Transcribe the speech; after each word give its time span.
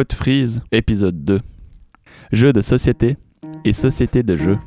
Pot 0.00 0.14
Freeze, 0.14 0.62
épisode 0.72 1.26
2. 1.26 1.42
Jeux 2.32 2.54
de 2.54 2.62
société 2.62 3.18
et 3.66 3.74
société 3.74 4.22
de 4.22 4.34
jeux. 4.34 4.58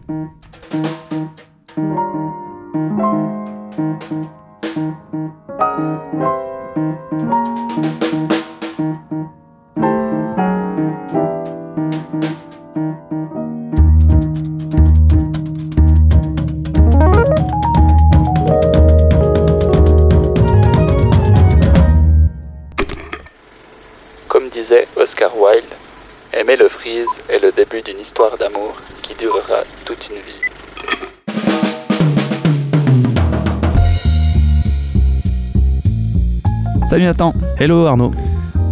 Histoire 28.04 28.38
d'amour 28.38 28.76
qui 29.02 29.16
durera 29.16 29.64
toute 29.86 30.10
une 30.10 30.18
vie. 30.18 30.42
Salut 36.86 37.06
Nathan, 37.06 37.34
Hello 37.58 37.86
Arnaud. 37.86 38.12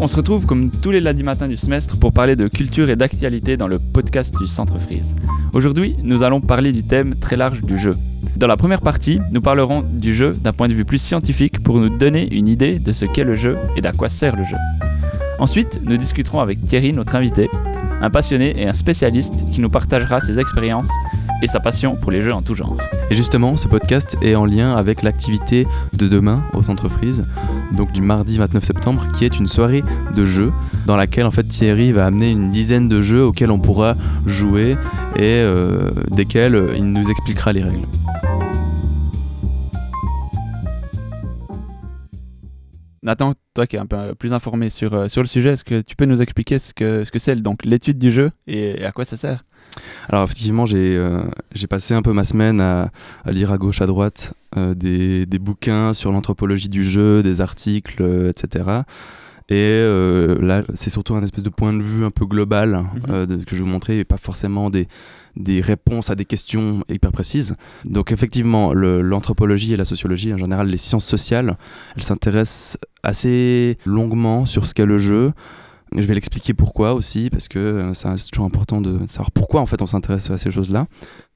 on 0.02 0.08
se 0.10 0.18
retrouve 0.18 0.46
comme 0.46 0.70
tous 0.70 0.92
les 0.92 1.00
lundis 1.00 1.24
matins 1.24 1.48
du 1.48 1.56
semestre 1.56 1.98
pour 1.98 2.12
parler 2.12 2.36
de 2.36 2.50
culture 2.50 2.90
et 2.90 2.98
d'actualité 2.98 3.56
dans 3.56 3.70
le 3.70 3.80
podcast 3.80 4.36
du 4.38 4.48
Centre 4.48 4.78
Freeze. 4.80 5.16
Aujourd'hui, 5.54 5.96
nous 6.04 6.24
allons 6.24 6.42
parler 6.42 6.74
du 6.74 6.84
thème 6.84 7.16
très 7.18 7.38
large 7.38 7.62
du 7.62 7.78
jeu. 7.78 7.96
Dans 8.36 8.48
la 8.48 8.58
première 8.58 8.82
partie, 8.82 9.22
nous 9.32 9.40
parlerons 9.40 9.82
du 9.82 10.14
jeu 10.14 10.32
d'un 10.32 10.52
point 10.52 10.68
de 10.68 10.74
vue 10.74 10.84
plus 10.84 11.02
scientifique 11.02 11.64
pour 11.64 11.80
nous 11.80 11.88
donner 11.98 12.28
une 12.34 12.50
idée 12.50 12.80
de 12.80 12.92
ce 12.92 13.06
qu'est 13.06 13.24
le 13.24 13.36
jeu 13.36 13.56
et 13.78 13.82
d'à 13.82 13.94
quoi 13.94 14.10
sert 14.10 14.36
le 14.36 14.44
jeu. 14.44 14.58
Ensuite, 15.40 15.80
nous 15.84 15.96
discuterons 15.96 16.42
avec 16.42 16.62
Thierry, 16.68 16.92
notre 16.92 17.16
invité, 17.16 17.50
un 18.02 18.10
passionné 18.10 18.60
et 18.60 18.68
un 18.68 18.74
spécialiste 18.74 19.36
qui 19.52 19.62
nous 19.62 19.70
partagera 19.70 20.22
ses 20.22 20.40
expériences 20.40 20.90
et 21.42 21.48
sa 21.48 21.60
passion 21.60 21.96
pour 21.96 22.12
les 22.12 22.22
jeux 22.22 22.34
en 22.34 22.42
tout 22.42 22.54
genre. 22.54 22.78
Et 23.10 23.16
justement, 23.16 23.58
ce 23.58 23.68
podcast 23.68 24.18
est 24.22 24.36
en 24.36 24.46
lien 24.46 24.74
avec 24.76 25.02
l'activité 25.02 25.68
de 25.98 26.08
demain 26.08 26.44
au 26.54 26.64
Centre 26.64 26.88
Freeze, 26.88 27.26
donc 27.76 27.92
du 27.92 28.02
mardi 28.02 28.38
29 28.38 28.64
septembre, 28.64 29.08
qui 29.14 29.26
est 29.26 29.38
une 29.38 29.48
soirée 29.48 29.84
de 30.16 30.26
jeux 30.26 30.52
dans 30.86 30.96
laquelle 30.96 31.26
en 31.26 31.32
fait 31.32 31.44
Thierry 31.44 31.92
va 31.92 32.06
amener 32.06 32.30
une 32.30 32.52
dizaine 32.52 32.88
de 32.88 33.02
jeux 33.02 33.24
auxquels 33.24 33.52
on 33.52 33.60
pourra 33.60 33.96
jouer 34.26 34.78
et 35.16 35.42
euh, 35.42 35.92
desquels 36.10 36.56
euh, 36.56 36.74
il 36.76 36.86
nous 36.86 37.10
expliquera 37.10 37.54
les 37.54 37.64
règles. 37.64 37.88
Nathan, 43.04 43.34
toi 43.56 43.66
qui 43.66 43.76
es 43.78 43.80
un 43.80 43.86
peu 43.88 44.14
plus 44.16 44.32
informé 44.34 44.70
sur, 44.70 44.94
euh, 44.94 45.08
sur 45.08 45.22
le 45.24 45.28
sujet, 45.28 45.52
est-ce 45.54 45.64
que 45.64 45.82
tu 45.82 45.96
peux 45.96 46.06
nous 46.06 46.22
expliquer 46.22 46.60
ce 46.60 46.74
que 46.74 47.04
ce 47.04 47.12
que 47.12 47.18
c'est 47.20 47.36
donc 47.36 47.66
l'étude 47.66 47.98
du 47.98 48.12
jeu 48.12 48.32
et, 48.48 48.82
et 48.82 48.86
à 48.86 48.92
quoi 48.92 49.06
ça 49.06 49.18
sert? 49.18 49.44
Alors 50.10 50.24
effectivement, 50.24 50.66
j'ai 50.66 50.96
euh, 50.98 51.24
passé 51.70 51.94
un 51.94 52.02
peu 52.02 52.14
ma 52.14 52.24
semaine 52.24 52.62
à, 52.62 52.92
à 53.26 53.32
lire 53.32 53.52
à 53.52 53.58
gauche, 53.58 53.82
à 53.82 53.88
droite 53.88 54.34
euh, 54.58 54.76
des, 54.76 55.26
des 55.26 55.40
bouquins 55.40 55.94
sur 55.94 56.12
l'anthropologie 56.12 56.70
du 56.70 56.84
jeu, 56.84 57.24
des 57.24 57.42
articles, 57.42 58.02
euh, 58.04 58.30
etc. 58.30 58.82
Et 59.50 59.56
euh, 59.56 60.40
là, 60.42 60.64
c'est 60.76 60.90
surtout 60.90 61.16
un 61.16 61.24
espèce 61.24 61.44
de 61.44 61.50
point 61.50 61.74
de 61.74 61.82
vue 61.82 62.06
un 62.06 62.12
peu 62.12 62.26
global 62.26 62.84
Mhm. 62.94 63.02
euh, 63.10 63.26
que 63.26 63.52
je 63.52 63.56
vais 63.56 63.62
vous 63.62 63.66
montrer, 63.68 64.00
et 64.00 64.06
pas 64.06 64.18
forcément 64.18 64.70
des, 64.70 64.88
des 65.36 65.62
réponses 65.62 66.10
à 66.10 66.16
des 66.16 66.26
questions 66.26 66.84
hyper 66.90 67.12
précises. 67.12 67.56
Donc 67.86 68.12
effectivement, 68.12 68.74
l'anthropologie 68.74 69.74
et 69.74 69.78
la 69.78 69.86
sociologie, 69.86 70.34
en 70.34 70.38
général 70.38 70.68
les 70.68 70.78
sciences 70.78 71.06
sociales, 71.06 71.58
elles 71.96 72.04
s'intéressent 72.04 72.78
assez 73.04 73.78
longuement 73.86 74.46
sur 74.46 74.68
ce 74.68 74.74
qu'est 74.74 74.86
le 74.86 74.98
jeu. 74.98 75.32
Je 75.96 76.06
vais 76.06 76.14
l'expliquer 76.14 76.54
pourquoi 76.54 76.94
aussi, 76.94 77.30
parce 77.30 77.50
que 77.50 77.60
euh, 77.60 77.94
c'est 77.94 78.32
toujours 78.32 78.46
important 78.46 78.80
de 78.80 78.98
savoir 79.08 79.32
pourquoi 79.32 79.60
en 79.60 79.66
fait 79.66 79.82
on 79.82 79.88
s'intéresse 79.88 80.30
à 80.30 80.38
ces 80.38 80.50
choses-là. 80.50 80.88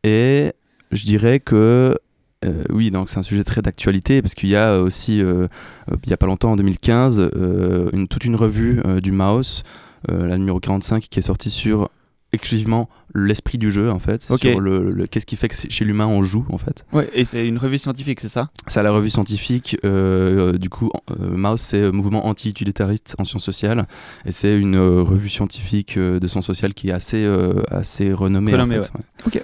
Et 0.04 0.54
je 0.92 1.04
dirais 1.04 1.42
que 1.42 1.98
euh, 2.46 2.64
oui, 2.70 2.92
donc 2.92 3.10
c'est 3.10 3.18
un 3.18 3.24
sujet 3.24 3.44
très 3.44 3.62
d'actualité 3.62 4.22
parce 4.22 4.36
qu'il 4.36 4.50
y 4.50 4.56
a 4.56 4.80
aussi, 4.80 5.22
euh, 5.22 5.48
euh, 5.92 5.96
il 6.04 6.10
y 6.10 6.14
a 6.14 6.18
pas 6.18 6.28
longtemps, 6.28 6.52
en 6.52 6.56
2015, 6.56 7.20
euh, 7.20 7.90
une, 7.94 8.08
toute 8.08 8.26
une 8.26 8.36
revue 8.36 8.82
du 9.02 9.12
Maos, 9.12 9.64
la 10.08 10.38
numéro 10.38 10.60
45, 10.60 11.04
qui 11.10 11.20
est 11.20 11.24
sortie 11.24 11.50
sur 11.50 11.90
exclusivement 12.36 12.90
l'esprit 13.16 13.58
du 13.58 13.72
jeu 13.72 13.90
en 13.90 14.00
fait, 14.00 14.28
Ok. 14.30 14.42
sur 14.42 14.60
le, 14.60 14.92
le- 14.92 15.08
qu'est-ce 15.08 15.26
qui 15.26 15.36
fait 15.36 15.48
que 15.48 15.56
chez 15.70 15.86
l'humain 15.86 16.06
on 16.08 16.22
joue 16.22 16.46
en 16.50 16.58
fait. 16.58 16.86
Ouais, 16.94 17.10
et 17.14 17.26
c'est 17.26 17.48
une 17.48 17.58
revue 17.58 17.78
scientifique, 17.80 18.20
c'est 18.20 18.30
ça? 18.30 18.50
C'est 18.68 18.84
la 18.84 18.92
revue 18.92 19.10
scientifique, 19.10 19.78
euh, 19.86 20.54
euh, 20.54 20.58
du 20.58 20.70
coup, 20.70 20.92
euh, 21.12 21.36
Maos 21.36 21.58
c'est 21.58 21.80
euh, 21.82 21.92
mouvement 21.92 22.28
anti-utilitariste 22.28 23.16
en 23.18 23.24
sciences 23.24 23.44
sociales, 23.46 23.88
et 24.26 24.32
c'est 24.32 24.58
une 24.58 24.76
euh, 24.76 25.02
revue 25.02 25.30
scientifique 25.30 25.98
de 25.98 26.28
sciences 26.28 26.46
sociales 26.46 26.74
qui 26.74 26.90
est 26.90 26.94
assez, 26.94 27.26
assez 27.72 28.14
renommée. 28.14 28.52
en 28.54 28.58
Renommée, 28.62 28.76
fait, 28.84 28.92
ouais. 28.94 29.02
Ok. 29.28 29.42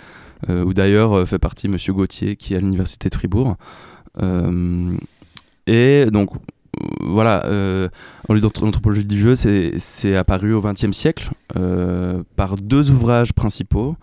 Euh, 0.49 0.63
où 0.63 0.73
d'ailleurs 0.73 1.27
fait 1.27 1.37
partie 1.39 1.67
Monsieur 1.67 1.93
Gauthier 1.93 2.35
qui 2.35 2.53
est 2.53 2.57
à 2.57 2.59
l'université 2.59 3.09
de 3.09 3.15
Fribourg. 3.15 3.57
Et 5.67 6.05
donc 6.11 6.29
voilà, 7.01 7.45
euh, 7.45 7.89
en 8.29 8.33
lieu 8.33 8.41
du 9.03 9.19
jeu, 9.19 9.35
c'est 9.35 10.15
apparu 10.15 10.53
au 10.53 10.61
XXe 10.61 10.91
siècle 10.91 11.31
euh, 11.57 12.23
par 12.35 12.55
deux 12.55 12.91
ouvrages 12.91 13.33
principaux. 13.33 13.95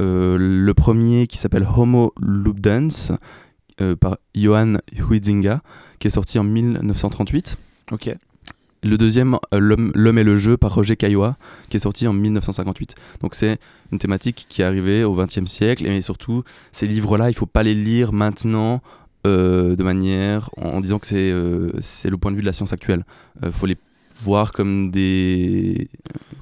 Euh, 0.00 0.36
le 0.38 0.74
premier 0.74 1.26
qui 1.26 1.38
s'appelle 1.38 1.66
Homo 1.76 2.12
Lubdens 2.20 3.16
euh, 3.80 3.96
par 3.96 4.18
Johann 4.34 4.80
Huizinga, 4.96 5.62
qui 5.98 6.08
est 6.08 6.10
sorti 6.10 6.38
en 6.38 6.44
1938. 6.44 7.56
Ok. 7.92 8.14
Le 8.84 8.98
deuxième, 8.98 9.38
L'homme 9.52 10.18
et 10.18 10.24
le 10.24 10.36
jeu 10.36 10.56
par 10.56 10.74
Roger 10.74 10.96
Caillois, 10.96 11.36
qui 11.68 11.76
est 11.76 11.80
sorti 11.80 12.08
en 12.08 12.12
1958. 12.12 12.96
Donc 13.20 13.36
c'est 13.36 13.58
une 13.92 13.98
thématique 13.98 14.46
qui 14.48 14.62
est 14.62 14.64
arrivée 14.64 15.04
au 15.04 15.14
XXe 15.14 15.44
siècle, 15.44 15.86
et 15.86 16.00
surtout, 16.02 16.42
ces 16.72 16.88
livres-là, 16.88 17.30
il 17.30 17.34
faut 17.34 17.46
pas 17.46 17.62
les 17.62 17.76
lire 17.76 18.12
maintenant 18.12 18.82
euh, 19.26 19.76
de 19.76 19.82
manière 19.82 20.50
en 20.56 20.80
disant 20.80 20.98
que 20.98 21.06
c'est 21.06 21.30
euh, 21.30 21.70
c'est 21.80 22.10
le 22.10 22.16
point 22.16 22.30
de 22.30 22.36
vue 22.36 22.42
de 22.42 22.46
la 22.46 22.52
science 22.52 22.72
actuelle. 22.72 23.04
Il 23.42 23.52
faut 23.52 23.66
les 23.66 23.76
voir 24.22 24.52
comme 24.52 24.90
des 24.90 25.88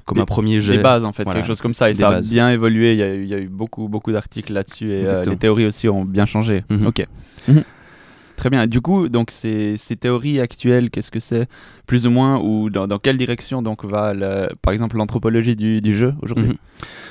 comme 0.05 0.15
Des- 0.17 0.21
un 0.21 0.25
premier 0.25 0.61
jet. 0.61 0.77
Des 0.77 0.83
bases 0.83 1.03
en 1.05 1.13
fait, 1.13 1.23
Voilà. 1.23 1.39
quelque 1.39 1.47
chose 1.47 1.61
comme 1.61 1.73
ça. 1.73 1.89
Et 1.89 1.93
Des 1.93 1.99
ça 1.99 2.07
a 2.09 2.11
bases. 2.11 2.29
bien 2.31 2.49
évolué. 2.51 2.93
Il 2.93 2.99
y 2.99 3.03
a, 3.03 3.13
eu- 3.15 3.23
il 3.23 3.29
y 3.29 3.33
a 3.33 3.39
eu 3.39 3.47
beaucoup, 3.47 3.87
beaucoup 3.87 4.11
d'articles 4.11 4.51
là-dessus 4.53 4.91
et 4.91 5.07
euh, 5.11 5.23
les 5.23 5.37
théories 5.37 5.65
aussi 5.65 5.87
ont 5.89 6.05
bien 6.05 6.25
changé. 6.25 6.63
Mhm. 6.69 6.85
Ok. 6.87 7.05
Très 8.41 8.49
bien. 8.49 8.65
Du 8.65 8.81
coup, 8.81 9.07
donc 9.07 9.29
ces, 9.29 9.77
ces 9.77 9.95
théories 9.95 10.39
actuelles, 10.39 10.89
qu'est-ce 10.89 11.11
que 11.11 11.19
c'est 11.19 11.47
plus 11.85 12.07
ou 12.07 12.09
moins 12.09 12.39
ou 12.41 12.71
dans, 12.71 12.87
dans 12.87 12.97
quelle 12.97 13.15
direction 13.19 13.61
donc 13.61 13.85
va 13.85 14.15
le- 14.15 14.49
par 14.63 14.73
exemple 14.73 14.97
l'anthropologie 14.97 15.55
du, 15.55 15.79
du 15.79 15.95
jeu 15.95 16.15
aujourd'hui? 16.23 16.47
Mhm. 16.49 16.55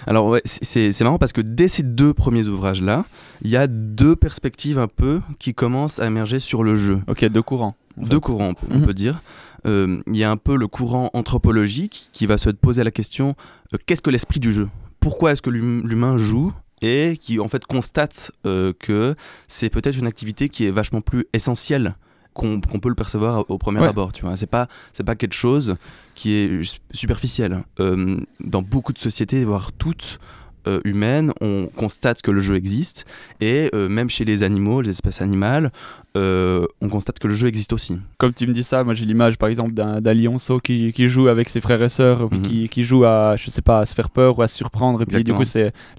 Alors 0.08 0.26
ouais, 0.26 0.42
c'est- 0.44 1.00
marrant 1.04 1.18
parce 1.18 1.32
que 1.32 1.40
dès 1.40 1.68
ces 1.68 1.84
deux 1.84 2.12
premiers 2.14 2.48
ouvrages-là, 2.48 3.04
il 3.42 3.50
y 3.50 3.56
a 3.56 3.68
deux 3.68 4.16
perspectives 4.16 4.80
un 4.80 4.88
peu 4.88 5.20
qui 5.38 5.54
commencent 5.54 6.00
à 6.00 6.06
émerger 6.08 6.40
sur 6.40 6.64
le 6.64 6.74
jeu. 6.74 6.98
Ok, 7.06 7.24
deux 7.26 7.42
courants. 7.42 7.76
en 7.96 8.02
Deux 8.06 8.18
courants, 8.18 8.48
on 8.48 8.54
peut- 8.54 8.66
on 8.72 8.78
Mhm. 8.78 8.86
peut 8.86 8.94
dire. 8.94 9.22
Euh, 9.66 9.98
Il 10.08 10.16
y 10.16 10.24
a 10.24 10.30
un 10.32 10.36
peu 10.36 10.56
le 10.56 10.66
courant 10.66 11.10
anthropologique 11.12 12.08
qui 12.12 12.26
va 12.26 12.38
se 12.38 12.50
poser 12.50 12.82
la 12.82 12.90
question 12.90 13.36
euh, 13.72 13.78
qu'est-ce 13.86 14.02
que 14.02 14.10
l'esprit 14.10 14.40
du 14.40 14.52
jeu? 14.52 14.68
Pourquoi 14.98 15.30
est-ce 15.30 15.42
que 15.42 15.50
l'hum- 15.50 15.86
l'humain 15.86 16.18
joue? 16.18 16.52
Et 16.82 17.16
qui 17.18 17.40
en 17.40 17.48
fait 17.48 17.64
constate 17.64 18.32
euh, 18.46 18.72
que 18.78 19.14
c'est 19.48 19.68
peut-être 19.70 19.98
une 19.98 20.06
activité 20.06 20.48
qui 20.48 20.66
est 20.66 20.70
vachement 20.70 21.00
plus 21.00 21.26
essentielle 21.32 21.94
qu'on 22.32 22.60
peut 22.60 22.88
le 22.88 22.94
percevoir 22.94 23.44
au 23.50 23.58
premier 23.58 23.80
Ouais. 23.80 23.88
abord. 23.88 24.12
Tu 24.12 24.22
vois, 24.24 24.36
c'est 24.36 24.46
pas 24.46 24.68
c'est 24.92 25.02
pas 25.04 25.16
quelque 25.16 25.34
chose 25.34 25.76
qui 26.14 26.32
est 26.34 26.62
su- 26.62 26.78
superficiel. 26.92 27.62
Euh, 27.80 28.18
dans 28.38 28.62
beaucoup 28.62 28.92
de 28.92 28.98
sociétés, 28.98 29.44
voire 29.44 29.72
toutes 29.72 30.20
euh, 30.66 30.80
humaines, 30.84 31.32
on 31.40 31.66
constate 31.74 32.22
que 32.22 32.30
le 32.30 32.40
jeu 32.40 32.54
existe 32.54 33.04
et 33.40 33.70
même 33.74 34.08
chez 34.10 34.24
les 34.24 34.42
animaux, 34.42 34.80
les 34.80 34.90
espèces 34.90 35.20
animales, 35.22 35.72
euh, 36.16 36.66
on 36.80 36.88
constate 36.88 37.18
que 37.18 37.28
le 37.28 37.34
jeu 37.34 37.46
existe 37.48 37.72
aussi. 37.72 37.96
Comme 38.18 38.32
tu 38.32 38.46
me 38.46 38.52
dis 38.52 38.64
ça, 38.64 38.82
moi 38.82 38.94
j'ai 38.94 39.04
l'image 39.06 39.38
par 39.38 39.48
exemple 39.48 39.72
d'un 39.72 40.14
lionceau 40.14 40.58
qui, 40.58 40.92
qui 40.92 41.06
joue 41.08 41.28
avec 41.28 41.48
ses 41.48 41.60
frères 41.60 41.82
et 41.82 41.88
sœurs, 41.88 42.28
puis 42.28 42.38
Mhm. 42.38 42.42
qui, 42.44 42.68
qui 42.68 42.82
joue 42.84 43.04
à, 43.04 43.36
je 43.36 43.48
sais 43.50 43.62
pas, 43.62 43.78
à 43.80 43.86
se 43.86 43.94
faire 43.94 44.10
peur 44.10 44.38
ou 44.38 44.42
à 44.42 44.48
se 44.48 44.56
surprendre. 44.56 45.02
Et 45.02 45.06
puis 45.06 45.22
du 45.22 45.32
coup, 45.32 45.44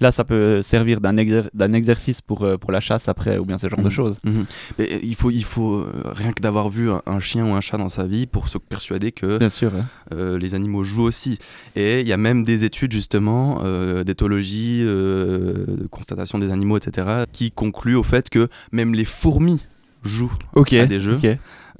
là 0.00 0.12
ça 0.12 0.24
peut 0.24 0.60
servir 0.62 1.00
d'un 1.00 1.16
exer- 1.16 1.48
exercice 1.74 2.20
pour, 2.20 2.42
euh, 2.42 2.58
pour 2.58 2.72
la 2.72 2.80
chasse 2.80 3.08
après, 3.08 3.38
ou 3.38 3.44
bien 3.46 3.56
ce 3.58 3.68
genre 3.68 3.78
de 3.80 3.84
Mhm. 3.84 3.90
choses. 3.90 4.18
Mhm. 4.24 4.44
Mais 4.78 4.92
euh, 4.92 4.98
il 5.02 5.14
faut, 5.14 5.30
il 5.30 5.44
faut 5.44 5.86
rien 6.04 6.32
que 6.32 6.42
d'avoir 6.42 6.68
vu 6.68 6.90
un, 6.90 7.00
un 7.06 7.18
chien 7.20 7.46
ou 7.46 7.50
un 7.54 7.60
chat 7.60 7.78
dans 7.78 7.88
sa 7.88 8.04
vie 8.04 8.26
pour 8.26 8.48
se 8.48 8.58
persuader 8.58 9.12
que 9.12 9.38
Bien 9.38 9.48
sûr. 9.48 9.72
hein. 9.74 9.86
euh, 10.14 10.38
les 10.38 10.54
animaux 10.54 10.84
jouent 10.84 11.04
aussi. 11.04 11.38
Et 11.74 12.00
il 12.02 12.06
y 12.06 12.12
a 12.12 12.16
même 12.18 12.42
des 12.44 12.64
études 12.64 12.92
justement 12.92 13.60
euh, 13.64 14.04
d'éthologie, 14.04 14.82
de 14.84 15.86
constatation 15.90 16.38
des 16.38 16.50
animaux, 16.50 16.76
etc., 16.76 17.24
qui 17.32 17.50
concluent 17.50 17.96
au 17.96 18.02
fait 18.02 18.28
que 18.30 18.48
même 18.72 18.94
les 18.94 19.04
fourmis 19.04 19.60
jouent 20.02 20.32
Ok. 20.54 20.72
à 20.74 20.86
des 20.86 21.00
jeux. 21.00 21.18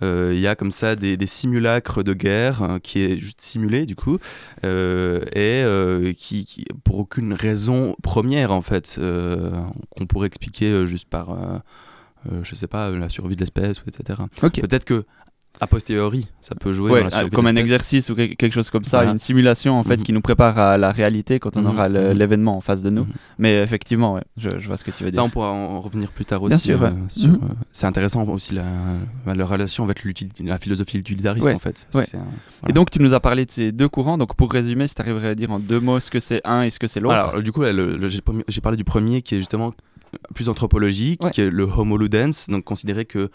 Euh, 0.02 0.32
Il 0.34 0.40
y 0.40 0.48
a 0.48 0.56
comme 0.56 0.70
ça 0.72 0.96
des, 0.96 1.16
des 1.16 1.26
simulacres 1.26 2.02
de 2.02 2.12
guerre 2.12 2.62
euh, 2.62 2.78
qui 2.80 3.00
est 3.02 3.18
juste 3.18 3.40
simulé 3.40 3.86
du 3.86 3.94
coup 3.94 4.18
euh, 4.64 5.20
et 5.32 5.62
euh, 5.64 6.12
qui, 6.12 6.44
qui- 6.44 6.64
pour 6.82 6.98
aucune 6.98 7.32
raison 7.32 7.94
première 8.02 8.50
en 8.52 8.62
fait 8.62 8.98
qu'on 8.98 10.06
pourrait 10.06 10.26
expliquer 10.26 10.86
juste 10.86 11.08
par 11.08 11.36
je 12.42 12.54
sais 12.54 12.68
pas 12.68 12.90
la 12.90 13.08
survie 13.08 13.34
de 13.36 13.40
l'espèce 13.40 13.80
ou 13.82 13.88
etc. 13.88 14.20
Peut-être 14.62 14.84
que 14.84 15.04
a 15.60 15.66
posteriori, 15.66 16.26
ça 16.40 16.54
peut 16.56 16.72
jouer 16.72 16.90
Ouais, 16.90 16.98
dans 17.00 17.04
la 17.04 17.10
survie 17.10 17.30
comme 17.30 17.46
un 17.46 17.54
exercice 17.56 18.08
ou 18.10 18.16
que- 18.16 18.34
quelque 18.34 18.52
chose 18.52 18.70
comme 18.70 18.84
ça, 18.84 18.98
Voilà. 18.98 19.12
une 19.12 19.18
simulation 19.18 19.78
en 19.78 19.84
fait 19.84 19.98
Mhm. 19.98 20.02
qui 20.02 20.12
nous 20.12 20.20
prépare 20.20 20.58
à 20.58 20.76
la 20.76 20.90
réalité 20.90 21.38
quand 21.38 21.56
on 21.56 21.60
Mhm, 21.60 21.66
aura 21.68 21.88
mhm. 21.88 22.12
l'événement 22.18 22.56
en 22.56 22.60
face 22.60 22.82
de 22.82 22.90
nous. 22.90 23.06
Mais 23.38 23.58
effectivement, 23.62 24.14
ouais, 24.14 24.22
je, 24.36 24.48
je 24.58 24.66
vois 24.66 24.76
ce 24.76 24.82
que 24.82 24.90
tu 24.90 25.04
veux 25.04 25.10
dire. 25.10 25.20
Ça, 25.20 25.24
on 25.24 25.30
pourra 25.30 25.52
en 25.52 25.80
revenir 25.80 26.10
plus 26.10 26.24
tard 26.24 26.42
aussi. 26.42 26.48
Bien 26.50 26.58
sûr, 26.58 26.82
euh, 26.82 26.90
ouais. 26.90 27.26
euh, 27.26 27.36
c'est 27.72 27.86
intéressant 27.86 28.26
aussi 28.28 28.54
la, 28.54 28.64
la 29.26 29.44
relation 29.46 29.84
avec 29.84 30.02
la 30.40 30.58
philosophie 30.58 30.98
utilitariste 30.98 31.46
en 31.54 31.58
fait. 31.58 31.86
parce 31.92 32.10
que 32.10 32.16
Et 32.68 32.72
donc 32.72 32.90
tu 32.90 33.00
nous 33.00 33.14
as 33.14 33.20
parlé 33.20 33.46
de 33.46 33.50
ces 33.50 33.70
deux 33.72 33.88
courants. 33.88 34.18
Donc 34.18 34.34
pour 34.34 34.50
résumer, 34.52 34.88
si 34.88 34.94
tu 34.96 35.02
arriverais 35.02 35.28
à 35.28 35.34
dire 35.34 35.52
en 35.52 35.58
deux 35.60 35.78
mots 35.80 36.00
ce 36.00 36.10
que 36.10 36.18
c'est 36.18 36.40
un 36.44 36.62
et 36.62 36.70
ce 36.70 36.78
que 36.78 36.86
c'est 36.88 36.98
l'autre. 37.00 37.14
Alors, 37.14 37.42
du 37.42 37.52
coup, 37.52 37.62
j'ai 38.48 38.60
parlé 38.60 38.76
du 38.76 38.84
premier 38.84 39.22
qui 39.22 39.36
est 39.36 39.38
justement 39.38 39.72
plus 40.34 40.48
anthropologique, 40.48 41.20
qui 41.30 41.40
est 41.40 41.50
le 41.50 41.64
Homo 41.64 41.96
ludens, 41.96 42.46
donc 42.48 42.64
considérer 42.64 43.04
que 43.06 43.30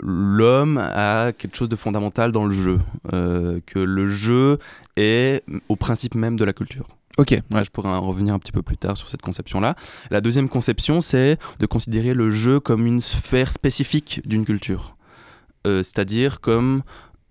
l'homme 0.00 0.78
a 0.78 1.32
quelque 1.32 1.56
chose 1.56 1.68
de 1.68 1.76
fondamental 1.76 2.32
dans 2.32 2.44
le 2.46 2.52
jeu, 2.52 2.80
euh, 3.12 3.60
que 3.66 3.78
le 3.78 4.06
jeu 4.06 4.58
est 4.96 5.42
au 5.68 5.76
principe 5.76 6.14
même 6.14 6.36
de 6.36 6.44
la 6.44 6.52
culture. 6.52 6.88
Ok. 7.16 7.30
Ouais. 7.30 7.64
je 7.64 7.70
pourrais 7.70 7.88
en 7.88 8.00
revenir 8.00 8.34
un 8.34 8.38
petit 8.38 8.52
peu 8.52 8.62
plus 8.62 8.76
tard 8.76 8.96
sur 8.96 9.08
cette 9.08 9.22
conception-là. 9.22 9.76
La 10.10 10.20
deuxième 10.20 10.48
conception, 10.48 11.00
c'est 11.00 11.38
de 11.60 11.66
considérer 11.66 12.12
le 12.12 12.30
jeu 12.30 12.58
comme 12.60 12.86
une 12.86 13.00
sphère 13.00 13.52
spécifique 13.52 14.20
d'une 14.24 14.44
culture. 14.44 14.96
Euh, 15.66 15.82
C'est-à-dire 15.82 16.40
comme, 16.40 16.82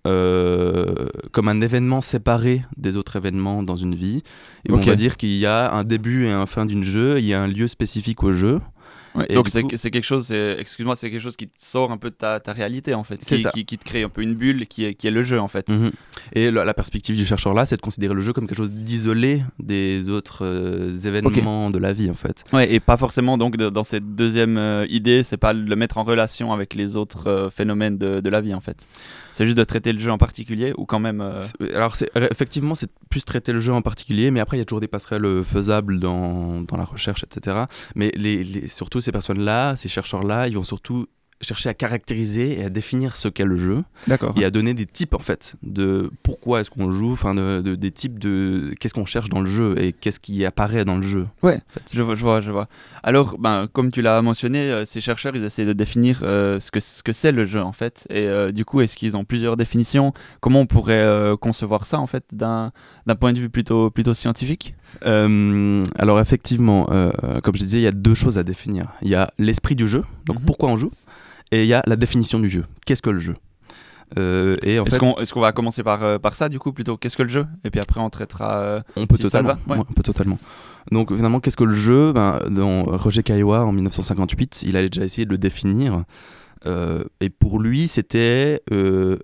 euh, 0.07 1.07
comme 1.31 1.49
un 1.49 1.59
événement 1.59 1.99
séparé 1.99 2.63
des 2.77 2.95
autres 2.95 3.17
événements 3.17 3.61
dans 3.61 3.75
une 3.75 3.93
vie. 3.93 4.23
Et 4.65 4.71
on 4.71 4.77
va 4.77 4.95
dire 4.95 5.17
qu'il 5.17 5.35
y 5.35 5.45
a 5.45 5.73
un 5.73 5.83
début 5.83 6.27
et 6.27 6.31
un 6.31 6.45
fin 6.45 6.65
d'une 6.65 6.83
jeu, 6.83 7.19
il 7.19 7.25
y 7.25 7.33
a 7.33 7.41
un 7.41 7.47
lieu 7.47 7.67
spécifique 7.67 8.23
au 8.23 8.31
jeu. 8.31 8.61
Ouais, 9.15 9.27
Donc 9.33 9.49
c'est 9.49 9.61
coup- 9.61 9.67
quelque 9.69 10.03
chose, 10.03 10.31
excuse-moi, 10.31 10.95
c'est 10.95 11.11
quelque 11.11 11.21
chose 11.21 11.35
qui 11.35 11.47
te 11.47 11.53
sort 11.57 11.91
un 11.91 11.97
peu 11.97 12.09
de 12.09 12.15
ta, 12.15 12.39
ta 12.39 12.51
réalité 12.53 12.93
en 12.93 13.03
fait, 13.03 13.17
qui, 13.17 13.39
ça. 13.41 13.51
qui, 13.51 13.65
qui 13.65 13.77
te 13.77 13.85
crée 13.85 14.03
un 14.03 14.09
peu 14.09 14.21
une 14.21 14.33
bulle 14.35 14.65
qui 14.67 14.85
est, 14.85 14.95
qui 14.95 15.07
est 15.07 15.11
le 15.11 15.23
jeu 15.23 15.39
en 15.39 15.47
fait. 15.47 15.69
Mhm. 15.69 15.91
Et 16.33 16.49
la, 16.51 16.65
la 16.65 16.73
perspective 16.73 17.15
du 17.15 17.25
chercheur 17.25 17.53
là, 17.53 17.65
c'est 17.65 17.75
de 17.75 17.81
considérer 17.81 18.13
le 18.15 18.21
jeu 18.21 18.33
comme 18.33 18.47
quelque 18.47 18.57
chose 18.57 18.71
d'isolé 18.71 19.43
des 19.59 20.09
autres 20.09 20.39
euh, 20.45 20.89
événements 21.05 21.69
de 21.69 21.77
la 21.77 21.93
vie 21.93 22.09
en 22.09 22.13
fait. 22.15 22.43
Ouais, 22.53 22.71
et 22.73 22.79
pas 22.79 22.97
forcément 22.97 23.37
donc 23.37 23.57
de- 23.57 23.69
dans 23.69 23.83
cette 23.83 24.15
deuxième 24.15 24.57
euh, 24.57 24.85
idée, 24.89 25.23
c'est 25.23 25.37
pas 25.37 25.53
le 25.53 25.75
mettre 25.75 25.97
en 25.97 26.03
relation 26.03 26.51
avec 26.51 26.73
les 26.73 26.95
autres 26.95 27.27
euh, 27.27 27.49
phénomènes 27.49 27.97
de, 27.97 28.19
de 28.19 28.29
la 28.29 28.41
vie 28.41 28.53
en 28.55 28.61
fait. 28.61 28.87
C'est 29.35 29.45
juste 29.45 29.57
de 29.57 29.63
traiter 29.63 29.93
le 29.93 29.99
jeu 29.99 30.11
en 30.11 30.19
particulier 30.19 30.73
ou 30.77 30.85
quand 30.85 30.99
même. 30.99 31.19
Alors, 31.73 31.95
effectivement, 32.29 32.75
c'est 32.75 32.89
plus 33.09 33.25
traiter 33.25 33.51
le 33.51 33.57
jeu 33.57 33.73
en 33.73 33.81
particulier, 33.81 34.29
mais 34.29 34.39
après, 34.39 34.57
il 34.57 34.59
y 34.59 34.61
a 34.61 34.65
toujours 34.65 34.79
des 34.79 34.87
passerelles 34.87 35.43
faisables 35.43 35.99
dans, 35.99 36.61
dans 36.61 36.77
la 36.77 36.83
recherche, 36.85 37.23
etc. 37.23 37.63
Mais 37.95 38.11
les, 38.15 38.43
les- 38.43 38.67
surtout, 38.67 39.01
ces 39.03 39.11
personnes-là, 39.11 39.75
ces 39.75 39.87
chercheurs-là, 39.89 40.47
ils 40.47 40.55
vont 40.55 40.63
surtout 40.63 41.05
chercher 41.41 41.67
à 41.67 41.73
caractériser 41.73 42.57
et 42.61 42.63
à 42.63 42.69
définir 42.69 43.17
ce 43.17 43.27
qu'est 43.27 43.43
le 43.43 43.57
jeu 43.57 43.83
D'accord. 44.07 44.33
et 44.37 44.45
à 44.45 44.49
donner 44.49 44.73
des 44.73 44.85
types 44.85 45.13
en 45.13 45.19
fait 45.19 45.55
de 45.61 46.09
pourquoi 46.23 46.61
est-ce 46.61 46.69
qu'on 46.69 46.89
joue, 46.89 47.11
enfin 47.11 47.35
de, 47.35 47.59
de- 47.59 47.75
des 47.75 47.91
types 47.91 48.17
de 48.17 48.73
qu'est-ce 48.79 48.93
qu'on 48.93 49.03
cherche 49.03 49.27
dans 49.27 49.41
le 49.41 49.45
jeu 49.47 49.75
et 49.77 49.91
qu'est-ce 49.91 50.21
qui 50.21 50.45
apparaît 50.45 50.85
dans 50.85 50.95
le 50.95 51.01
jeu. 51.01 51.27
Ouais. 51.41 51.57
en 51.57 51.73
fait. 51.73 51.81
Je 51.93 52.01
vois, 52.01 52.15
je 52.15 52.21
vois, 52.21 52.39
je 52.39 52.49
vois. 52.49 52.69
Alors, 53.03 53.37
ben, 53.39 53.67
comme 53.73 53.91
tu 53.91 54.01
l'as 54.01 54.21
mentionné, 54.21 54.71
euh, 54.71 54.85
ces 54.85 55.01
chercheurs, 55.01 55.35
ils 55.35 55.43
essaient 55.43 55.65
de 55.65 55.73
définir 55.73 56.21
euh, 56.23 56.61
ce 56.61 56.71
que 56.71 56.79
ce 56.79 57.03
que 57.03 57.11
c'est 57.11 57.33
le 57.33 57.43
jeu 57.43 57.61
en 57.61 57.73
fait. 57.73 58.07
Et 58.09 58.25
euh, 58.25 58.53
du 58.53 58.63
coup, 58.63 58.79
est-ce 58.79 58.95
qu'ils 58.95 59.17
ont 59.17 59.25
plusieurs 59.25 59.57
définitions? 59.57 60.13
Comment 60.39 60.61
on 60.61 60.65
pourrait 60.65 60.93
euh, 61.03 61.35
concevoir 61.35 61.83
ça 61.83 61.99
en 61.99 62.07
fait 62.07 62.23
d'un 62.31 62.71
d'un 63.05 63.15
point 63.15 63.33
de 63.33 63.39
vue 63.39 63.49
plutôt 63.49 63.89
plutôt 63.89 64.13
scientifique? 64.13 64.75
Euh, 65.05 65.83
alors 65.97 66.19
effectivement, 66.19 66.87
euh, 66.91 67.11
comme 67.41 67.55
je 67.55 67.61
disais, 67.61 67.79
il 67.79 67.83
y 67.83 67.87
a 67.87 67.91
deux 67.91 68.13
choses 68.13 68.37
à 68.37 68.43
définir. 68.43 68.85
Il 69.01 69.09
y 69.09 69.15
a 69.15 69.31
l'esprit 69.39 69.75
du 69.75 69.87
jeu, 69.87 70.03
donc 70.25 70.39
Mhm. 70.39 70.45
pourquoi 70.45 70.69
on 70.69 70.77
joue, 70.77 70.91
et 71.51 71.61
il 71.63 71.67
y 71.67 71.73
a 71.73 71.83
la 71.87 71.95
définition 71.95 72.39
du 72.39 72.49
jeu. 72.49 72.65
Qu'est-ce 72.85 73.01
que 73.01 73.09
le 73.09 73.19
jeu? 73.19 73.35
Euh, 74.19 74.55
Est-ce 74.61 74.97
fait, 74.99 75.31
qu'on 75.33 75.39
va 75.41 75.51
commencer 75.53 75.81
par 75.81 76.03
euh, 76.03 76.19
par 76.19 76.35
ça 76.35 76.47
du 76.47 76.59
coup 76.59 76.71
plutôt? 76.71 76.97
Qu'est-ce 76.97 77.17
que 77.17 77.23
le 77.23 77.29
jeu? 77.29 77.45
Et 77.63 77.69
puis 77.71 77.79
après, 77.79 77.99
on 77.99 78.09
traitera. 78.11 78.55
euh, 78.57 78.81
on 78.95 79.07
peut 79.07 79.15
si 79.17 79.23
totalement. 79.23 79.49
va, 79.65 79.73
ouais. 79.73 79.79
Ouais, 79.79 79.85
on 79.89 79.93
peut 79.93 80.03
totalement. 80.03 80.37
Donc 80.91 81.13
finalement, 81.15 81.39
qu'est-ce 81.39 81.57
que 81.57 81.63
le 81.63 81.73
jeu? 81.73 82.11
Ben, 82.13 82.39
Dans 82.49 82.83
Roger 82.83 83.23
Caillois 83.23 83.61
en 83.63 83.71
1958, 83.71 84.63
il 84.67 84.75
a 84.77 84.81
déjà 84.87 85.03
essayé 85.03 85.25
de 85.25 85.31
le 85.31 85.37
définir. 85.39 86.03
Euh, 86.65 87.03
et 87.21 87.29
pour 87.29 87.59
lui, 87.59 87.87
c'était 87.87 88.61
euh, 88.71 89.17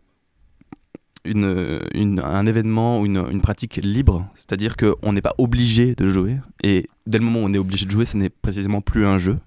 une, 1.25 1.79
une- 1.93 2.19
un 2.19 2.45
événement 2.45 2.99
ou 3.01 3.05
une, 3.05 3.23
une 3.31 3.41
pratique 3.41 3.79
libre. 3.83 4.25
C'est-à-dire 4.35 4.75
qu'on 4.77 5.13
n'est 5.13 5.21
pas 5.21 5.33
obligé 5.37 5.95
de 5.95 6.09
jouer. 6.09 6.37
Et 6.63 6.87
dès 7.07 7.17
le 7.17 7.23
moment 7.25 7.41
où 7.41 7.45
on 7.45 7.53
est 7.53 7.57
obligé 7.57 7.85
de 7.85 7.91
jouer, 7.91 8.05
ce 8.05 8.17
n'est 8.17 8.29
précisément 8.29 8.81
plus 8.81 9.05
un 9.05 9.17
jeu. 9.19 9.37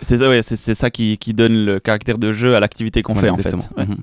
C'est 0.00 0.18
ça, 0.18 0.28
ouais, 0.28 0.42
c'est 0.42 0.74
ça 0.74 0.90
qui, 0.90 1.16
qui 1.18 1.32
donne 1.34 1.64
le 1.64 1.80
caractère 1.80 2.18
de 2.18 2.32
jeu 2.32 2.56
à 2.56 2.60
l'activité 2.60 3.00
qu'on 3.02 3.14
fait 3.14 3.30
en 3.30 3.36
fait. 3.36 3.54
Ouais. 3.76 3.86
Mhm. 3.86 3.96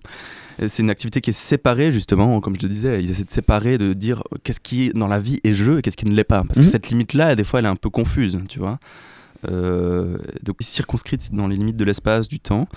Et 0.60 0.68
C'est 0.68 0.82
une 0.84 0.90
activité 0.90 1.22
qui 1.22 1.30
est 1.32 1.34
séparée 1.34 1.92
justement, 1.92 2.40
comme 2.42 2.56
je 2.56 2.60
te 2.62 2.68
disais, 2.68 3.04
ils 3.04 3.12
essaient 3.12 3.24
de 3.26 3.30
séparer, 3.32 3.78
de 3.78 3.94
dire 3.94 4.24
qu'est-ce 4.44 4.60
qui 4.60 4.90
dans 4.96 5.08
la 5.08 5.20
vie 5.20 5.40
est 5.44 5.54
jeu 5.54 5.78
et 5.80 5.82
qu'est-ce 5.82 5.98
qui 5.98 6.06
ne 6.08 6.14
l'est 6.16 6.24
pas. 6.24 6.44
Parce 6.44 6.60
que 6.60 6.66
cette 6.66 6.90
limite-là, 6.90 7.36
des 7.36 7.44
fois, 7.44 7.60
elle 7.60 7.66
est 7.66 7.70
un 7.70 7.76
peu 7.76 7.90
confuse, 7.90 8.40
tu 8.48 8.58
vois. 8.60 8.80
Euh, 9.50 10.18
donc 10.44 10.58
circonscrite 10.60 11.34
dans 11.34 11.48
les 11.48 11.56
limites 11.56 11.78
de 11.78 11.84
l'espace, 11.84 12.28
du 12.28 12.40
temps. 12.40 12.68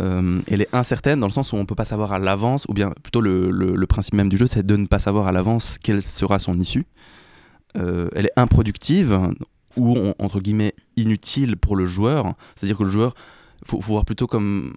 Euh, 0.00 0.40
elle 0.48 0.62
est 0.62 0.68
incertaine 0.74 1.18
dans 1.20 1.26
le 1.26 1.32
sens 1.32 1.52
où 1.52 1.56
on 1.56 1.60
ne 1.60 1.64
peut 1.66 1.74
pas 1.74 1.84
savoir 1.84 2.12
à 2.12 2.18
l'avance, 2.18 2.66
ou 2.68 2.72
bien 2.74 2.92
plutôt 3.02 3.20
le, 3.20 3.50
le- 3.50 3.74
le 3.74 3.86
principe 3.86 4.14
même 4.14 4.28
du 4.28 4.36
jeu, 4.36 4.46
c'est 4.46 4.64
de 4.64 4.76
ne 4.76 4.86
pas 4.86 4.98
savoir 5.00 5.26
à 5.26 5.32
l'avance 5.32 5.78
quelle 5.82 6.02
sera 6.02 6.38
son 6.38 6.58
issue. 6.58 6.84
Euh, 7.76 8.08
elle 8.14 8.26
est 8.26 8.38
improductive, 8.38 9.18
ou 9.76 9.96
on- 9.96 10.14
entre 10.18 10.40
guillemets 10.40 10.74
inutile 10.96 11.56
pour 11.56 11.76
le 11.76 11.86
joueur. 11.86 12.34
C'est-à-dire 12.56 12.76
que 12.78 12.84
le 12.84 12.90
joueur, 12.90 13.14
faut, 13.66 13.80
faut 13.80 13.92
voir 13.92 14.04
plutôt 14.04 14.26
comme 14.26 14.72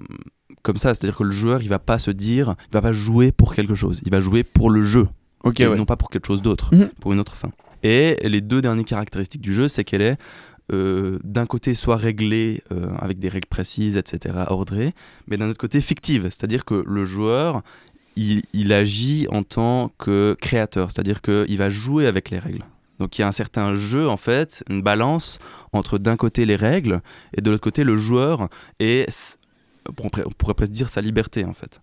comme 0.64 0.78
ça, 0.78 0.94
c'est-à-dire 0.94 1.18
que 1.18 1.24
le 1.24 1.32
joueur, 1.32 1.62
il 1.64 1.70
va 1.70 1.80
pas 1.80 1.98
se 1.98 2.12
dire, 2.12 2.56
il 2.70 2.74
va 2.74 2.82
pas 2.82 2.92
jouer 2.92 3.32
pour 3.32 3.56
quelque 3.56 3.74
chose, 3.74 4.02
il 4.06 4.12
va 4.12 4.20
jouer 4.20 4.44
pour 4.44 4.70
le 4.70 4.82
jeu, 4.84 5.08
Ok, 5.44 5.60
et 5.60 5.68
ouais. 5.68 5.76
non 5.78 5.86
pas 5.86 5.96
pour 5.96 6.10
quelque 6.10 6.28
chose 6.28 6.42
d'autre, 6.44 6.76
Mhm. 6.76 6.90
pour 7.00 7.14
une 7.14 7.20
autre 7.20 7.36
fin. 7.36 7.50
Et 7.84 8.18
les 8.28 8.42
deux 8.42 8.62
dernières 8.62 8.86
caractéristiques 8.86 9.42
du 9.42 9.56
jeu, 9.56 9.68
c'est 9.68 9.84
qu'elle 9.84 10.02
est 10.04 10.18
euh, 10.72 11.20
d'un 11.24 11.46
côté 11.46 11.74
soit 11.74 11.98
réglée 11.98 12.64
euh, 12.72 12.88
avec 13.00 13.20
des 13.20 13.30
règles 13.30 13.48
précises, 13.48 13.98
etc., 13.98 14.36
ordrées, 14.48 14.94
mais 15.28 15.38
d'un 15.38 15.50
autre 15.50 15.60
côté 15.60 15.82
fictive, 15.82 16.24
c'est-à-dire 16.24 16.66
que 16.66 16.84
le 16.88 17.04
joueur, 17.04 17.62
il, 18.16 18.74
agit 18.74 19.28
en 19.30 19.44
tant 19.44 19.92
que 19.98 20.36
créateur, 20.40 20.92
c'est-à-dire 20.92 21.22
qu'il 21.22 21.58
va 21.58 21.70
jouer 21.70 22.08
avec 22.08 22.30
les 22.30 22.40
règles. 22.40 22.64
Donc 23.00 23.18
il 23.18 23.22
y 23.22 23.24
a 23.24 23.28
un 23.28 23.32
certain 23.32 23.74
jeu, 23.76 24.08
en 24.08 24.18
fait, 24.18 24.64
une 24.70 24.82
balance 24.82 25.40
entre 25.74 25.98
d'un 25.98 26.18
côté 26.18 26.46
les 26.46 26.56
règles 26.56 27.02
et 27.36 27.42
de 27.42 27.50
l'autre 27.50 27.64
côté 27.64 27.84
le 27.84 27.98
joueur 27.98 28.48
et 28.80 29.08
on 29.90 30.10
pourrait 30.10 30.54
presque 30.54 30.72
dire 30.72 30.90
sa 30.90 31.02
liberté 31.02 31.44
en 31.46 31.54
fait. 31.54 31.82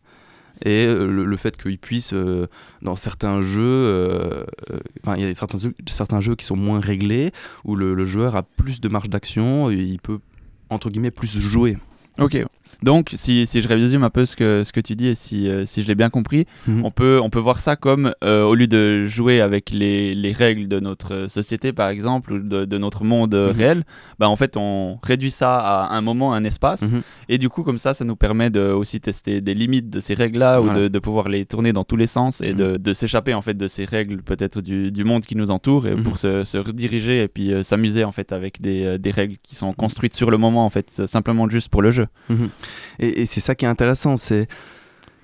Et 0.64 0.86
euh, 0.86 1.06
le, 1.06 1.36
fait 1.36 1.56
qu'il 1.56 1.78
puisse, 1.78 2.12
euh, 2.12 2.46
dans 2.82 2.96
certains 2.96 3.42
jeux, 3.42 3.62
euh, 3.62 4.44
euh, 4.70 5.16
il 5.16 5.22
y 5.22 5.24
a 5.24 5.34
certains 5.34 5.58
certains 5.88 6.20
jeux 6.20 6.34
qui 6.34 6.44
sont 6.44 6.56
moins 6.56 6.80
réglés, 6.80 7.32
où 7.64 7.76
le, 7.76 7.94
le 7.94 8.04
joueur 8.04 8.36
a 8.36 8.42
plus 8.42 8.80
de 8.80 8.88
marge 8.88 9.08
d'action, 9.08 9.70
il 9.70 9.98
peut, 10.00 10.18
entre 10.70 10.90
guillemets, 10.90 11.10
plus 11.10 11.38
jouer. 11.38 11.76
Ok. 12.18 12.36
Donc, 12.82 13.10
si, 13.14 13.46
si 13.46 13.60
je 13.60 13.68
résume 13.68 14.04
un 14.04 14.10
peu 14.10 14.24
ce 14.26 14.36
que, 14.36 14.62
ce 14.64 14.72
que 14.72 14.80
tu 14.80 14.94
dis 14.94 15.08
et 15.08 15.14
si, 15.14 15.48
euh, 15.48 15.64
si 15.64 15.82
je 15.82 15.88
l'ai 15.88 15.94
bien 15.94 16.10
compris, 16.10 16.46
Mhm. 16.66 16.84
on, 16.84 16.90
peut, 16.90 17.20
on 17.22 17.30
peut 17.30 17.38
voir 17.40 17.60
ça 17.60 17.76
comme, 17.76 18.12
euh, 18.24 18.44
au 18.44 18.54
lieu 18.54 18.66
de 18.66 19.04
jouer 19.04 19.40
avec 19.40 19.70
les, 19.70 20.14
les 20.14 20.32
règles 20.32 20.68
de 20.68 20.78
notre 20.80 21.26
société, 21.28 21.72
par 21.72 21.88
exemple, 21.88 22.32
ou 22.32 22.38
de, 22.38 22.64
de 22.64 22.78
notre 22.78 23.04
monde 23.04 23.34
euh, 23.34 23.50
Mhm. 23.52 23.56
réel, 23.56 23.84
bah, 24.18 24.28
en 24.28 24.36
fait, 24.36 24.56
on 24.56 24.98
réduit 25.02 25.30
ça 25.30 25.56
à 25.58 25.96
un 25.96 26.00
moment, 26.00 26.32
un 26.34 26.44
espace. 26.44 26.82
Mhm. 26.82 27.02
Et 27.28 27.38
du 27.38 27.48
coup, 27.48 27.62
comme 27.62 27.78
ça, 27.78 27.94
ça 27.94 28.04
nous 28.04 28.16
permet 28.16 28.50
de 28.50 28.60
aussi 28.60 29.00
tester 29.00 29.40
des 29.40 29.54
limites 29.54 29.90
de 29.90 30.00
ces 30.00 30.14
règles-là 30.14 30.60
ou 30.60 30.64
Voilà. 30.66 30.80
de, 30.82 30.88
de 30.88 30.98
pouvoir 30.98 31.28
les 31.28 31.44
tourner 31.46 31.72
dans 31.72 31.84
tous 31.84 31.96
les 31.96 32.06
sens 32.06 32.40
et 32.40 32.54
de, 32.54 32.76
de 32.76 32.92
s'échapper 32.92 33.34
en 33.34 33.42
fait 33.42 33.54
de 33.54 33.66
ces 33.66 33.84
règles 33.84 34.22
peut-être 34.22 34.60
du, 34.60 34.92
du 34.92 35.04
monde 35.04 35.24
qui 35.24 35.34
nous 35.36 35.50
entoure 35.50 35.86
et 35.86 35.96
pour 35.96 36.18
se, 36.18 36.44
se 36.44 36.58
rediriger 36.58 37.22
et 37.22 37.28
puis 37.28 37.52
euh, 37.52 37.62
s'amuser 37.62 38.04
en 38.04 38.12
fait 38.12 38.32
avec 38.32 38.60
des, 38.60 38.98
des 38.98 39.10
règles 39.10 39.36
qui 39.42 39.54
sont 39.54 39.72
construites 39.72 40.14
sur 40.14 40.30
le 40.30 40.36
moment 40.38 40.64
en 40.64 40.70
fait, 40.70 41.02
simplement 41.06 41.48
juste 41.48 41.68
pour 41.68 41.82
le 41.82 41.90
jeu. 41.90 42.06
Et, 42.98 43.22
et 43.22 43.26
c'est 43.26 43.40
ça 43.40 43.54
qui 43.54 43.64
est 43.64 43.68
intéressant, 43.68 44.16
c'est 44.16 44.48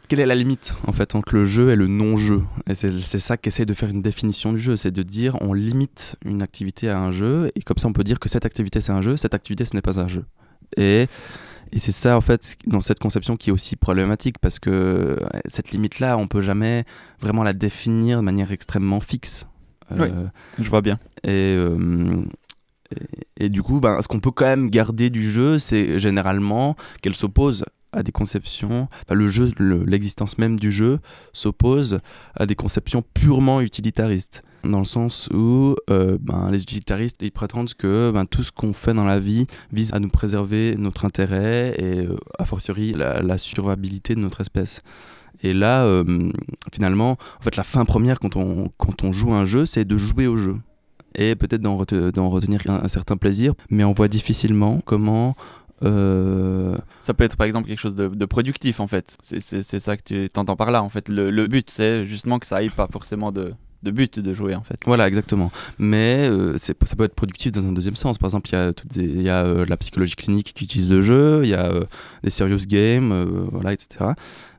quelle 0.09 0.21
est 0.21 0.27
la 0.27 0.35
limite 0.35 0.77
en 0.87 0.93
fait 0.93 1.15
entre 1.15 1.35
le 1.35 1.45
jeu 1.45 1.71
et 1.71 1.77
le 1.77 1.87
non-jeu? 1.87 2.43
Et 2.69 2.75
c'est 2.75 3.19
ça 3.19 3.37
qu'essaie 3.37 3.67
de 3.67 3.75
faire 3.75 3.89
une 3.89 4.03
définition 4.03 4.53
du 4.53 4.61
jeu, 4.61 4.77
c'est 4.77 4.91
de 4.91 5.03
dire 5.03 5.37
on 5.41 5.53
limite 5.55 6.17
une 6.25 6.43
activité 6.43 6.91
à 6.91 6.99
un 6.99 7.11
jeu 7.11 7.51
et 7.55 7.63
comme 7.63 7.79
ça 7.79 7.89
on 7.89 7.93
peut 7.93 8.05
dire 8.05 8.21
que 8.21 8.29
cette 8.29 8.45
activité 8.45 8.81
c'est 8.81 8.93
un 8.93 9.01
jeu, 9.01 9.17
cette 9.17 9.35
activité 9.35 9.65
ce 9.65 9.75
n'est 9.75 9.83
pas 9.83 9.99
un 10.01 10.09
jeu. 10.09 10.25
Et, 10.77 11.07
et 11.73 11.79
c'est 11.79 11.93
ça 11.93 12.17
en 12.17 12.21
fait 12.21 12.57
dans 12.67 12.81
cette 12.81 12.99
conception 12.99 13.37
qui 13.37 13.51
est 13.51 13.53
aussi 13.53 13.77
problématique 13.77 14.39
parce 14.39 14.59
que 14.59 14.71
euh, 14.71 15.17
cette 15.47 15.71
limite-là 15.71 16.19
on 16.19 16.29
peut 16.29 16.43
jamais 16.43 16.85
vraiment 17.21 17.43
la 17.43 17.55
définir 17.55 18.19
de 18.19 18.23
manière 18.23 18.53
extrêmement 18.53 19.01
fixe. 19.01 19.47
Oui. 19.91 20.09
Je 20.59 20.69
vois 20.71 20.81
bien. 20.81 20.99
Et, 21.25 21.55
euh, 21.57 22.25
et, 23.39 23.49
du 23.49 23.63
coup, 23.63 23.81
ben, 23.81 24.01
ce 24.03 24.09
qu'on 24.09 24.21
peut 24.21 24.31
quand 24.31 24.47
même 24.47 24.71
garder 24.71 25.11
du 25.11 25.29
jeu, 25.31 25.59
c'est 25.59 25.99
généralement 25.99 26.77
qu'elle 27.03 27.15
s'oppose 27.15 27.65
à 27.93 28.03
des 28.03 28.13
conceptions. 28.13 28.89
le 29.11 29.29
jeu, 29.29 29.53
le- 29.59 29.85
l'existence 29.85 30.37
même 30.39 30.59
du 30.59 30.73
jeu 30.73 30.99
s'oppose 31.33 32.01
à 32.35 32.45
des 32.47 32.55
conceptions 32.57 33.03
purement 33.15 33.61
utilitaristes. 33.61 34.43
dans 34.65 34.79
le 34.79 34.85
sens 34.87 35.29
où 35.33 35.77
euh, 35.91 36.17
ben, 36.21 36.49
les 36.51 36.63
utilitaristes 36.63 37.17
ils 37.21 37.31
prétendent 37.31 37.75
que 37.75 38.11
ben, 38.13 38.25
tout 38.25 38.43
ce 38.43 38.51
qu'on 38.51 38.73
fait 38.73 38.95
dans 38.95 39.05
la 39.05 39.21
vie 39.21 39.47
vise 39.73 39.93
à 39.93 40.01
nous 40.01 40.09
préserver 40.09 40.75
notre 40.79 41.05
intérêt 41.05 41.75
et 41.79 42.07
euh, 42.07 42.17
a 42.39 42.45
fortiori 42.47 42.93
la, 42.95 43.21
la 43.23 43.37
survivabilité 43.39 44.15
de 44.15 44.21
notre 44.21 44.41
espèce. 44.41 44.81
Et 45.43 45.53
là, 45.53 45.85
euh, 45.85 46.31
finalement, 46.73 47.19
en 47.39 47.43
fait, 47.43 47.57
la 47.57 47.63
fin 47.65 47.85
première 47.85 48.19
quand 48.19 48.37
on, 48.37 48.71
quand 48.79 49.05
on 49.05 49.13
joue 49.13 49.35
un 49.35 49.45
jeu, 49.45 49.67
c'est 49.67 49.85
de 49.85 49.99
jouer 49.99 50.27
au 50.27 50.39
jeu. 50.39 50.57
Et 51.17 51.35
peut-être 51.37 51.63
d'en 51.63 51.77
retenir 51.77 52.61
un, 52.69 52.83
un, 52.85 52.89
certain 52.89 53.17
plaisir, 53.17 53.55
mais 53.71 53.85
on 53.85 53.93
voit 53.93 54.09
difficilement 54.09 54.81
comment 54.85 55.37
euh... 55.83 56.77
Ça 57.01 57.15
peut 57.15 57.25
être 57.25 57.37
par 57.37 57.47
exemple 57.47 57.69
quelque 57.69 57.79
chose 57.81 57.95
de, 57.95 58.09
de 58.09 58.25
productif 58.25 58.81
en 58.81 58.87
fait. 58.87 59.17
C'est 59.21 59.81
ça 59.81 59.97
que 59.97 60.03
tu 60.29 60.39
entends 60.39 60.57
par 60.57 60.71
là 60.71 60.83
en 60.83 60.89
fait. 60.89 61.09
Le, 61.09 61.31
le 61.31 61.47
but 61.47 61.69
c'est 61.71 62.07
justement 62.07 62.39
que 62.39 62.47
ça 62.47 62.57
aille 62.57 62.71
pas 62.71 62.89
forcément 62.91 63.33
de, 63.33 63.53
de 63.83 63.91
but 63.91 64.19
de 64.19 64.33
jouer 64.33 64.55
en 64.55 64.63
fait. 64.63 64.79
Voilà, 64.87 65.07
exactement. 65.07 65.51
Mais 65.79 66.27
euh, 66.29 66.57
ça 66.57 66.75
peut 66.75 67.05
être 67.05 67.15
productif 67.15 67.53
dans 67.53 67.67
un 67.67 67.73
deuxième 67.73 67.97
sens. 67.97 68.19
Par 68.19 68.29
exemple, 68.29 68.49
il 68.51 68.55
y 68.55 68.57
a, 68.57 68.73
toutes 68.73 68.97
il 68.97 69.23
y 69.23 69.29
a 69.29 69.45
euh, 69.45 69.67
la 69.69 69.77
psychologie 69.77 70.15
clinique 70.15 70.55
qui 70.55 70.65
utilise 70.65 70.91
le 70.91 71.01
jeu, 71.01 71.41
il 71.45 71.51
y 71.51 71.55
a 71.55 71.73
des 72.23 72.31
serious 72.31 72.67
games, 72.67 73.13
voilà, 73.53 73.73
etc. 73.73 74.13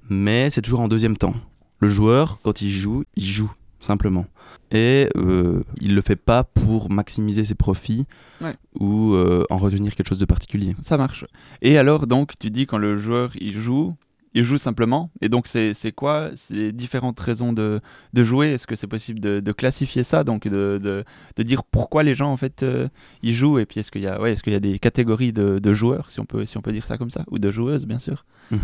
Mais 0.09 0.50
c'est 0.51 0.62
toujours 0.62 0.81
en 0.81 0.88
deuxième 0.88 1.17
temps. 1.17 1.33
Le 1.79 1.88
joueur, 1.88 2.39
quand 2.43 2.62
il 2.62 2.69
joue, 2.69 3.03
il 3.15 3.25
joue 3.25 3.51
simplement. 3.86 4.25
Et 4.72 5.08
euh, 5.15 5.63
il 5.80 5.96
le 5.96 6.01
fait 6.01 6.15
pas 6.15 6.44
pour 6.44 6.89
maximiser 6.89 7.46
ses 7.46 7.56
profits 7.56 8.06
ouais. 8.42 8.56
ou 8.80 9.13
euh, 9.13 9.46
en 9.50 9.58
retenir 9.58 9.96
quelque 9.96 10.10
chose 10.10 10.20
de 10.20 10.25
particulier. 10.25 10.75
Ça 10.82 10.98
marche. 10.98 11.25
Et 11.62 11.77
alors, 11.77 12.08
donc, 12.08 12.34
tu 12.39 12.50
dis 12.50 12.65
quand 12.65 12.77
le 12.77 12.98
joueur 12.98 13.32
il 13.39 13.60
joue, 13.60 13.94
il 14.36 14.44
joue 14.44 14.58
simplement. 14.58 15.12
Et 15.22 15.30
donc, 15.30 15.48
c'est 15.48 15.92
quoi? 15.96 16.30
C'est 16.36 16.74
différentes 16.74 17.20
raisons 17.20 17.54
de, 17.54 17.80
de 18.13 18.24
jouer. 18.24 18.51
Est-ce 18.51 18.68
que 18.68 18.75
c'est 18.75 18.86
possible 18.86 19.22
de, 19.22 19.51
classifier 19.54 20.04
ça? 20.04 20.25
Donc, 20.25 20.46
de, 20.48 20.77
de, 21.38 21.44
dire 21.44 21.63
pourquoi 21.63 22.04
les 22.04 22.13
gens, 22.13 22.32
en 22.32 22.38
fait, 22.38 22.62
euh, 22.62 22.89
ils 23.24 23.34
jouent. 23.34 23.60
Et 23.60 23.65
puis, 23.65 23.80
est-ce 23.80 23.92
qu'il 23.92 24.01
y, 24.01 24.08
a, 24.08 24.20
ouais, 24.22 24.34
est 24.34 24.42
qu'il 24.42 24.51
y 24.51 24.58
a 24.58 24.60
des 24.60 24.77
catégories 24.77 25.32
de, 25.32 25.74
joueurs, 25.74 26.10
si 26.10 26.20
on, 26.20 26.25
peut, 26.25 26.44
si 26.46 26.58
on 26.58 26.62
peut 26.62 26.74
dire 26.74 26.86
ça 26.86 26.98
comme 26.98 27.10
ça? 27.10 27.24
Ou 27.32 27.39
de 27.39 27.50
joueuses, 27.50 27.86
bien 27.86 27.98
sûr 27.98 28.25
mmh. 28.51 28.58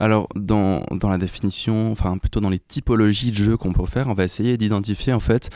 Alors, 0.00 0.28
dans, 0.34 0.86
dans 0.90 1.10
la 1.10 1.18
définition, 1.18 1.92
enfin, 1.92 2.16
plutôt 2.16 2.40
dans 2.40 2.50
les 2.50 2.58
typologies 2.58 3.32
de 3.32 3.36
jeux 3.36 3.56
qu'on 3.58 3.74
peut 3.74 3.84
faire, 3.84 4.08
on 4.08 4.14
va 4.14 4.24
essayer 4.24 4.56
d'identifier, 4.56 5.12
en 5.12 5.20
fait, 5.20 5.50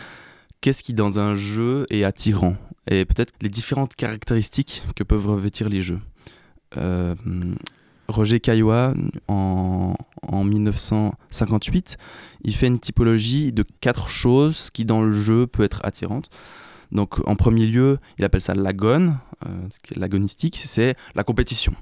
qu'est-ce 0.60 0.82
qui, 0.82 0.92
dans 0.92 1.18
un 1.18 1.34
jeu, 1.34 1.86
est 1.88 2.04
attirant? 2.04 2.56
Et 2.90 3.06
peut-être 3.06 3.32
les 3.40 3.48
différentes 3.48 3.94
caractéristiques 3.94 4.82
que 4.94 5.02
peuvent 5.02 5.26
revêtir 5.26 5.70
les 5.70 5.80
jeux. 5.80 6.00
Euh, 6.76 7.14
Roger 8.08 8.40
Caillois, 8.40 8.94
en, 9.28 9.94
en, 10.22 10.44
1958, 10.44 11.96
il 12.42 12.54
fait 12.54 12.66
une 12.66 12.78
typologie 12.78 13.52
de 13.52 13.64
quatre 13.80 14.08
choses 14.08 14.70
qui 14.70 14.84
dans 14.84 15.02
le 15.02 15.12
jeu 15.12 15.46
peut 15.46 15.62
être 15.62 15.80
attirante. 15.84 16.30
Donc 16.92 17.26
en 17.26 17.36
premier 17.36 17.66
lieu, 17.66 17.98
il 18.18 18.24
appelle 18.24 18.40
ça 18.40 18.54
l'agone, 18.54 19.18
euh, 19.44 19.68
l'agonistique, 19.96 20.56
c'est 20.56 20.94
la 21.14 21.24
compétition. 21.24 21.74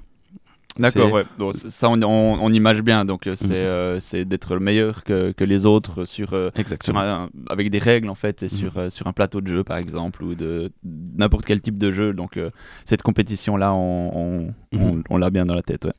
D'accord, 0.77 1.11
ouais. 1.13 1.23
Donc, 1.39 1.55
ça, 1.55 1.89
on, 1.89 2.01
on, 2.01 2.37
on, 2.41 2.51
image 2.51 2.81
bien. 2.81 3.05
Donc, 3.05 3.29
c'est 3.35 3.47
mmh. 3.47 3.51
euh, 3.53 4.25
d'être 4.25 4.53
le 4.55 4.59
meilleur 4.59 5.03
que, 5.03 5.31
que, 5.31 5.43
les 5.43 5.65
autres 5.65 6.03
sur, 6.03 6.33
euh, 6.33 6.49
sur 6.81 6.97
un, 6.97 7.29
avec 7.49 7.69
des 7.69 7.79
règles, 7.79 8.09
en 8.09 8.15
fait, 8.15 8.43
et 8.43 8.47
mmh. 8.47 8.49
sur, 8.49 8.77
euh, 8.77 8.89
sur 8.89 9.07
un 9.07 9.13
plateau 9.13 9.39
de 9.41 9.47
jeu, 9.47 9.63
par 9.63 9.77
exemple, 9.77 10.23
ou 10.23 10.35
de 10.35 10.71
n'importe 10.83 11.45
quel 11.45 11.61
type 11.61 11.77
de 11.77 11.91
jeu. 11.91 12.13
Donc, 12.13 12.35
euh, 12.35 12.49
cette 12.83 13.03
compétition-là, 13.03 13.73
on, 13.73 14.53
mmh. 14.73 15.03
on 15.09 15.17
l'a 15.17 15.29
bien 15.29 15.45
dans 15.45 15.55
la 15.55 15.63
tête, 15.63 15.85
ouais. 15.85 15.93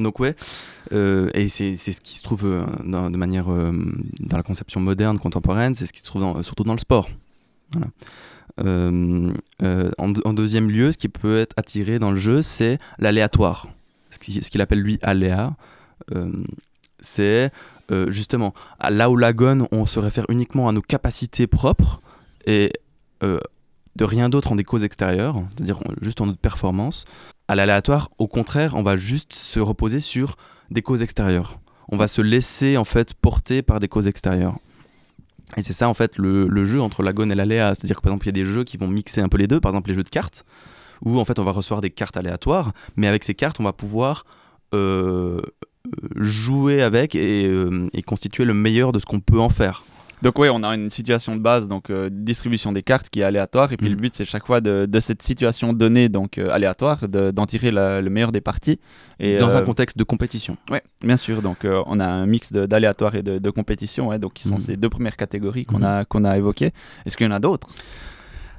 Donc 0.00 0.20
ouais, 0.20 0.34
euh, 0.92 1.30
et 1.34 1.48
c'est 1.48 1.76
ce 1.76 2.00
qui 2.00 2.14
se 2.14 2.22
trouve 2.22 2.44
euh, 2.44 2.64
de 2.84 3.16
manière 3.16 3.50
euh, 3.50 3.72
dans 4.20 4.36
la 4.36 4.42
conception 4.42 4.80
moderne, 4.80 5.18
contemporaine, 5.18 5.74
c'est 5.74 5.86
ce 5.86 5.92
qui 5.92 6.00
se 6.00 6.04
trouve 6.04 6.42
surtout 6.42 6.64
dans 6.64 6.74
le 6.74 6.78
sport. 6.78 7.08
En, 8.58 10.32
deuxième 10.32 10.70
lieu, 10.70 10.92
ce 10.92 10.98
qui 10.98 11.08
peut 11.08 11.38
être 11.38 11.54
attiré 11.56 11.98
dans 11.98 12.10
le 12.10 12.16
jeu, 12.16 12.42
c'est 12.42 12.78
l'aléatoire. 12.98 13.68
Ce 14.10 14.18
qu'il 14.18 14.40
qu 14.40 14.60
appelle 14.60 14.80
lui 14.80 14.98
aléa, 15.02 15.54
c'est 16.98 17.50
justement 18.08 18.54
là 18.80 19.08
où 19.10 19.16
la 19.16 19.32
gonne, 19.32 19.66
on 19.70 19.86
se 19.86 20.00
réfère 20.00 20.26
uniquement 20.28 20.68
à 20.68 20.72
nos 20.72 20.82
capacités 20.82 21.46
propres 21.46 22.00
et 22.46 22.72
de 23.20 24.04
rien 24.04 24.28
d'autre 24.28 24.52
en 24.52 24.56
des 24.56 24.64
causes 24.64 24.84
extérieures, 24.84 25.42
c'est-à-dire 25.54 25.78
juste 26.00 26.20
en 26.20 26.26
notre 26.26 26.38
performance. 26.38 27.04
À 27.50 27.56
l'aléatoire, 27.56 28.10
au 28.18 28.28
contraire, 28.28 28.76
on 28.76 28.84
va 28.84 28.94
juste 28.94 29.32
se 29.32 29.58
reposer 29.58 29.98
sur 29.98 30.36
des 30.70 30.82
causes 30.82 31.02
extérieures. 31.02 31.58
On 31.88 31.96
va 31.96 32.06
se 32.06 32.22
laisser 32.22 32.76
en 32.76 32.84
fait 32.84 33.12
porter 33.12 33.60
par 33.60 33.80
des 33.80 33.88
causes 33.88 34.06
extérieures. 34.06 34.54
Et 35.56 35.64
c'est 35.64 35.72
ça 35.72 35.88
en 35.88 35.94
fait 35.94 36.16
le, 36.16 36.64
jeu 36.64 36.80
entre 36.80 37.02
l'agone 37.02 37.32
et 37.32 37.34
l'aléa. 37.34 37.74
C'est-à-dire 37.74 37.96
que 37.96 38.02
par 38.02 38.12
exemple, 38.12 38.26
il 38.26 38.28
y 38.28 38.40
a 38.40 38.40
des 38.40 38.44
jeux 38.44 38.62
qui 38.62 38.76
vont 38.76 38.86
mixer 38.86 39.20
un 39.20 39.28
peu 39.28 39.36
les 39.36 39.48
deux, 39.48 39.58
par 39.58 39.72
exemple 39.72 39.88
les 39.88 39.94
jeux 39.94 40.04
de 40.04 40.08
cartes, 40.08 40.44
où 41.04 41.18
en 41.18 41.24
fait 41.24 41.40
on 41.40 41.42
va 41.42 41.50
recevoir 41.50 41.80
des 41.80 41.90
cartes 41.90 42.16
aléatoires, 42.16 42.72
mais 42.94 43.08
avec 43.08 43.24
ces 43.24 43.34
cartes 43.34 43.58
on 43.58 43.64
va 43.64 43.72
pouvoir 43.72 44.26
euh, 44.72 45.40
jouer 46.14 46.82
avec 46.82 47.16
euh, 47.16 47.88
et 47.92 48.02
constituer 48.02 48.44
le 48.44 48.54
meilleur 48.54 48.92
de 48.92 49.00
ce 49.00 49.06
qu'on 49.06 49.18
peut 49.18 49.40
en 49.40 49.48
faire. 49.48 49.82
Donc 50.22 50.38
oui, 50.38 50.48
on 50.50 50.62
a 50.62 50.74
une 50.74 50.90
situation 50.90 51.34
de 51.34 51.40
base, 51.40 51.66
donc 51.66 51.88
euh, 51.88 52.10
distribution 52.12 52.72
des 52.72 52.82
cartes 52.82 53.08
qui 53.08 53.20
est 53.20 53.24
aléatoire, 53.24 53.72
et 53.72 53.76
puis 53.76 53.88
mmh. 53.88 53.92
le 53.92 53.96
but 53.96 54.14
c'est 54.14 54.24
chaque 54.26 54.46
fois 54.46 54.60
de, 54.60 54.86
de, 54.86 55.00
cette 55.00 55.22
situation 55.22 55.72
donnée, 55.72 56.08
donc 56.10 56.36
euh, 56.36 56.50
aléatoire, 56.50 57.08
d'en 57.08 57.30
de, 57.30 57.46
tirer 57.46 57.70
la, 57.70 58.02
le 58.02 58.10
meilleur 58.10 58.30
des 58.30 58.42
parties. 58.42 58.78
Et, 59.18 59.38
Dans 59.38 59.54
euh, 59.54 59.58
un 59.58 59.62
contexte 59.62 59.96
de 59.96 60.04
compétition. 60.04 60.58
Oui, 60.70 60.78
bien 61.02 61.16
sûr. 61.16 61.40
Donc 61.40 61.64
on 61.64 62.00
a 62.00 62.06
un 62.06 62.26
mix 62.26 62.52
d'aléatoire 62.52 63.14
et 63.14 63.22
de, 63.22 63.38
de, 63.38 63.50
compétition, 63.50 64.08
ouais, 64.08 64.18
donc 64.18 64.34
qui 64.34 64.42
sont 64.46 64.56
mmh. 64.56 64.60
ces 64.60 64.76
deux 64.76 64.90
premières 64.90 65.16
catégories 65.16 65.64
qu'on 65.64 65.78
mmh. 65.78 65.84
a, 65.84 66.04
qu'on 66.04 66.24
a 66.24 66.36
évoquées. 66.36 66.72
Est-ce 67.06 67.16
qu'il 67.16 67.26
y 67.26 67.30
en 67.30 67.32
a 67.32 67.40
d'autres? 67.40 67.68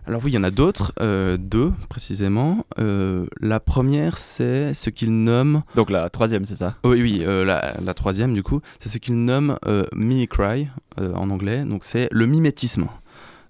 Alors 0.07 0.21
oui, 0.23 0.31
il 0.31 0.33
y 0.35 0.37
en 0.37 0.43
a 0.43 0.51
d'autres, 0.51 0.93
euh, 0.99 1.37
deux 1.37 1.71
précisément. 1.87 2.65
Euh, 2.79 3.27
la 3.39 3.59
première, 3.59 4.17
c'est 4.17 4.73
ce 4.73 4.89
qu'ils 4.89 5.13
nomment... 5.13 5.63
Donc 5.75 5.91
la 5.91 6.09
troisième, 6.09 6.45
c'est 6.45 6.55
ça? 6.55 6.75
Oui, 6.83 7.01
oui, 7.01 7.21
euh, 7.23 7.45
la, 7.45 7.75
la, 7.83 7.93
troisième 7.93 8.33
du 8.33 8.41
coup, 8.41 8.61
c'est 8.79 8.89
ce 8.89 8.97
qu'ils 8.97 9.17
nomment 9.17 9.57
mimicry 9.93 10.67
en 10.97 11.29
anglais, 11.29 11.63
donc 11.63 11.83
c'est 11.83 12.07
le 12.11 12.25
mimétisme. 12.25 12.87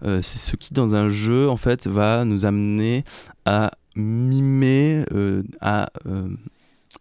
c'est 0.03 0.21
ce 0.21 0.55
qui 0.55 0.73
dans 0.73 0.95
un 0.95 1.09
jeu, 1.09 1.49
en 1.49 1.57
fait, 1.57 1.87
va 1.87 2.25
nous 2.25 2.45
amener 2.45 3.03
à 3.45 3.71
mimer, 3.95 5.05
à 5.61 5.89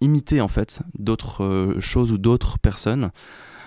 imiter 0.00 0.40
en 0.40 0.48
fait 0.48 0.80
d'autres 0.98 1.76
choses 1.80 2.12
ou 2.12 2.18
d'autres 2.18 2.58
personnes. 2.58 3.10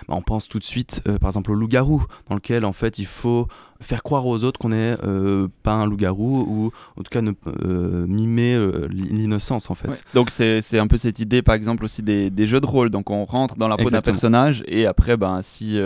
Bah, 0.08 0.14
on 0.16 0.22
pense 0.22 0.48
tout 0.48 0.58
de 0.58 0.64
suite, 0.64 1.02
par 1.20 1.30
exemple, 1.30 1.52
au 1.52 1.54
loup-garou, 1.54 2.04
dans 2.28 2.34
lequel 2.34 2.64
en 2.64 2.72
fait 2.72 2.98
il 2.98 3.06
faut 3.06 3.48
faire 3.80 4.02
croire 4.02 4.26
aux 4.26 4.44
autres 4.44 4.58
qu'on 4.58 4.70
n'est 4.70 4.96
euh, 5.04 5.48
pas 5.62 5.72
un 5.72 5.86
loup-garou 5.86 6.44
ou 6.48 6.72
en 6.98 7.02
tout 7.02 7.10
cas 7.10 7.22
ne 7.22 7.32
euh, 7.46 8.06
mimer 8.06 8.54
euh, 8.54 8.88
l'innocence 8.90 9.70
en 9.70 9.74
fait. 9.74 9.88
Ouais. 9.88 9.96
Donc 10.14 10.30
c'est 10.30 10.78
un 10.78 10.86
peu 10.86 10.96
cette 10.96 11.18
idée 11.18 11.42
par 11.42 11.54
exemple 11.54 11.84
aussi 11.84 12.02
des, 12.02 12.30
des 12.30 12.46
jeux 12.46 12.60
de 12.60 12.66
rôle. 12.66 12.90
Donc 12.90 13.10
on 13.10 13.24
rentre 13.24 13.56
dans 13.56 13.68
la 13.68 13.76
peau 13.76 13.90
d'un 13.90 14.00
personnage 14.02 14.62
et 14.66 14.86
après 14.86 15.16
ben, 15.16 15.40
si 15.42 15.78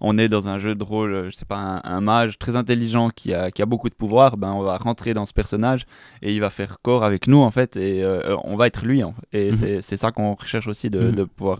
on 0.00 0.18
est 0.18 0.28
dans 0.28 0.48
un 0.48 0.58
jeu 0.58 0.74
de 0.74 0.84
rôle, 0.84 1.30
je 1.30 1.36
sais 1.36 1.44
pas, 1.44 1.56
un, 1.56 1.80
un, 1.84 2.00
mage 2.00 2.38
très 2.38 2.56
intelligent 2.56 3.10
qui 3.10 3.32
a, 3.34 3.50
qui 3.50 3.62
a 3.62 3.66
beaucoup 3.66 3.88
de 3.88 3.94
pouvoir, 3.94 4.36
ben, 4.36 4.52
on 4.52 4.62
va 4.62 4.76
rentrer 4.76 5.14
dans 5.14 5.24
ce 5.24 5.32
personnage 5.32 5.86
et 6.22 6.34
il 6.34 6.40
va 6.40 6.50
faire 6.50 6.78
corps 6.82 7.04
avec 7.04 7.26
nous 7.26 7.38
en 7.38 7.50
fait 7.50 7.76
et 7.76 8.04
on 8.44 8.56
va 8.56 8.66
être 8.66 8.84
lui. 8.84 9.02
Hein. 9.02 9.14
Et 9.32 9.50
-hmm. 9.50 9.80
c'est 9.80 9.96
ça 9.96 10.10
qu'on 10.12 10.34
recherche 10.34 10.68
aussi 10.68 10.90
de, 10.90 11.00
-hmm. 11.00 11.14
de 11.14 11.24
pouvoir 11.24 11.58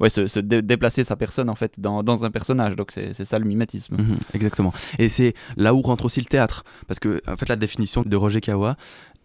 ouais, 0.00 0.08
se, 0.08 0.26
se 0.26 0.40
dé 0.40 0.62
déplacer 0.62 1.04
sa 1.04 1.16
personne 1.16 1.48
en 1.50 1.54
fait 1.54 1.72
dans, 1.78 2.02
dans 2.02 2.24
un 2.24 2.30
personnage. 2.30 2.76
Donc 2.76 2.88
c'est 2.92 3.24
ça 3.32 3.38
le 3.38 3.46
mimétisme. 3.52 3.96
-hmm. 3.96 4.34
Exactement. 4.34 4.72
Et 4.98 5.08
c'est 5.16 5.34
là 5.56 5.74
où 5.74 5.82
rentre 5.82 6.04
aussi 6.04 6.20
le 6.20 6.26
théâtre. 6.26 6.64
Parce 6.86 6.98
que, 6.98 7.20
en 7.26 7.36
fait, 7.36 7.48
la 7.48 7.56
définition 7.56 8.02
de 8.04 8.16
Roger 8.16 8.40
Kawa, 8.40 8.76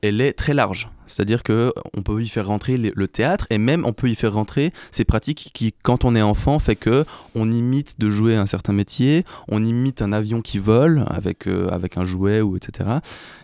elle 0.01 0.19
est 0.21 0.33
très 0.33 0.53
large. 0.53 0.89
C'est-à-dire 1.05 1.43
que 1.43 1.74
on 1.95 2.01
peut 2.01 2.21
y 2.21 2.27
faire 2.27 2.48
rentrer 2.48 2.77
le 2.77 3.07
théâtre 3.07 3.45
et 3.50 3.57
même 3.57 3.86
on 3.86 3.93
peut 3.93 4.10
y 4.10 4.15
faire 4.15 4.33
rentrer 4.33 4.71
ces 4.89 5.05
pratiques 5.05 5.51
qui, 5.53 5.74
quand 5.83 6.05
on 6.05 6.15
est 6.15 6.21
enfant, 6.21 6.57
fait 6.60 6.75
que 6.75 7.05
on 7.36 7.51
imite 7.51 8.00
de 8.00 8.10
jouer 8.10 8.36
un 8.36 8.45
certain 8.45 8.74
métier, 8.74 9.25
on 9.48 9.63
imite 9.63 10.01
un 10.01 10.12
avion 10.12 10.41
qui 10.41 10.57
vole 10.57 11.05
avec, 11.10 11.48
euh, 11.48 11.67
avec 11.69 11.98
un 11.98 12.05
jouet 12.05 12.41
ou 12.41 12.55
etc. 12.55 12.89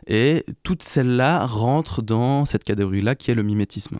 Et 0.07 0.45
toutes 0.63 0.83
celles-là 0.83 1.45
rentrent 1.45 2.01
dans 2.01 2.45
cette 2.45 2.63
catégorie-là 2.63 3.15
qui 3.15 3.29
est 3.31 3.35
le 3.35 3.43
mimétisme. 3.43 3.99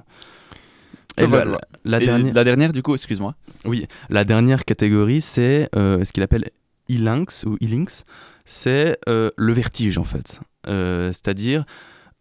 Et, 1.17 1.27
la, 1.27 1.45
la, 1.83 2.01
et 2.01 2.05
dernière... 2.05 2.33
la, 2.33 2.43
dernière... 2.43 2.73
du 2.73 2.81
coup, 2.81 2.93
excuse-moi. 2.93 3.35
Oui, 3.65 3.87
la 4.09 4.23
dernière 4.23 4.65
catégorie, 4.65 5.21
c'est 5.21 5.67
euh, 5.75 6.03
ce 6.03 6.13
qu'il 6.13 6.23
appelle 6.23 6.45
e-lynx 6.89 7.43
ou 7.45 7.55
e-lynx 7.55 8.05
c'est 8.47 8.97
euh, 9.09 9.29
le 9.35 9.51
vertige 9.51 9.97
en 9.97 10.05
fait. 10.05 10.39
Euh, 10.67 11.11
C'est-à-dire 11.11 11.65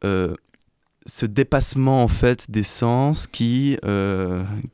euh, 0.05 0.35
ce 1.07 1.25
dépassement 1.25 2.03
en 2.03 2.09
fait 2.09 2.51
des 2.51 2.65
sens 2.65 3.29
qui, 3.29 3.79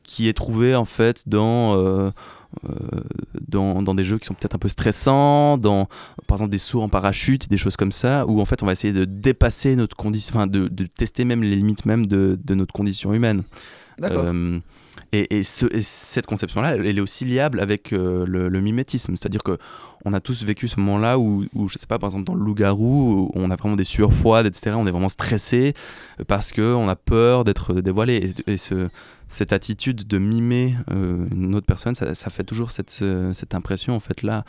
qui 0.03 0.27
est 0.27 0.33
trouvé 0.33 0.75
en 0.75 0.85
fait 0.85 1.29
dans, 1.29 2.11
dans, 3.47 3.83
dans, 3.83 3.93
des 3.93 4.03
jeux 4.03 4.17
qui 4.17 4.25
sont 4.25 4.33
peut-être 4.33 4.55
un 4.55 4.59
peu 4.59 4.67
stressants, 4.67 5.59
dans 5.59 5.85
par 6.25 6.37
exemple 6.37 6.49
des 6.49 6.57
sauts 6.57 6.81
en 6.81 6.89
parachute, 6.89 7.49
des 7.49 7.57
choses 7.57 7.77
comme 7.77 7.91
ça, 7.91 8.25
où 8.25 8.41
en 8.41 8.45
fait 8.45 8.63
on 8.63 8.65
va 8.65 8.71
essayer 8.71 8.93
de 8.93 9.05
dépasser 9.05 9.75
notre 9.75 9.95
condition, 9.95 10.35
enfin 10.35 10.47
de, 10.47 10.67
de, 10.69 10.87
tester 10.87 11.23
même 11.23 11.43
les 11.43 11.55
limites 11.55 11.85
même 11.85 12.07
de, 12.07 12.39
de 12.43 12.55
notre 12.55 12.73
condition 12.73 13.13
humaine. 13.13 13.43
D'accord 13.99 14.25
Et, 15.13 15.37
et, 15.37 15.43
ce, 15.43 15.67
et 15.71 15.83
cette 15.83 16.25
conception-là, 16.25 16.75
elle, 16.75 16.97
est 16.97 17.01
aussi 17.01 17.23
liable 17.23 17.59
avec 17.59 17.93
euh, 17.93 18.25
le, 18.25 18.61
mimétisme. 18.61 19.15
C'est-à-dire 19.15 19.43
que 19.43 19.57
on 20.05 20.11
a 20.11 20.19
tous 20.19 20.43
vécu 20.43 20.67
ce 20.67 20.79
moment-là 20.79 21.19
où, 21.19 21.45
où, 21.53 21.67
je 21.67 21.77
sais 21.77 21.85
pas, 21.85 21.99
par 21.99 22.07
exemple 22.07 22.25
dans 22.25 22.33
le 22.33 22.43
loup-garou, 22.43 23.31
on 23.35 23.51
a 23.51 23.55
vraiment 23.55 23.75
des 23.75 23.83
sueurs 23.83 24.11
froides, 24.11 24.47
etc. 24.47 24.75
On 24.77 24.87
est 24.87 24.91
vraiment 24.91 25.09
stressé 25.09 25.73
parce 26.27 26.51
qu'on 26.51 26.89
a 26.89 26.95
peur 26.95 27.43
d'être 27.43 27.75
dévoilé. 27.75 28.33
Et, 28.47 28.53
et 28.53 28.57
ce, 28.57 28.89
cette 29.27 29.53
attitude 29.53 30.07
de 30.07 30.17
mimer 30.17 30.75
euh, 30.91 31.27
une 31.31 31.53
autre 31.55 31.67
personne, 31.67 31.93
ça, 31.93 32.15
ça 32.15 32.29
fait 32.31 32.43
toujours 32.43 32.71
cette, 32.71 33.03
cette 33.33 33.53
impression, 33.53 33.95
en 33.95 33.99
fait, 33.99 34.23
là. 34.23 34.43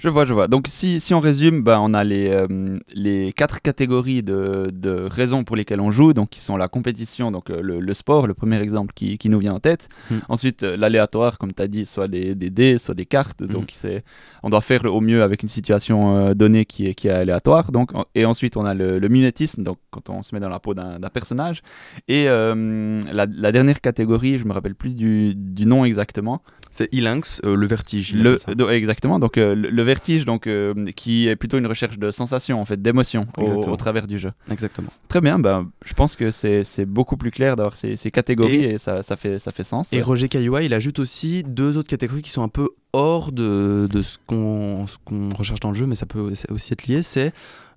Je 0.00 0.08
vois, 0.08 0.24
je 0.24 0.32
vois. 0.32 0.46
Donc 0.46 0.68
si, 0.68 1.00
si 1.00 1.12
on 1.12 1.18
résume, 1.18 1.62
ben, 1.62 1.80
on 1.80 1.92
a 1.92 2.04
les, 2.04 2.28
euh, 2.28 2.78
les 2.94 3.32
quatre 3.32 3.60
catégories 3.60 4.22
de, 4.22 4.68
de, 4.72 5.08
raisons 5.10 5.42
pour 5.42 5.56
lesquelles 5.56 5.80
on 5.80 5.90
joue, 5.90 6.12
donc 6.12 6.30
qui 6.30 6.40
sont 6.40 6.56
la 6.56 6.68
compétition, 6.68 7.32
donc 7.32 7.50
euh, 7.50 7.60
le, 7.60 7.80
le, 7.80 7.94
sport, 7.94 8.28
le 8.28 8.34
premier 8.34 8.62
exemple 8.62 8.92
qui, 8.94 9.18
qui 9.18 9.28
nous 9.28 9.40
vient 9.40 9.54
en 9.54 9.58
tête. 9.58 9.88
Mm. 10.10 10.16
Ensuite, 10.28 10.62
euh, 10.62 10.76
l'aléatoire, 10.76 11.38
comme 11.38 11.52
tu 11.52 11.62
as 11.62 11.66
dit, 11.66 11.84
soit 11.84 12.06
des, 12.06 12.36
des, 12.36 12.50
dés, 12.50 12.78
soit 12.78 12.94
des 12.94 13.06
cartes. 13.06 13.40
Mm. 13.40 13.46
Donc 13.48 13.70
c'est, 13.72 14.04
on 14.44 14.50
doit 14.50 14.60
faire 14.60 14.84
au 14.84 15.00
mieux 15.00 15.24
avec 15.24 15.42
une 15.42 15.48
situation 15.48 16.32
donnée 16.32 16.64
qui 16.64 16.86
est, 16.86 16.94
qui 16.94 17.08
est 17.08 17.12
aléatoire. 17.12 17.72
Donc, 17.72 17.90
et 18.14 18.24
ensuite, 18.24 18.56
on 18.56 18.64
a 18.64 18.74
le, 18.74 19.00
le 19.00 19.08
mimétisme, 19.08 19.64
donc 19.64 19.78
quand 19.90 20.10
on 20.10 20.22
se 20.22 20.32
met 20.32 20.40
dans 20.40 20.48
la 20.48 20.60
peau 20.60 20.74
d'un 20.74 21.00
personnage. 21.12 21.62
Et 22.06 22.26
la, 22.26 23.26
la, 23.26 23.52
dernière 23.52 23.80
catégorie, 23.80 24.38
je 24.38 24.44
me 24.44 24.52
rappelle 24.52 24.74
plus 24.74 24.94
du, 24.94 25.34
du 25.34 25.66
nom 25.66 25.84
exactement. 25.84 26.42
C'est 26.70 26.88
Ilinx, 26.92 27.40
le 27.42 27.66
vertige. 27.66 28.14
Le, 28.14 28.38
exactement, 28.70 29.18
donc 29.18 29.36
le, 29.36 29.54
le 29.54 29.82
vertige, 29.82 30.24
donc, 30.24 30.46
euh, 30.46 30.74
qui 30.96 31.28
est 31.28 31.36
plutôt 31.36 31.58
une 31.58 31.66
recherche 31.66 31.98
de 31.98 32.10
sensations, 32.10 32.60
en 32.60 32.64
fait, 32.64 32.80
d'émotions 32.80 33.26
au, 33.36 33.44
au, 33.44 33.76
travers 33.76 34.06
du 34.06 34.18
jeu. 34.18 34.32
Exactement. 34.50 34.88
Très 35.08 35.20
bien, 35.20 35.38
ben, 35.38 35.68
je 35.84 35.94
pense 35.94 36.16
que 36.16 36.30
c'est 36.30 36.86
beaucoup 36.86 37.16
plus 37.16 37.30
clair 37.30 37.56
d'avoir 37.56 37.76
ces, 37.76 37.96
ces, 37.96 38.10
catégories 38.10 38.64
et, 38.64 38.74
et, 38.74 38.78
ça, 38.78 39.02
ça, 39.02 39.16
fait, 39.16 39.38
ça 39.38 39.50
fait 39.50 39.62
sens. 39.62 39.92
Et 39.92 40.02
Roger 40.02 40.28
Cailloua, 40.28 40.62
il 40.62 40.74
ajoute 40.74 40.98
aussi 40.98 41.42
deux 41.44 41.76
autres 41.76 41.88
catégories 41.88 42.22
qui 42.22 42.30
sont 42.30 42.42
un 42.42 42.48
peu 42.48 42.70
hors 42.92 43.32
de, 43.32 43.88
de 43.90 44.02
ce 44.02 44.18
qu'on 44.26 44.86
qu 45.06 45.14
recherche 45.36 45.60
dans 45.60 45.70
le 45.70 45.74
jeu, 45.74 45.86
mais 45.86 45.94
ça 45.94 46.06
peut 46.06 46.32
aussi 46.50 46.72
être 46.72 46.86
lié, 46.86 47.02
c'est 47.02 47.32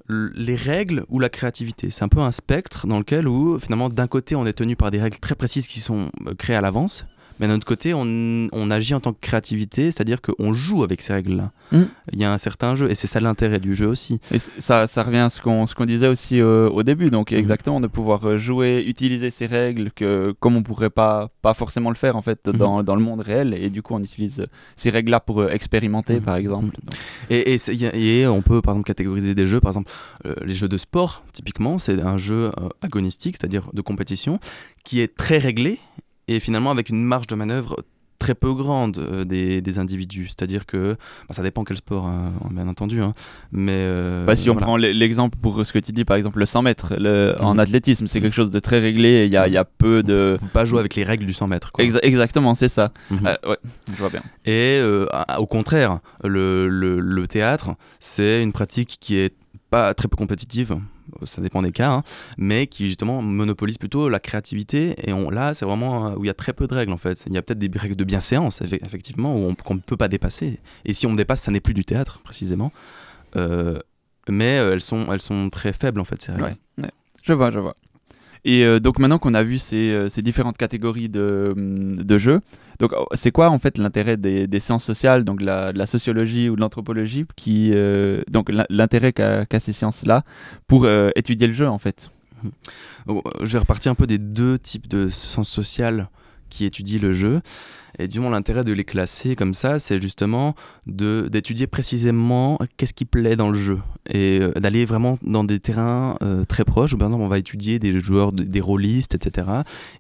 les 0.10 0.56
règles 0.56 1.06
ou 1.10 1.20
la 1.20 1.30
créativité. 1.30 1.90
C'est 1.90 2.04
un 2.04 2.10
peu 2.10 2.20
un 2.20 2.32
spectre 2.32 2.88
dans 2.88 3.00
lequel 3.00 3.28
où 3.28 3.58
finalement 3.60 3.90
d'un 3.90 4.08
côté 4.08 4.36
on 4.36 4.46
est 4.46 4.54
tenu 4.54 4.76
par 4.76 4.92
des 4.92 5.02
règles 5.02 5.20
très 5.20 5.36
précises 5.36 5.68
qui 5.68 5.80
sont 5.80 6.10
euh, 6.28 6.36
créées 6.36 6.56
à 6.56 6.62
l'avance, 6.62 7.06
mais 7.42 7.48
d'un 7.48 7.56
autre 7.56 7.66
côté, 7.66 7.96
on, 7.96 8.48
on, 8.54 8.72
agit 8.72 8.94
en 8.94 9.00
tant 9.00 9.14
que 9.14 9.20
créativité, 9.20 9.90
c'est-à-dire 9.90 10.22
qu'on 10.22 10.54
joue 10.54 10.84
avec 10.84 11.02
ces 11.02 11.12
règles-là. 11.12 11.52
Mm. 11.72 11.82
Il 12.14 12.20
y 12.20 12.24
a 12.24 12.32
un 12.32 12.38
certain 12.38 12.76
jeu, 12.76 12.92
et 12.92 12.94
c'est 12.94 13.08
ça 13.08 13.20
l'intérêt 13.20 13.60
du 13.60 13.74
jeu 13.74 13.88
aussi. 13.88 14.22
Et 14.32 14.38
ça, 14.38 14.86
ça 14.86 15.02
revient 15.02 15.18
à 15.18 15.30
ce 15.32 15.42
qu'on 15.42 15.66
qu 15.66 15.86
disait 15.88 16.08
aussi 16.08 16.40
euh, 16.40 16.70
au 16.70 16.84
début, 16.84 17.10
donc 17.10 17.32
mm. 17.32 17.36
exactement, 17.36 17.80
de 17.80 17.88
pouvoir 17.88 18.38
jouer, 18.38 18.84
utiliser 18.86 19.32
ces 19.32 19.48
règles 19.48 19.90
que, 19.90 20.36
comme 20.40 20.56
on 20.56 20.62
pourrait 20.62 20.92
pas, 20.92 21.32
pas 21.42 21.56
forcément 21.56 21.90
le 21.90 21.96
faire 21.96 22.16
en 22.16 22.22
fait 22.22 22.46
mm. 22.46 22.52
dans, 22.52 22.84
dans 22.84 22.96
le 22.96 23.02
monde 23.02 23.22
réel, 23.22 23.56
et 23.56 23.72
du 23.72 23.82
coup 23.82 23.96
on 23.96 24.04
utilise 24.04 24.46
ces 24.76 24.92
règles-là 24.92 25.20
pour 25.20 25.50
expérimenter 25.50 26.20
par 26.20 26.36
exemple. 26.36 26.78
Et, 27.32 27.56
et, 27.56 28.22
et, 28.22 28.28
on 28.28 28.44
peut 28.44 28.62
par 28.62 28.76
exemple 28.76 28.86
catégoriser 28.88 29.34
des 29.34 29.48
jeux, 29.48 29.60
par 29.60 29.70
exemple 29.72 29.92
euh, 30.28 30.36
les 30.46 30.54
jeux 30.54 30.70
de 30.70 30.78
sport, 30.78 31.24
typiquement, 31.34 31.80
c'est 31.80 32.00
un 32.02 32.18
jeu 32.18 32.52
euh, 32.60 32.70
agonistique, 32.84 33.38
c'est-à-dire 33.40 33.70
de 33.74 33.82
compétition, 33.82 34.40
qui 34.84 35.00
est 35.00 35.16
très 35.16 35.40
réglé 35.40 35.80
et 36.36 36.40
finalement 36.40 36.72
avec 36.72 36.90
une 36.90 37.04
marge 37.04 37.28
de 37.28 37.36
manœuvre 37.36 37.84
très 38.22 38.36
peu 38.36 38.54
grande 38.54 39.00
euh, 39.00 39.26
des, 39.26 39.62
des, 39.62 39.80
individus. 39.80 40.28
C'est-à-dire 40.28 40.68
que 40.68 40.96
bah, 41.28 41.34
ça 41.34 41.42
dépend 41.42 41.64
quel 41.64 41.78
sport, 41.78 42.06
hein, 42.06 42.32
bien 42.52 42.68
entendu. 42.68 43.02
Hein, 43.02 43.14
mais 43.52 43.74
euh, 43.74 44.26
bah, 44.26 44.36
si 44.36 44.50
on 44.52 44.56
prend 44.56 44.78
l'exemple 44.78 45.38
pour 45.42 45.66
ce 45.66 45.74
que 45.74 45.80
tu 45.80 45.92
dis, 45.92 46.06
par 46.06 46.18
exemple 46.18 46.38
le 46.38 46.46
100 46.46 46.62
mètres 46.62 46.94
le, 47.00 47.36
mmh. 47.40 47.44
en 47.44 47.58
athlétisme, 47.58 48.06
c'est 48.06 48.20
mmh. 48.20 48.24
quelque 48.24 48.36
chose 48.36 48.52
de 48.52 48.60
très 48.60 48.80
réglé. 48.80 49.26
Il 49.26 49.32
y 49.32 49.38
a, 49.38 49.48
y 49.48 49.58
a, 49.58 49.66
peu 49.66 50.04
de. 50.04 50.38
On 50.40 50.46
peut 50.46 50.52
pas 50.52 50.66
jouer 50.66 50.80
avec 50.80 50.94
les 50.96 51.04
règles 51.04 51.26
du 51.26 51.34
100 51.34 51.48
mètres. 51.48 51.72
Exa 51.80 52.00
exactement, 52.04 52.54
c'est 52.54 52.70
ça. 52.70 52.92
Mmh. 53.10 53.26
Euh, 53.26 53.50
ouais, 53.50 53.58
je 53.92 53.98
vois 53.98 54.10
bien. 54.10 54.22
Et 54.46 54.82
au 55.38 55.48
contraire, 55.48 56.00
le, 56.24 56.70
le, 56.70 57.00
le 57.00 57.28
théâtre, 57.28 57.72
c'est 58.00 58.44
une 58.44 58.52
pratique 58.52 58.98
qui 59.00 59.18
est 59.18 59.34
pas 59.72 59.96
très 59.96 60.08
peu 60.08 60.18
compétitive 60.18 60.78
ça 61.24 61.42
dépend 61.42 61.62
des 61.62 61.72
cas, 61.72 61.92
hein, 61.92 62.04
mais 62.38 62.68
qui 62.68 62.88
justement 62.88 63.22
monopolise 63.22 63.78
plutôt 63.78 64.10
la 64.10 64.20
créativité. 64.20 64.96
Et 65.04 65.12
là, 65.32 65.54
c'est 65.54 65.66
vraiment 65.66 66.14
où 66.16 66.24
il 66.24 66.28
y 66.28 66.32
a 66.32 66.34
très 66.34 66.54
peu 66.54 66.68
de 66.68 66.74
règles 66.74 66.94
en 66.94 66.98
fait. 66.98 67.24
Il 67.28 67.34
y 67.34 67.38
a 67.38 67.42
peut-être 67.42 67.60
des 67.60 67.72
règles 67.78 67.96
de 67.96 68.04
bienséance, 68.04 68.62
effectivement, 68.62 69.54
qu'on 69.64 69.76
ne 69.76 69.80
peut 69.80 69.98
pas 69.98 70.08
dépasser. 70.08 70.60
Et 70.86 70.94
si 70.94 71.08
on 71.08 71.14
dépasse, 71.14 71.42
ça 71.42 71.52
n'est 71.52 71.60
plus 71.60 71.74
du 71.74 71.86
théâtre, 71.86 72.20
précisément. 72.24 72.72
Euh, 73.36 73.80
mais 74.30 74.60
euh, 74.60 74.74
elles, 74.74 74.82
sont, 74.82 75.12
elles 75.12 75.22
sont 75.22 75.50
très 75.50 75.74
faibles 75.74 76.00
en 76.00 76.06
fait, 76.06 76.22
ces 76.22 76.32
règles. 76.32 76.58
Ouais. 76.78 76.92
Je 77.24 77.34
vois, 77.34 77.52
je 77.52 77.60
vois. 77.60 77.76
Et 78.44 78.66
euh, 78.66 78.80
donc 78.80 78.98
maintenant 78.98 79.20
qu'on 79.20 79.34
a 79.34 79.44
vu 79.44 79.60
ces, 79.60 79.92
euh, 79.92 80.08
différentes 80.18 80.58
catégories 80.58 81.10
de, 81.10 81.54
de 81.56 82.18
jeux, 82.18 82.42
donc 82.82 82.94
oh, 82.98 83.06
c'est 83.14 83.32
quoi 83.32 83.52
en 83.52 83.60
fait 83.60 83.78
l'intérêt 83.78 84.18
des, 84.18 84.60
sciences 84.60 84.84
sociales, 84.84 85.24
donc 85.24 85.40
la, 85.40 85.72
de 85.72 85.78
la 85.78 85.86
sociologie 85.86 86.50
ou 86.50 86.56
de 86.56 86.62
l'anthropologie, 86.62 87.26
qui 87.36 87.72
euh, 87.76 88.24
donc 88.28 88.52
l'intérêt 88.70 89.14
qu'a 89.14 89.46
qu 89.46 89.60
ces 89.60 89.72
sciences-là 89.72 90.24
pour 90.66 90.86
euh, 90.86 91.10
étudier 91.16 91.46
le 91.46 91.54
jeu 91.54 91.70
en 91.70 91.78
fait? 91.78 92.10
Bon, 93.06 93.22
Je 93.42 93.52
vais 93.54 93.60
repartir 93.60 93.92
un 93.92 93.96
peu 93.96 94.08
des 94.08 94.18
deux 94.18 94.58
types 94.58 94.88
de 94.88 95.10
sciences 95.10 95.50
sociales 95.50 96.10
qui 96.50 96.66
étudient 96.66 97.00
le 97.00 97.14
jeu. 97.14 97.42
Et 98.02 98.08
du 98.08 98.20
moins, 98.20 98.32
l'intérêt 98.32 98.64
de 98.64 98.74
les 98.74 98.84
classer 98.84 99.36
comme 99.36 99.54
ça, 99.54 99.78
c'est 99.78 100.02
justement 100.02 100.56
d'étudier 100.88 101.68
précisément 101.68 102.58
qu'est-ce 102.76 102.96
qui 102.96 103.06
plaît 103.06 103.36
dans 103.36 103.50
le 103.50 103.58
jeu 103.58 103.80
et 104.10 104.40
euh, 104.42 104.52
d'aller 104.54 104.86
vraiment 104.86 105.20
dans 105.22 105.44
des 105.44 105.60
terrains 105.60 106.18
euh, 106.24 106.44
très 106.44 106.66
proches 106.66 106.94
où, 106.94 106.98
par 106.98 107.10
exemple, 107.10 107.24
on 107.24 107.28
va 107.28 107.38
étudier 107.38 107.78
des 107.78 108.00
joueurs, 108.00 108.32
des 108.32 108.60
rôlistes, 108.60 109.14
etc. 109.14 109.48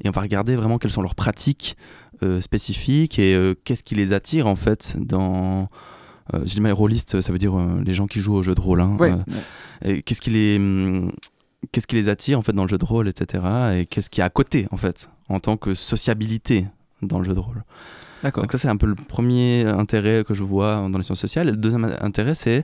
Et 0.04 0.10
on 0.10 0.12
va 0.12 0.22
regarder 0.22 0.56
vraiment 0.56 0.80
quelles 0.80 0.92
sont 0.92 1.04
leurs 1.04 1.14
pratiques 1.14 1.78
euh, 2.24 2.42
spécifiques 2.42 3.20
et 3.20 3.56
qu'est-ce 3.64 3.84
qui 3.84 3.94
les 3.94 4.14
attire 4.14 4.48
en 4.48 4.56
fait 4.56 4.96
dans. 4.98 5.70
Euh, 6.34 6.40
je 6.46 6.54
dis 6.54 6.62
mal 6.62 6.72
rôlistes, 6.72 7.22
ça 7.22 7.32
veut 7.32 7.40
dire 7.40 7.54
les 7.86 7.94
gens 7.94 8.08
qui 8.08 8.20
jouent 8.20 8.36
au 8.36 8.42
jeu 8.42 8.56
de 8.56 8.62
rôle. 8.62 8.82
Hein, 8.82 8.96
ouais, 9.00 9.14
ouais. 9.84 10.02
Qu'est-ce 10.02 10.22
qui 10.22 10.32
les. 10.32 10.58
Hum, 10.58 11.12
qu'est-ce 11.72 11.86
qui 11.86 11.96
les 11.96 12.10
attire 12.10 12.40
en 12.40 12.42
fait 12.42 12.54
dans 12.54 12.64
le 12.64 12.70
jeu 12.70 12.80
de 12.80 12.86
rôle, 12.86 13.08
etc. 13.08 13.44
Et 13.76 13.86
qu'est-ce 13.86 14.10
qui 14.10 14.22
est 14.22 14.24
à 14.24 14.30
côté 14.32 14.68
en 14.72 14.78
fait 14.78 15.10
en 15.30 15.40
tant 15.40 15.56
que 15.56 15.76
sociabilité 15.76 16.66
dans 17.02 17.20
le 17.20 17.26
jeu 17.26 17.34
de 17.34 17.40
rôle. 17.40 17.64
D'accord. 18.24 18.44
Donc 18.44 18.52
ça 18.52 18.58
c'est 18.58 18.68
un 18.68 18.78
peu 18.78 18.86
le 18.86 18.96
premier 18.96 19.66
intérêt 19.66 20.24
que 20.24 20.34
je 20.34 20.44
vois 20.44 20.88
dans 20.90 20.98
les 20.98 21.04
sciences 21.04 21.20
sociales. 21.20 21.48
Et 21.48 21.52
le 21.52 21.58
deuxième 21.58 21.92
intérêt 22.02 22.36
c'est 22.36 22.64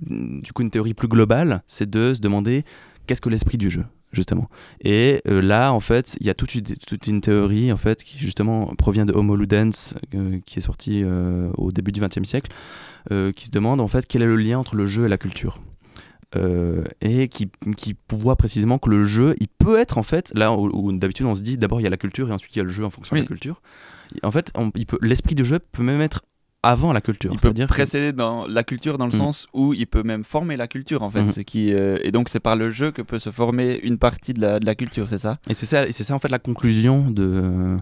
du 0.00 0.52
coup 0.52 0.62
une 0.62 0.70
théorie 0.70 0.94
plus 0.94 1.08
globale, 1.08 1.62
c'est 1.66 1.88
de 1.88 2.14
se 2.14 2.20
demander 2.20 2.64
qu'est-ce 3.06 3.20
que 3.20 3.28
l'esprit 3.28 3.58
du 3.58 3.70
jeu 3.70 3.84
justement. 4.12 4.48
Et 4.82 5.20
euh, 5.28 5.40
là, 5.40 5.72
en 5.72 5.80
fait, 5.80 6.16
il 6.20 6.26
y 6.26 6.30
a 6.30 6.34
toute 6.34 6.54
une, 6.54 6.62
toute 6.64 7.06
une, 7.06 7.20
théorie 7.20 7.72
en 7.72 7.76
fait 7.76 8.02
qui 8.02 8.18
justement 8.18 8.66
provient 8.76 9.06
de 9.06 9.12
Homo 9.12 9.36
Ludens, 9.36 9.94
euh, 10.14 10.38
qui 10.46 10.58
est 10.58 10.62
sorti 10.62 11.02
euh, 11.04 11.50
au 11.56 11.70
début 11.70 11.92
du 11.92 12.00
XXe 12.00 12.24
siècle, 12.24 12.50
qui 13.34 13.46
se 13.46 13.50
demande 13.50 13.80
en 13.80 13.88
fait 13.88 14.06
quel 14.06 14.22
est 14.22 14.26
le 14.26 14.36
lien 14.36 14.58
entre 14.58 14.76
le 14.76 14.86
jeu 14.86 15.06
et 15.06 15.08
la 15.08 15.16
culture. 15.18 15.58
Euh, 16.36 16.84
et 17.00 17.26
qui, 17.26 17.50
qui 17.76 17.96
voit 18.12 18.36
précisément 18.36 18.78
que 18.78 18.88
le 18.88 19.02
jeu, 19.02 19.34
il 19.40 19.48
peut 19.48 19.76
être 19.76 19.98
en 19.98 20.04
fait, 20.04 20.30
là 20.36 20.52
où, 20.52 20.70
où 20.72 20.92
d'habitude 20.92 21.26
on 21.26 21.34
se 21.34 21.42
dit 21.42 21.58
d'abord 21.58 21.80
il 21.80 21.82
y 21.82 21.88
a 21.88 21.90
la 21.90 21.96
culture 21.96 22.28
et 22.28 22.32
ensuite 22.32 22.54
il 22.54 22.58
y 22.58 22.62
a 22.62 22.64
le 22.64 22.70
jeu 22.70 22.84
en 22.84 22.90
fonction 22.90 23.14
oui. 23.14 23.20
de 23.20 23.24
la 23.24 23.28
culture. 23.28 23.60
En 24.22 24.30
fait, 24.30 24.52
l'esprit 25.02 25.34
du 25.34 25.44
jeu 25.44 25.58
peut 25.58 25.82
même 25.82 26.00
être 26.00 26.22
avant 26.62 26.92
la 26.92 27.00
culture. 27.00 27.32
Il 27.32 27.40
peut 27.40 27.52
dire 27.52 27.66
précéder 27.66 28.12
que... 28.12 28.16
dans 28.16 28.46
la 28.46 28.62
culture 28.62 28.96
dans 28.96 29.06
le 29.06 29.12
mmh. 29.12 29.18
sens 29.18 29.46
où 29.54 29.74
il 29.74 29.88
peut 29.88 30.04
même 30.04 30.22
former 30.22 30.56
la 30.56 30.68
culture 30.68 31.02
en 31.02 31.10
fait. 31.10 31.22
Mmh. 31.22 31.44
Qui, 31.44 31.74
euh, 31.74 31.98
et 32.04 32.12
donc 32.12 32.28
c'est 32.28 32.38
par 32.38 32.54
le 32.54 32.70
jeu 32.70 32.92
que 32.92 33.02
peut 33.02 33.18
se 33.18 33.30
former 33.30 33.80
une 33.82 33.98
partie 33.98 34.32
de 34.32 34.40
la, 34.40 34.60
de 34.60 34.66
la 34.66 34.76
culture, 34.76 35.08
c'est 35.08 35.18
ça? 35.18 35.34
Et 35.48 35.54
c'est 35.54 35.66
ça, 35.66 35.90
c'est 35.90 36.04
ça 36.04 36.14
en 36.14 36.20
fait 36.20 36.28
la 36.28 36.38
conclusion 36.38 37.10
de, 37.10 37.76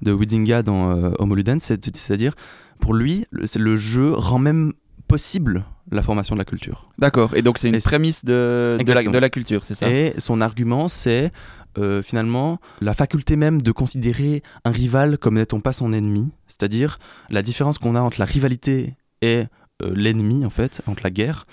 de 0.00 0.12
Huizinga 0.12 0.62
dans 0.62 0.90
euh, 0.90 1.10
Homo 1.18 1.34
Ludens, 1.34 1.60
c'est-à-dire 1.60 2.34
pour 2.78 2.94
lui 2.94 3.26
le, 3.30 3.44
le 3.58 3.76
jeu 3.76 4.12
rend 4.12 4.38
même 4.38 4.72
possible 5.14 5.54
la 5.90 6.02
formation 6.02 6.34
de 6.36 6.40
la 6.40 6.48
culture. 6.52 6.78
D'accord, 6.98 7.30
et 7.36 7.42
donc 7.42 7.58
c'est 7.58 7.68
une 7.68 7.74
et 7.74 7.80
prémisse 7.90 8.24
de, 8.24 8.78
de, 8.88 8.92
la, 8.92 9.02
de 9.02 9.18
la 9.26 9.30
culture, 9.36 9.62
c'est 9.64 9.74
ça? 9.74 9.90
Et 9.90 10.14
son 10.18 10.40
argument 10.40 10.86
c'est 10.88 11.32
euh, 11.78 12.02
finalement 12.10 12.58
la 12.80 12.94
faculté 12.94 13.36
même 13.36 13.58
de 13.68 13.72
considérer 13.72 14.42
un 14.64 14.72
rival 14.82 15.18
comme 15.18 15.34
n'étant 15.34 15.60
pas 15.60 15.74
son 15.80 15.92
ennemi, 15.92 16.26
c'est-à-dire 16.46 16.98
la 17.28 17.42
différence 17.42 17.78
qu'on 17.78 17.94
a 17.96 18.00
entre 18.00 18.18
la 18.24 18.26
rivalité 18.34 18.94
et 19.20 19.44
euh, 19.82 19.92
l'ennemi 19.94 20.44
en 20.44 20.50
fait, 20.50 20.82
entre 20.86 21.02
la 21.04 21.10
guerre. 21.10 21.46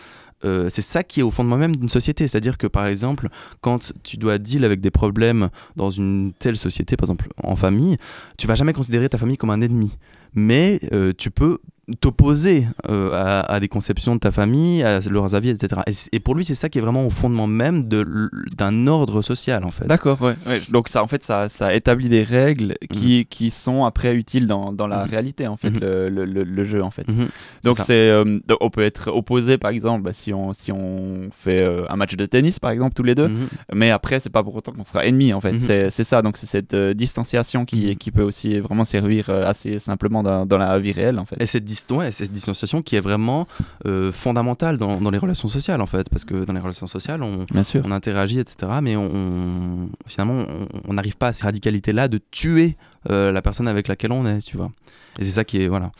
Euh, 0.45 0.69
c'est 0.69 0.83
ça 0.83 1.01
qui 1.03 1.19
est 1.21 1.23
au 1.23 1.31
fondement 1.31 1.57
même 1.57 1.75
d'une 1.75 1.89
société. 1.89 2.27
C'est-à-dire 2.27 2.57
que 2.57 2.67
par 2.67 2.85
exemple, 2.85 3.29
quand 3.61 3.91
tu 4.03 4.17
dois 4.17 4.37
deal 4.37 4.63
avec 4.65 4.79
des 4.81 4.91
problèmes 4.91 5.49
dans 5.75 5.89
une 5.89 6.31
telle 6.37 6.57
société, 6.57 6.95
par 6.95 7.05
exemple 7.05 7.29
en 7.43 7.55
famille, 7.55 7.97
tu 8.37 8.45
vas 8.45 8.55
jamais 8.55 8.73
considérer 8.73 9.09
ta 9.09 9.17
famille 9.17 9.37
comme 9.37 9.49
un 9.49 9.61
ennemi. 9.61 9.97
Mais 10.33 10.79
euh, 10.93 11.11
tu 11.17 11.31
peux 11.31 11.57
t'opposer 12.01 12.67
euh, 12.89 13.11
à, 13.13 13.39
à 13.41 13.59
des 13.59 13.69
conceptions 13.69 14.13
de 14.15 14.19
ta 14.19 14.31
famille, 14.31 14.83
à 14.83 14.99
leurs 15.09 15.35
avis, 15.35 15.49
etc. 15.49 15.81
Et, 16.11 16.19
pour 16.19 16.35
lui, 16.35 16.43
c'est 16.43 16.53
ça 16.55 16.67
qui 16.67 16.79
est 16.79 16.81
vraiment 16.81 17.05
au 17.05 17.09
fondement 17.09 17.47
même 17.47 17.85
d'un 17.85 18.87
ordre 18.87 19.21
social, 19.21 19.63
en 19.63 19.71
fait. 19.71 19.85
D'accord, 19.85 20.21
ouais, 20.21 20.35
ouais. 20.45 20.61
Donc 20.69 20.89
ça, 20.89 21.01
en 21.01 21.07
fait, 21.07 21.23
ça, 21.23 21.47
ça 21.49 21.73
établit 21.73 22.09
des 22.09 22.23
règles 22.23 22.75
qui, 22.91 23.25
qui 23.25 23.49
sont 23.51 23.85
après 23.85 24.13
utiles 24.15 24.47
dans, 24.47 24.73
dans 24.73 24.87
la 24.87 25.05
Mhm. 25.05 25.09
réalité, 25.11 25.47
en 25.47 25.55
fait, 25.57 25.69
Mhm. 25.69 25.79
le, 25.79 26.09
le- 26.09 26.25
le- 26.25 26.43
le 26.43 26.63
jeu, 26.63 26.83
en 26.83 26.91
fait. 26.91 27.07
Mhm, 27.07 27.27
Donc 27.63 27.79
c'est, 27.79 27.93
euh, 28.09 28.39
on 28.59 28.69
peut 28.69 28.81
être 28.83 29.09
opposé, 29.11 29.57
par 29.57 29.71
exemple, 29.71 30.03
bah, 30.03 30.13
si 30.13 30.33
on 30.33 30.51
si 30.53 30.71
on 30.71 31.29
fait 31.31 31.61
euh, 31.61 31.85
un 31.89 31.95
match 31.95 32.15
de 32.15 32.25
tennis, 32.25 32.59
par 32.59 32.71
exemple, 32.71 32.93
tous 32.95 33.03
les 33.03 33.15
deux. 33.15 33.27
Mhm. 33.29 33.47
Mais 33.73 33.91
après, 33.91 34.19
c'est 34.19 34.29
pas 34.29 34.43
pour 34.43 34.55
autant 34.55 34.73
qu'on 34.73 34.83
sera 34.83 35.05
ennemis, 35.05 35.33
en 35.33 35.39
fait. 35.41 35.53
Mhm. 35.53 35.89
C'est 35.89 36.03
ça. 36.03 36.21
Donc 36.21 36.37
c'est 36.37 36.47
cette 36.47 36.75
distanciation 36.75 37.63
qui, 37.65 37.87
Mhm. 37.87 37.95
qui 37.95 38.11
peut 38.11 38.23
aussi 38.23 38.59
vraiment 38.59 38.83
servir 38.83 39.29
assez 39.29 39.79
simplement 39.79 40.21
dans, 40.23 40.45
dans 40.45 40.57
la 40.57 40.77
vie 40.79 40.91
réelle, 40.91 41.19
en 41.19 41.25
fait. 41.25 41.37
Et 41.39 41.45
cette, 41.45 41.63
ouais, 41.91 42.11
cette 42.11 42.31
distanciation 42.31 42.81
qui 42.81 42.95
est 42.95 42.99
vraiment 42.99 43.47
euh, 43.85 44.11
fondamentale 44.11 44.77
dans, 44.77 44.99
dans 45.01 45.09
les 45.09 45.17
relations 45.17 45.47
sociales, 45.47 45.81
en 45.81 45.85
fait, 45.85 46.09
parce 46.09 46.25
que 46.25 46.45
dans 46.45 46.53
les 46.53 46.59
relations 46.59 46.87
sociales, 46.87 47.23
on, 47.23 47.45
Bien 47.51 47.63
sûr. 47.63 47.81
on 47.85 47.91
interagit, 47.91 48.39
etc. 48.39 48.71
Mais 48.81 48.95
on, 48.95 49.05
on- 49.13 49.89
finalement, 50.05 50.45
on- 50.87 50.93
n'arrive 50.93 51.17
pas 51.17 51.27
à 51.27 51.33
cette 51.33 51.43
radicalité-là 51.43 52.07
de 52.07 52.19
tuer 52.31 52.75
euh, 53.09 53.31
la 53.31 53.41
personne 53.41 53.67
avec 53.67 53.87
laquelle 53.87 54.11
on 54.11 54.25
est, 54.25 54.39
tu 54.39 54.57
vois. 54.57 54.71
Et 55.19 55.25
c'est 55.25 55.31
ça 55.31 55.43
qui 55.43 55.61
est, 55.61 55.67
voilà. 55.67 55.91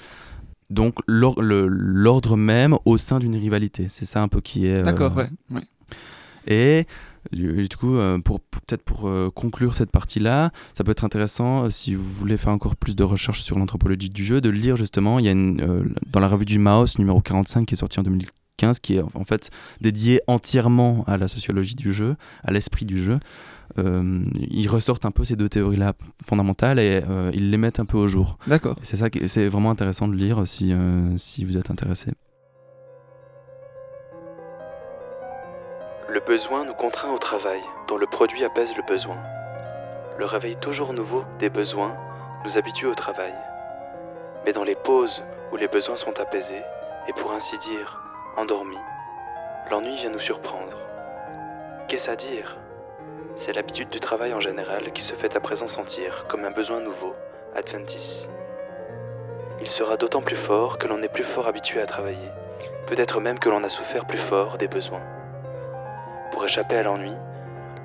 Donc 0.69 0.95
l'ordre 1.07 2.35
même 2.35 2.75
au 2.85 2.97
sein 2.97 3.19
d'une 3.19 3.35
rivalité, 3.35 3.87
c'est 3.89 4.05
ça 4.05 4.21
un 4.21 4.27
peu 4.27 4.41
qui 4.41 4.67
est. 4.67 4.73
euh, 4.73 4.83
D'accord, 4.83 5.15
ouais. 5.15 5.29
ouais. 5.51 5.61
Et 6.49 6.85
du 7.31 7.67
coup, 7.79 7.95
euh, 7.95 8.19
pour, 8.19 8.39
pour- 8.39 8.61
peut-être 8.61 8.83
pour 8.83 9.07
euh, 9.07 9.29
conclure 9.33 9.73
cette 9.73 9.91
partie-là, 9.91 10.51
ça 10.73 10.83
peut 10.83 10.91
être 10.91 11.03
intéressant, 11.05 11.65
euh, 11.65 11.69
si 11.69 11.95
vous 11.95 12.03
voulez 12.03 12.37
faire 12.37 12.51
encore 12.53 12.75
plus 12.75 12.95
de 12.95 13.03
recherches 13.03 13.41
sur 13.41 13.57
l'anthropologie 13.57 14.09
du 14.09 14.23
jeu, 14.25 14.41
de 14.41 14.49
lire 14.49 14.75
justement, 14.75 15.19
il 15.19 15.25
y 15.25 15.29
a 15.29 15.31
une, 15.31 15.93
dans 16.11 16.19
la 16.19 16.27
revue 16.27 16.45
du 16.45 16.59
Maos 16.59 16.97
numéro 16.99 17.21
45 17.21 17.65
qui 17.65 17.73
est 17.75 17.77
sortie 17.77 17.99
en 17.99 18.03
2015, 18.03 18.79
qui 18.79 18.95
est 18.95 19.01
en 19.13 19.23
fait 19.23 19.49
dédiée 19.81 20.19
entièrement 20.27 21.03
à 21.07 21.17
la 21.17 21.27
sociologie 21.27 21.75
du 21.75 21.93
jeu, 21.93 22.15
à 22.43 22.51
l'esprit 22.51 22.85
du 22.85 23.01
jeu. 23.01 23.19
Euh, 23.77 24.23
ils 24.49 24.67
ressortent 24.67 25.05
un 25.05 25.11
peu 25.11 25.23
ces 25.23 25.35
deux 25.35 25.49
théories-là 25.49 25.93
fondamentales 26.25 26.79
et 26.79 27.01
euh, 27.07 27.29
ils 27.33 27.51
les 27.51 27.57
mettent 27.57 27.79
un 27.79 27.85
peu 27.85 27.97
au 27.97 28.07
jour. 28.07 28.39
D'accord. 28.47 28.75
C'est 28.81 28.95
ça, 28.97 29.09
qui- 29.09 29.27
c'est 29.29 29.47
vraiment 29.47 29.69
intéressant 29.71 30.07
de 30.07 30.15
lire 30.15 30.47
si, 30.47 30.73
euh, 30.73 31.15
si 31.17 31.45
vous 31.45 31.57
êtes 31.57 31.69
intéressé. 31.69 32.11
Le 36.17 36.23
besoin 36.25 36.65
nous 36.65 36.73
contraint 36.73 37.13
au 37.13 37.19
travail, 37.19 37.61
dont 37.87 37.95
le 37.95 38.07
produit 38.07 38.43
apaise 38.43 38.75
le 38.75 38.81
besoin. 38.81 39.17
Le 40.17 40.25
réveil 40.25 40.55
toujours 40.55 40.91
nouveau 40.91 41.23
des 41.37 41.51
besoins 41.51 41.95
nous 42.43 42.57
habitue 42.57 42.87
au 42.87 42.95
travail. 42.95 43.35
Mais 44.43 44.51
dans 44.51 44.63
les 44.63 44.73
pauses 44.73 45.23
où 45.51 45.57
les 45.57 45.67
besoins 45.67 45.95
sont 45.95 46.19
apaisés, 46.19 46.63
et 47.07 47.13
pour 47.13 47.33
ainsi 47.33 47.55
dire, 47.59 48.01
endormis, 48.35 48.79
l'ennui 49.69 49.95
vient 49.97 50.09
nous 50.09 50.17
surprendre. 50.17 50.79
Qu'est-ce 51.87 52.09
à 52.09 52.15
dire? 52.15 52.57
C'est 53.35 53.53
l'habitude 53.53 53.91
du 53.91 53.99
travail 53.99 54.33
en 54.33 54.39
général 54.39 54.91
qui 54.93 55.03
se 55.03 55.13
fait 55.13 55.35
à 55.35 55.39
présent 55.39 55.67
sentir 55.67 56.25
comme 56.27 56.45
un 56.45 56.51
besoin 56.51 56.79
nouveau, 56.79 57.15
adventice. 57.55 58.31
Il 59.61 59.69
sera 59.69 59.97
d'autant 59.97 60.23
plus 60.23 60.35
fort 60.35 60.79
que 60.79 60.87
l'on 60.87 61.03
est 61.03 61.13
plus 61.13 61.23
fort 61.23 61.47
habitué 61.47 61.79
à 61.79 61.85
travailler, 61.85 62.31
peut-être 62.87 63.19
même 63.19 63.37
que 63.37 63.49
l'on 63.49 63.63
a 63.63 63.69
souffert 63.69 64.07
plus 64.07 64.17
fort 64.17 64.57
des 64.57 64.67
besoins. 64.67 65.03
Pour 66.37 66.45
échapper 66.45 66.75
à 66.75 66.83
l'ennui, 66.83 67.15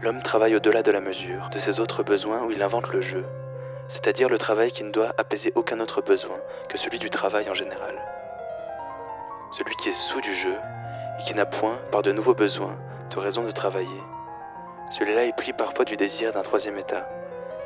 l'homme 0.02 0.20
travaille 0.20 0.54
au-delà 0.54 0.82
de 0.82 0.90
la 0.90 1.00
mesure, 1.00 1.48
de 1.48 1.58
ses 1.58 1.80
autres 1.80 2.02
besoins 2.02 2.44
où 2.44 2.50
il 2.50 2.62
invente 2.62 2.88
le 2.88 3.00
jeu, 3.00 3.24
c'est-à-dire 3.88 4.28
le 4.28 4.36
travail 4.36 4.70
qui 4.70 4.84
ne 4.84 4.90
doit 4.90 5.14
apaiser 5.16 5.52
aucun 5.54 5.80
autre 5.80 6.02
besoin 6.02 6.36
que 6.68 6.76
celui 6.76 6.98
du 6.98 7.08
travail 7.08 7.48
en 7.48 7.54
général. 7.54 7.98
Celui 9.52 9.74
qui 9.76 9.88
est 9.88 9.94
sous 9.94 10.20
du 10.20 10.34
jeu 10.34 10.54
et 11.18 11.22
qui 11.22 11.34
n'a 11.34 11.46
point, 11.46 11.78
par 11.90 12.02
de 12.02 12.12
nouveaux 12.12 12.34
besoins, 12.34 12.76
de 13.08 13.18
raison 13.18 13.42
de 13.42 13.50
travailler. 13.52 14.02
Celui-là 14.90 15.24
est 15.24 15.34
pris 15.34 15.54
parfois 15.54 15.86
du 15.86 15.96
désir 15.96 16.34
d'un 16.34 16.42
troisième 16.42 16.76
état, 16.76 17.08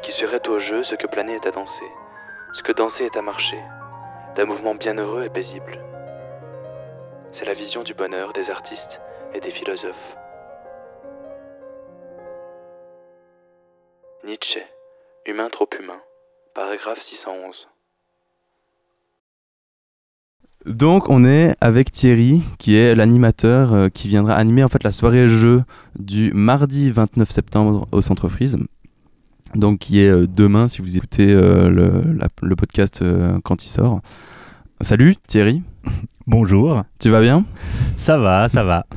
qui 0.03 0.12
serait 0.12 0.49
au 0.49 0.61
jeu 0.61 0.85
ce 0.85 0.94
que 0.94 1.09
planer 1.09 1.35
est 1.35 1.49
à 1.49 1.51
danser, 1.51 1.90
ce 2.53 2.62
que 2.62 2.70
danser 2.70 3.07
est 3.07 3.16
à 3.16 3.22
marcher, 3.22 3.61
d'un 4.37 4.44
mouvement 4.44 4.77
bienheureux 4.77 5.25
et 5.25 5.31
paisible. 5.31 5.81
C'est 7.33 7.44
la 7.44 7.55
vision 7.55 7.83
du 7.83 7.92
bonheur 7.92 8.33
des 8.33 8.53
artistes 8.53 9.01
et 9.35 9.40
des 9.40 9.51
philosophes. 9.51 10.16
Nietzsche, 14.24 14.61
Humain 15.26 15.48
trop 15.50 15.68
humain, 15.81 15.98
paragraphe 16.55 17.00
611. 17.02 17.68
Donc 20.66 21.09
on 21.09 21.24
est 21.24 21.55
avec 21.61 21.92
Thierry 21.92 22.42
qui 22.59 22.76
est 22.76 22.94
l'animateur 22.96 23.72
euh, 23.72 23.88
qui 23.88 24.09
viendra 24.09 24.35
animer 24.35 24.64
en 24.64 24.68
fait 24.68 24.83
la 24.83 24.90
soirée 24.90 25.29
jeu 25.29 25.62
du 25.96 26.33
mardi 26.33 26.90
29 26.90 27.31
septembre 27.31 27.87
au 27.92 28.00
Centre 28.02 28.29
Frise. 28.29 28.57
Donc 29.55 29.79
qui 29.79 30.00
est 30.00 30.09
euh, 30.09 30.26
demain 30.26 30.66
si 30.66 30.83
vous 30.83 30.96
écoutez 30.96 31.33
euh, 31.33 31.68
le, 31.70 32.12
la- 32.12 32.29
le 32.42 32.57
podcast 32.57 33.00
euh, 33.02 33.38
quand 33.44 33.64
il 33.64 33.68
sort. 33.68 34.00
Salut 34.81 35.14
Thierry, 35.26 35.62
Bonjour, 36.26 36.83
tu 36.98 37.09
vas 37.11 37.20
bien? 37.20 37.46
Ça 37.96 38.18
va, 38.18 38.48
ça 38.48 38.64
va. 38.64 38.87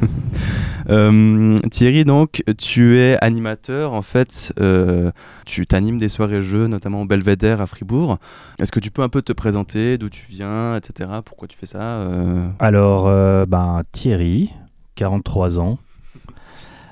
Euh, 0.89 1.55
Thierry 1.69 2.03
donc 2.03 2.43
tu 2.57 2.97
es 2.97 3.17
animateur 3.21 3.93
en 3.93 4.01
fait, 4.01 4.53
euh, 4.59 5.11
tu 5.45 5.67
t'animes 5.67 5.99
des 5.99 6.09
soirées 6.09 6.41
jeux 6.41 6.67
notamment 6.67 7.01
au 7.01 7.05
Belvédère 7.05 7.61
à 7.61 7.67
Fribourg. 7.67 8.17
Est-ce 8.57 8.71
que 8.71 8.79
tu 8.79 8.89
peux 8.89 9.03
un 9.03 9.09
peu 9.09 9.21
te 9.21 9.33
présenter, 9.33 9.97
d'où 9.97 10.09
tu 10.09 10.25
viens, 10.27 10.75
etc. 10.75 11.09
Pourquoi 11.23 11.47
tu 11.47 11.57
fais 11.57 11.67
ça 11.67 11.81
euh, 11.81 12.49
Alors, 12.59 13.05
ben, 13.47 13.83
Thierry, 13.91 14.51
43 14.95 15.59
ans. 15.59 15.77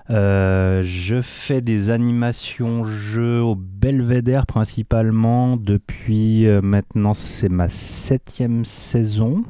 Je 0.10 1.19
fais 1.21 1.62
des 1.62 1.89
animations 1.89 2.83
jeux 2.83 3.41
au 3.41 3.55
Belvédère 3.55 4.45
principalement 4.45 5.57
depuis 5.57 6.45
maintenant 6.62 7.13
c'est 7.13 7.49
ma 7.49 7.67
septième 7.67 8.63
saison 8.63 9.43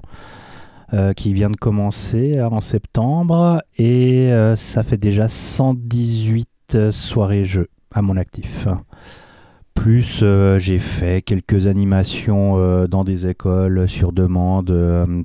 euh, 0.93 1.13
qui 1.13 1.33
vient 1.33 1.49
de 1.49 1.57
commencer 1.57 2.37
euh, 2.37 2.47
en 2.47 2.61
septembre 2.61 3.61
et 3.77 4.31
euh, 4.31 4.55
ça 4.55 4.83
fait 4.83 4.97
déjà 4.97 5.27
118 5.27 6.47
euh, 6.75 6.91
soirées 6.91 7.43
jeux 7.43 7.67
à 7.93 8.01
mon 8.01 8.15
actif. 8.15 8.67
Plus 9.73 10.23
j'ai 10.57 10.79
fait 10.79 11.21
quelques 11.21 11.67
animations 11.67 12.87
dans 12.87 13.03
des 13.03 13.27
écoles 13.27 13.87
sur 13.87 14.11
demande, 14.11 14.73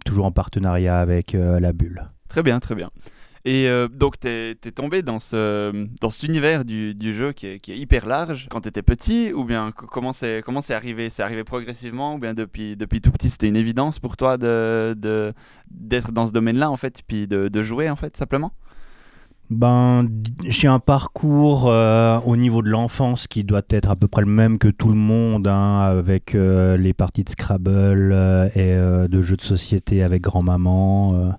toujours 0.05 0.27
en 0.27 0.31
partenariat 0.31 1.01
avec 1.01 1.33
la 1.33 1.72
Bulle. 1.72 2.11
Très 2.29 2.42
bien, 2.42 2.61
très 2.61 2.75
bien. 2.75 2.90
Et 3.44 3.68
euh, 3.68 3.88
donc, 3.88 4.20
tu 4.20 4.28
es, 4.28 4.55
tombé 4.55 5.02
dans, 5.02 5.18
ce, 5.18 5.72
dans 6.00 6.11
cet 6.11 6.22
univers 6.22 6.64
du, 6.64 6.94
du 6.94 7.12
jeu 7.12 7.33
qui 7.33 7.46
est, 7.46 7.68
hyper 7.68 8.07
large 8.07 8.46
quand 8.50 8.61
tu 8.61 8.68
étais 8.68 8.83
petit 8.83 9.33
Ou 9.33 9.44
bien 9.44 9.72
co- 9.72 9.87
comment 9.87 10.12
c'est 10.12 10.42
arrivé? 10.70 11.11
C'est 11.11 11.24
arrivé 11.24 11.42
progressivement 11.42 12.14
Ou 12.14 12.18
bien 12.18 12.35
depuis, 12.35 12.76
depuis 12.76 13.00
tout 13.00 13.11
petit, 13.11 13.31
c'était 13.31 13.48
une 13.48 13.57
évidence 13.57 13.98
pour 13.98 14.16
toi 14.16 14.38
de, 14.38 14.94
de, 14.96 15.33
d'être 15.70 16.12
dans 16.12 16.26
ce 16.26 16.33
domaine-là, 16.33 16.70
en 16.70 16.76
fait, 16.76 17.02
puis 17.07 17.26
de, 17.26 17.48
de 17.48 17.62
jouer, 17.62 17.90
en 17.90 17.96
fait, 17.96 18.16
simplement? 18.16 18.52
Ben, 19.50 20.09
j'ai 20.48 20.68
un 20.68 20.78
parcours 20.78 21.68
euh, 21.68 22.20
au 22.20 22.37
niveau 22.37 22.62
de 22.62 22.70
l'enfance 22.70 23.26
qui 23.26 23.42
doit 23.42 23.62
être 23.70 23.90
à 23.90 23.96
peu 23.96 24.07
près 24.07 24.22
le 24.22 24.28
même 24.28 24.57
que 24.57 24.68
tout 24.68 24.88
le 24.88 24.94
monde, 24.94 25.48
hein, 25.48 25.81
avec 25.81 26.35
euh, 26.35 26.76
les 26.76 26.94
parties 26.94 27.24
de 27.24 27.28
Scrabble 27.28 28.12
et 28.55 28.74
de 28.76 29.20
jeux 29.20 29.37
de 29.37 29.42
société 29.42 30.05
avec 30.05 30.22
grand-maman. 30.22 31.35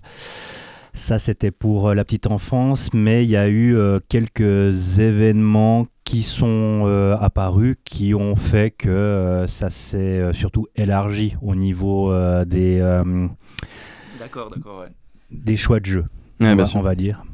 Ça, 0.96 1.18
c'était 1.18 1.50
pour 1.50 1.88
euh, 1.88 1.94
la 1.94 2.04
petite 2.04 2.28
enfance, 2.28 2.90
mais 2.94 3.24
il 3.24 3.30
y 3.30 3.36
a 3.36 3.48
eu 3.48 3.76
euh, 3.76 3.98
quelques 4.08 4.98
événements 5.00 5.86
qui 6.04 6.22
sont 6.22 6.82
euh, 6.84 7.16
apparus, 7.18 7.76
qui 7.84 8.14
ont 8.14 8.36
fait 8.36 8.70
que 8.70 8.88
euh, 8.88 9.46
ça 9.48 9.70
s'est 9.70 10.20
euh, 10.20 10.32
surtout 10.32 10.66
élargi 10.76 11.34
au 11.42 11.54
niveau 11.56 12.12
euh, 12.12 12.44
des, 12.44 12.78
euh, 12.80 13.26
D'accord, 14.20 14.48
d'accord, 14.54 14.80
ouais. 14.82 14.88
des 15.32 15.56
choix 15.56 15.80
de 15.80 15.86
jeu, 15.86 16.00
ouais, 16.00 16.06
on, 16.40 16.44
bien 16.44 16.54
va, 16.56 16.64
sûr. 16.64 16.78
on 16.78 16.82
va 16.82 16.94
dire. 16.94 17.24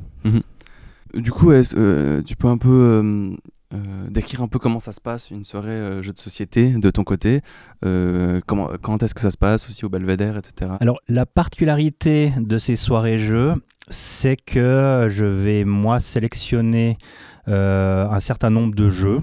Du 1.15 1.31
coup, 1.33 1.53
est-ce, 1.53 1.75
euh, 1.77 2.23
tu 2.23 2.37
peux 2.37 2.49
un 2.49 2.57
peu 2.59 3.37
euh, 3.73 4.09
décrire 4.11 4.43
un 4.43 4.49
peu 4.49 4.59
comment 4.59 4.81
ça 4.81 4.91
se 4.91 5.01
passe 5.01 5.31
une 5.31 5.45
soirée 5.45 5.71
euh, 5.71 6.03
jeu 6.03 6.13
de 6.13 6.19
société 6.19 6.73
de 6.73 6.91
ton 6.91 7.05
côté 7.05 7.41
euh, 7.85 8.41
comment, 8.45 8.69
Quand 8.83 9.01
est-ce 9.03 9.15
que 9.15 9.21
ça 9.21 9.31
se 9.31 9.39
passe 9.39 9.69
aussi 9.69 9.85
au 9.85 9.89
Belvédère, 9.89 10.37
etc. 10.37 10.73
Alors, 10.81 10.99
la 11.09 11.25
particularité 11.25 12.33
de 12.39 12.59
ces 12.59 12.75
soirées-jeux, 12.75 13.55
c'est 13.89 14.37
que 14.37 15.07
je 15.09 15.25
vais, 15.25 15.65
moi, 15.65 16.01
sélectionner 16.01 16.99
un 17.47 18.21
certain 18.21 18.51
nombre 18.51 18.75
de 18.75 18.91
jeux, 18.91 19.21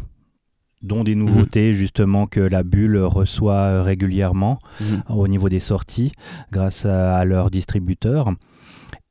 dont 0.82 1.04
des 1.04 1.16
nouveautés, 1.16 1.74
justement, 1.74 2.28
que 2.28 2.40
la 2.42 2.64
bulle 2.64 2.98
reçoit 2.98 3.82
régulièrement 3.84 4.60
Mhm. 4.82 5.04
au 5.10 5.28
niveau 5.28 5.50
des 5.50 5.60
sorties, 5.62 6.12
grâce 6.52 6.86
à, 6.86 7.18
à 7.18 7.26
leur 7.26 7.50
distributeur. 7.52 8.30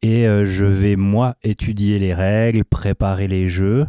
Et 0.03 0.25
je 0.25 0.65
vais, 0.65 0.97
moi, 0.97 1.37
étudier 1.43 1.99
les 1.99 2.13
règles, 2.15 2.65
préparer 2.65 3.27
les 3.29 3.49
jeux. 3.49 3.87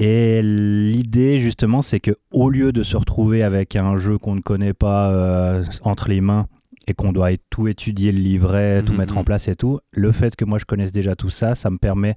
Et 0.00 0.40
l'idée, 0.42 1.36
justement, 1.36 1.82
c'est 1.82 2.00
que 2.00 2.12
au 2.32 2.48
lieu 2.48 2.72
de 2.72 2.82
se 2.82 2.96
retrouver 2.96 3.42
avec 3.42 3.76
un 3.76 3.98
jeu 3.98 4.16
qu'on 4.16 4.34
ne 4.34 4.40
connaît 4.40 4.72
pas 4.72 5.10
euh, 5.10 5.62
entre 5.82 6.08
les 6.08 6.22
mains 6.22 6.46
et 6.86 6.94
qu'on 6.94 7.12
doit 7.12 7.28
tout 7.50 7.68
étudier 7.68 8.10
le 8.10 8.18
livret, 8.18 8.82
tout 8.82 8.92
Mhm, 8.92 8.98
mettre 8.98 9.16
en 9.18 9.20
mhm. 9.20 9.26
place 9.26 9.48
et 9.48 9.56
tout, 9.56 9.78
le 9.90 10.10
fait 10.10 10.36
que 10.36 10.46
moi 10.46 10.58
je 10.58 10.64
connaisse 10.64 10.90
déjà 10.90 11.14
tout 11.16 11.28
ça, 11.28 11.54
ça 11.54 11.68
me 11.68 11.76
permet 11.76 12.14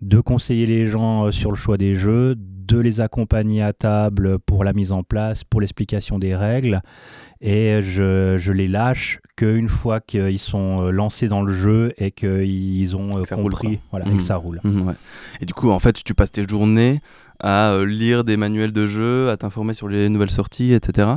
de 0.00 0.20
conseiller 0.20 0.66
les 0.66 0.86
gens 0.86 1.26
euh, 1.26 1.30
sur 1.30 1.50
le 1.50 1.56
choix 1.56 1.76
des 1.76 1.94
jeux, 1.94 2.34
de 2.36 2.78
les 2.78 3.00
accompagner 3.00 3.62
à 3.62 3.72
table 3.72 4.38
pour 4.38 4.62
la 4.64 4.72
mise 4.72 4.92
en 4.92 5.02
place, 5.02 5.42
pour 5.44 5.60
l'explication 5.60 6.18
des 6.18 6.34
règles, 6.36 6.80
et 7.40 7.80
je, 7.82 8.36
je 8.38 8.52
les 8.52 8.68
lâche 8.68 9.18
qu'une 9.36 9.68
fois 9.68 10.00
qu'ils 10.00 10.38
sont 10.38 10.82
euh, 10.84 10.90
lancés 10.90 11.26
dans 11.26 11.42
le 11.42 11.52
jeu 11.52 11.92
et 11.98 12.10
qu'ils 12.10 12.94
ont 12.96 13.08
euh, 13.16 13.22
Que 13.22 13.28
ça 13.28 13.34
roule, 13.36 13.44
compris 13.52 13.78
quoi. 13.78 13.86
voilà, 13.98 14.06
et 14.12 14.16
que 14.16 14.22
ça 14.22 14.36
roule. 14.36 14.60
Mhm, 14.62 14.86
ouais. 14.88 14.94
Et 15.40 15.46
du 15.46 15.54
coup, 15.54 15.70
en 15.70 15.78
fait, 15.78 16.02
tu 16.04 16.14
passes 16.14 16.30
tes 16.32 16.42
journées 16.46 17.00
à 17.40 17.72
euh, 17.72 17.86
lire 17.86 18.22
des 18.24 18.36
manuels 18.36 18.72
de 18.72 18.84
jeu, 18.86 19.30
à 19.30 19.36
t'informer 19.38 19.72
sur 19.74 19.88
les 19.88 20.08
nouvelles 20.10 20.30
sorties, 20.30 20.72
etc. 20.74 21.08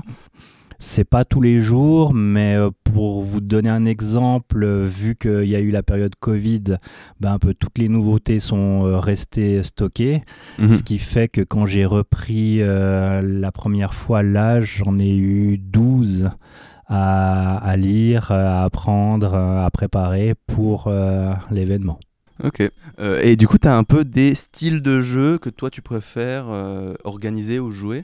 C'est 0.85 1.05
pas 1.05 1.23
tous 1.23 1.39
les 1.39 1.61
jours, 1.61 2.13
mais 2.13 2.55
euh, 2.55 2.69
pour 2.83 3.21
vous 3.23 3.39
donner 3.39 3.69
un 3.69 3.85
exemple, 3.85 4.61
euh, 4.65 4.83
vu 4.83 5.15
qu'il 5.15 5.45
y 5.45 5.55
a 5.55 5.59
eu 5.61 5.71
la 5.71 5.81
période 5.81 6.13
Covid, 6.19 6.75
ben 7.21 7.31
un 7.31 7.39
peu 7.39 7.53
toutes 7.53 7.77
les 7.77 7.87
nouveautés 7.87 8.41
sont 8.41 8.85
euh, 8.85 8.99
restées 8.99 9.63
stockées, 9.63 10.21
Mhm. 10.59 10.73
ce 10.73 10.83
qui 10.83 10.99
fait 10.99 11.29
que 11.29 11.39
quand 11.39 11.65
j'ai 11.65 11.85
repris 11.85 12.57
euh, 12.61 13.21
la 13.21 13.53
première 13.53 13.93
fois 13.93 14.23
l'âge, 14.23 14.81
j'en 14.85 14.99
ai 14.99 15.15
eu 15.15 15.57
12 15.57 16.29
à, 16.87 17.57
à 17.59 17.77
lire, 17.77 18.31
à 18.31 18.65
apprendre, 18.65 19.35
à 19.35 19.69
préparer 19.71 20.35
pour 20.47 20.87
euh, 20.87 21.31
l'événement. 21.49 21.97
Ok. 22.43 22.61
Euh, 22.99 23.21
et 23.23 23.37
du 23.37 23.47
coup, 23.47 23.57
tu 23.57 23.69
as 23.69 23.77
un 23.77 23.85
peu 23.85 24.03
des 24.03 24.35
styles 24.35 24.81
de 24.81 24.99
jeu 24.99 25.37
que 25.37 25.49
toi 25.49 25.69
tu 25.69 25.81
préfères 25.81 26.47
organiser 27.05 27.59
ou 27.59 27.71
jouer? 27.71 28.03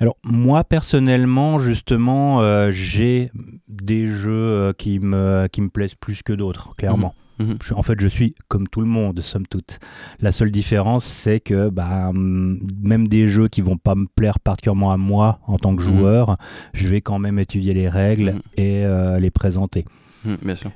Alors 0.00 0.16
moi 0.24 0.62
personnellement, 0.64 1.58
justement, 1.58 2.40
euh, 2.42 2.70
j'ai 2.70 3.30
des 3.68 4.06
jeux 4.06 4.30
euh, 4.32 4.72
qui 4.72 4.98
me, 5.00 5.48
qui 5.50 5.60
me 5.60 5.68
plaisent 5.68 5.94
plus 5.96 6.22
que 6.22 6.32
d'autres, 6.32 6.74
clairement. 6.76 7.14
Mhm. 7.40 7.56
Je- 7.62 7.74
en 7.74 7.82
fait, 7.84 8.00
je 8.00 8.08
suis 8.08 8.34
comme 8.48 8.66
tout 8.68 8.80
le 8.80 8.86
monde, 8.86 9.20
somme 9.20 9.46
toute. 9.46 9.78
La 10.20 10.32
seule 10.32 10.50
différence, 10.50 11.04
c'est 11.04 11.38
que 11.40 11.68
bah, 11.68 12.08
hum, 12.10 12.58
même 12.82 13.06
des 13.08 13.28
jeux 13.28 13.48
qui 13.48 13.60
vont 13.60 13.76
pas 13.76 13.94
me 13.94 14.06
plaire 14.06 14.40
particulièrement 14.40 14.90
à 14.92 14.96
moi 14.96 15.38
en 15.46 15.56
tant 15.58 15.74
que 15.76 15.82
Mhm. 15.82 15.88
joueur, 15.98 16.36
je 16.74 16.88
vais 16.88 17.00
quand 17.00 17.18
même 17.18 17.38
étudier 17.38 17.74
les 17.74 17.88
règles 17.88 18.32
Mhm. 18.32 18.40
et 18.56 18.84
euh, 18.84 19.18
les 19.20 19.30
présenter. 19.30 19.84
Mhm, 20.24 20.38
bien 20.42 20.54
sûr. 20.56 20.70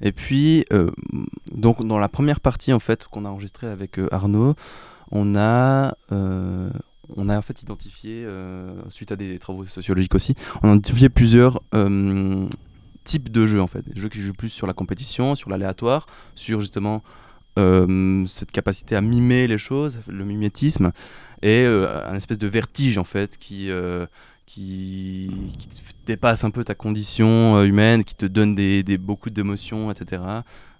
Et 0.00 0.12
puis, 0.12 0.64
euh, 0.72 0.90
donc 1.54 1.84
dans 1.84 1.98
la 1.98 2.08
première 2.08 2.40
partie 2.40 2.72
en 2.72 2.78
fait 2.80 3.06
qu'on 3.06 3.24
a 3.24 3.28
enregistrée 3.28 3.66
avec 3.66 3.98
Arnaud, 4.12 4.54
on 5.12 5.34
a, 5.36 5.94
euh, 6.12 6.70
on 7.16 7.28
a 7.28 7.38
en 7.38 7.42
fait 7.42 7.62
identifié, 7.62 8.24
euh, 8.24 8.72
suite 8.88 9.12
à 9.12 9.16
des 9.16 9.38
travaux 9.38 9.66
sociologiques 9.66 10.14
aussi, 10.14 10.34
on 10.62 10.68
a 10.68 10.72
identifié 10.72 11.08
plusieurs 11.08 11.62
euh, 11.74 12.46
types 13.04 13.30
de 13.30 13.46
jeux 13.46 13.60
en 13.60 13.66
fait. 13.66 13.82
Des 13.88 14.00
jeux 14.00 14.08
qui 14.08 14.20
jouent 14.20 14.32
plus 14.32 14.48
sur 14.48 14.66
la 14.66 14.72
compétition, 14.72 15.34
sur 15.34 15.50
l'aléatoire, 15.50 16.06
sur 16.34 16.60
justement 16.60 17.02
euh, 17.58 18.24
cette 18.26 18.52
capacité 18.52 18.96
à 18.96 19.00
mimer 19.00 19.46
les 19.46 19.58
choses, 19.58 20.00
le 20.08 20.24
mimétisme, 20.24 20.92
et 21.42 21.64
euh, 21.64 22.06
un 22.06 22.14
espèce 22.14 22.38
de 22.38 22.46
vertige 22.46 22.98
en 22.98 23.04
fait 23.04 23.36
qui, 23.38 23.70
qui, 24.46 25.30
dépasse 26.06 26.42
un 26.44 26.50
peu 26.50 26.64
ta 26.64 26.74
condition 26.74 27.62
humaine, 27.62 28.02
qui 28.02 28.16
te 28.16 28.26
donne 28.26 28.54
des- 28.54 28.98
beaucoup 28.98 29.30
d'émotions, 29.30 29.90
etc. 29.90 30.22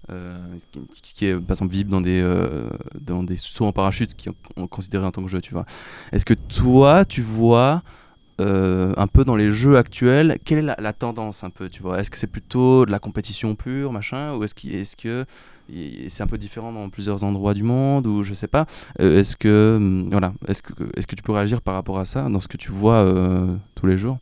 Euh, 0.09 0.57
ce, 0.57 1.01
qui, 1.01 1.27
est 1.27 1.35
par 1.35 1.51
exemple 1.51 1.71
visible 1.71 1.91
dans 1.91 2.01
des, 2.01 2.19
euh, 2.21 2.67
dans 2.99 3.23
sauts 3.37 3.67
en 3.67 3.71
parachute 3.71 4.15
qui 4.15 4.29
sont 4.57 4.67
considérés 4.67 5.05
en 5.05 5.11
tant 5.11 5.21
que 5.23 5.29
jeu, 5.29 5.41
tu 5.41 5.53
vois. 5.53 5.65
Est-ce 6.11 6.25
que 6.25 6.33
toi, 6.33 7.05
tu 7.05 7.21
vois 7.21 7.83
euh, 8.39 8.93
un 8.97 9.05
peu 9.05 9.23
dans 9.23 9.35
les 9.35 9.51
jeux 9.51 9.77
actuels, 9.77 10.39
quelle 10.43 10.57
est 10.69 10.75
la, 10.81 10.93
tendance 10.93 11.43
un 11.43 11.51
peu, 11.51 11.69
tu 11.69 11.83
vois? 11.83 11.99
Est-ce 11.99 12.09
que 12.09 12.17
c'est 12.17 12.27
plutôt 12.27 12.85
de 12.85 12.91
la 12.91 12.97
compétition 12.97 13.53
pure, 13.53 13.93
machin, 13.93 14.35
ou 14.35 14.43
est-ce 14.43 14.95
que 14.95 15.25
c'est 16.07 16.23
un 16.23 16.27
peu 16.27 16.39
différent 16.39 16.73
dans 16.73 16.89
plusieurs 16.89 17.23
endroits 17.23 17.53
du 17.53 17.63
monde, 17.63 18.07
ou 18.07 18.23
je 18.23 18.33
sais 18.33 18.47
pas? 18.47 18.65
Est-ce 18.97 19.37
que 19.37 19.75
hum, 19.77 20.09
voilà, 20.09 20.33
est-ce 20.47 20.61
que 20.61 21.15
tu 21.15 21.21
peux 21.21 21.31
réagir 21.31 21.61
par 21.61 21.75
rapport 21.75 21.99
à 21.99 22.05
ça 22.05 22.27
dans 22.27 22.41
ce 22.41 22.47
que 22.47 22.57
tu 22.57 22.71
vois 22.71 23.05
tous 23.75 23.85
les 23.85 23.97
jours? 23.97 24.17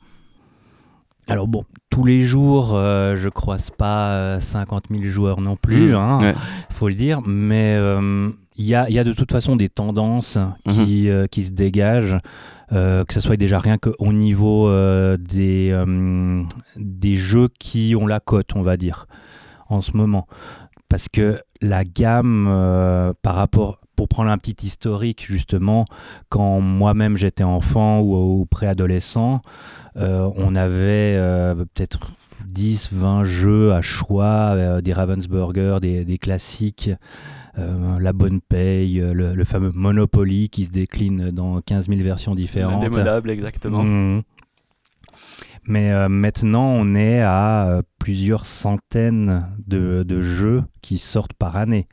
Alors 1.29 1.47
bon, 1.47 1.63
tous 1.89 2.03
les 2.03 2.23
jours, 2.25 2.71
euh, 2.75 3.15
je 3.17 3.29
croise 3.29 3.69
pas 3.69 4.11
euh, 4.13 4.39
50 4.39 4.85
000 4.91 5.03
joueurs 5.05 5.41
non 5.41 5.55
plus, 5.55 5.91
Mmh, 5.91 5.95
hein, 5.95 6.19
ouais. 6.21 6.35
faut 6.71 6.87
le 6.89 6.95
dire, 6.95 7.21
mais 7.25 7.75
euh, 7.77 8.29
il 8.57 8.65
y, 8.65 8.75
a, 8.75 8.89
il 8.89 8.95
y 8.95 8.99
a 8.99 9.03
de 9.03 9.13
toute 9.13 9.31
façon 9.31 9.55
des 9.55 9.69
tendances 9.69 10.37
qui, 10.69 11.09
euh, 11.09 11.27
qui 11.27 11.43
se 11.43 11.51
dégagent, 11.51 12.17
euh, 12.71 13.03
que 13.05 13.13
ce 13.13 13.21
soit 13.21 13.37
déjà 13.37 13.59
rien 13.59 13.77
qu'au 13.77 14.11
niveau 14.13 14.67
euh, 14.69 15.17
des, 15.17 15.69
euh, 15.71 16.43
des 16.77 17.15
jeux 17.15 17.49
qui 17.59 17.95
ont 17.95 18.07
la 18.07 18.19
cote, 18.19 18.55
on 18.55 18.61
va 18.61 18.75
dire, 18.77 19.07
en 19.69 19.81
ce 19.81 19.95
moment. 19.95 20.27
Parce 20.89 21.07
que 21.09 21.39
la 21.61 21.83
gamme 21.83 22.47
euh, 22.49 23.13
par 23.21 23.35
rapport, 23.35 23.78
pour 23.99 24.07
prendre 24.07 24.31
un 24.31 24.37
petit 24.37 24.65
historique 24.65 25.25
justement, 25.27 25.83
quand 26.29 26.61
moi-même 26.61 27.17
j'étais 27.17 27.43
enfant 27.43 27.99
ou, 27.99 28.39
ou 28.39 28.45
préadolescent, 28.45 29.41
euh, 29.97 30.29
on 30.37 30.55
avait 30.55 31.17
euh, 31.17 31.53
peut-être 31.53 32.13
10, 32.47 32.93
20 32.93 33.25
jeux 33.25 33.73
à 33.73 33.81
choix, 33.81 34.53
euh, 34.55 34.79
des 34.79 34.93
Ravensburger, 34.93 35.79
des, 35.81 36.05
des 36.05 36.17
classiques, 36.17 36.89
La 37.57 38.13
Bonne 38.13 38.39
Paye, 38.39 39.01
le, 39.01 39.35
le 39.35 39.43
fameux 39.43 39.71
Monopoly 39.73 40.47
qui 40.47 40.63
se 40.63 40.69
décline 40.69 41.31
dans 41.31 41.59
15 41.59 41.89
000 41.89 41.99
versions 42.01 42.35
différentes. 42.35 42.81
Indémodable, 42.81 43.31
exactement. 43.31 43.83
Mhm. 43.83 44.21
Mais 45.69 45.91
euh, 45.91 46.09
maintenant, 46.09 46.65
on 46.65 46.95
est 46.95 47.21
à 47.21 47.67
euh, 47.67 47.81
plusieurs 47.99 48.45
centaines 48.45 49.45
de, 49.67 50.03
de 50.03 50.21
jeux 50.21 50.63
qui 50.81 50.97
sortent 50.97 51.33
par 51.33 51.57
année. 51.57 51.87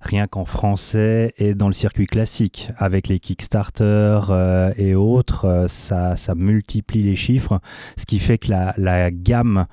Rien 0.00 0.26
qu'en 0.26 0.46
français 0.46 1.34
et 1.36 1.54
dans 1.54 1.66
le 1.66 1.74
circuit 1.74 2.06
classique. 2.06 2.70
Avec 2.78 3.06
les 3.06 3.18
Kickstarter 3.20 4.20
euh, 4.30 4.72
et 4.76 4.94
autres, 4.94 5.44
euh, 5.44 5.68
ça, 5.68 6.16
ça 6.16 6.34
multiplie 6.34 7.02
les 7.02 7.16
chiffres. 7.16 7.60
Ce 7.98 8.06
qui 8.06 8.18
fait 8.18 8.38
que 8.38 8.50
la, 8.50 8.74
la 8.78 9.10
gamme 9.10 9.66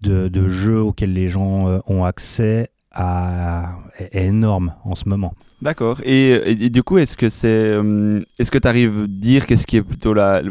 de, 0.00 0.28
de 0.28 0.48
jeux 0.48 0.80
auxquels 0.80 1.12
les 1.12 1.28
gens 1.28 1.68
euh, 1.68 1.78
ont 1.86 2.04
accès 2.04 2.70
à- 2.92 3.76
est 3.98 4.24
énorme 4.24 4.74
en 4.84 4.94
ce 4.94 5.08
moment. 5.08 5.34
D'accord. 5.62 6.02
Et, 6.04 6.68
du 6.68 6.82
coup, 6.82 6.98
est-ce 6.98 7.16
que 7.16 7.30
c'est, 7.30 7.48
euh, 7.48 8.20
est-ce 8.38 8.50
que 8.50 8.58
tu 8.58 8.68
arrives 8.68 9.04
à 9.04 9.06
dire 9.08 9.46
qu'est-ce 9.46 9.66
qui 9.66 9.78
est 9.78 9.82
plutôt 9.82 10.12
là 10.12 10.42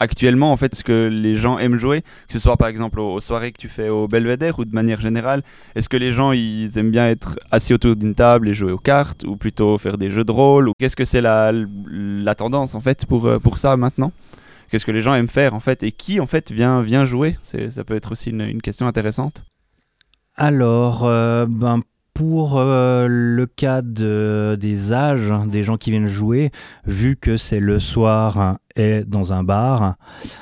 actuellement 0.00 0.52
en 0.52 0.56
fait, 0.56 0.74
ce 0.74 0.82
que 0.82 1.08
les 1.08 1.34
gens 1.34 1.58
aiment 1.58 1.76
jouer, 1.76 2.00
que 2.00 2.32
ce 2.32 2.38
soit 2.38 2.56
par 2.56 2.68
exemple 2.68 2.98
aux, 2.98 3.20
soirées 3.20 3.52
que 3.52 3.60
tu 3.60 3.68
fais 3.68 3.90
au 3.90 4.08
Belvédère 4.08 4.58
ou 4.58 4.64
de 4.64 4.74
manière 4.74 5.02
générale, 5.02 5.42
est-ce 5.74 5.90
que 5.90 5.98
les 5.98 6.12
gens 6.12 6.32
ils 6.32 6.78
aiment 6.78 6.90
bien 6.90 7.06
être 7.08 7.38
assis 7.50 7.74
autour 7.74 7.94
d'une 7.94 8.14
table 8.14 8.48
et 8.48 8.54
jouer 8.54 8.72
aux 8.72 8.78
cartes 8.78 9.24
ou 9.24 9.36
plutôt 9.36 9.76
faire 9.76 9.98
des 9.98 10.10
jeux 10.10 10.24
de 10.24 10.32
rôle? 10.32 10.68
Ou 10.68 10.72
qu'est-ce 10.78 10.96
que 10.96 11.04
c'est 11.04 11.20
la, 11.20 11.52
la 11.52 12.34
tendance 12.34 12.74
en 12.74 12.80
fait 12.80 13.04
pour 13.04 13.26
euh, 13.26 13.38
pour 13.38 13.58
ça 13.58 13.76
maintenant? 13.76 14.12
Qu'est-ce 14.70 14.86
que 14.86 14.92
les 14.92 15.02
gens 15.02 15.14
aiment 15.14 15.28
faire 15.28 15.52
en 15.52 15.60
fait 15.60 15.82
et 15.82 15.92
qui 15.92 16.20
en 16.20 16.26
fait 16.26 16.50
vient 16.50 16.80
vient 16.80 17.04
jouer? 17.04 17.36
Ça 17.42 17.84
peut 17.84 17.94
être 17.94 18.12
aussi 18.12 18.30
une, 18.30 18.40
une 18.40 18.62
question 18.62 18.86
intéressante. 18.86 19.44
Alors, 20.36 21.04
euh, 21.04 21.46
ben, 21.48 21.82
pour 22.14 22.58
euh, 22.58 23.08
le 23.08 23.44
cas 23.46 23.82
de- 23.82 24.56
des 24.58 24.92
âges 24.92 25.32
des 25.48 25.64
gens 25.64 25.76
qui 25.76 25.90
viennent 25.90 26.06
jouer, 26.06 26.52
vu 26.86 27.16
que 27.16 27.36
c'est 27.36 27.58
le 27.58 27.80
soir 27.80 28.58
et 28.76 29.02
dans 29.04 29.32
un 29.32 29.42
bar, 29.42 29.96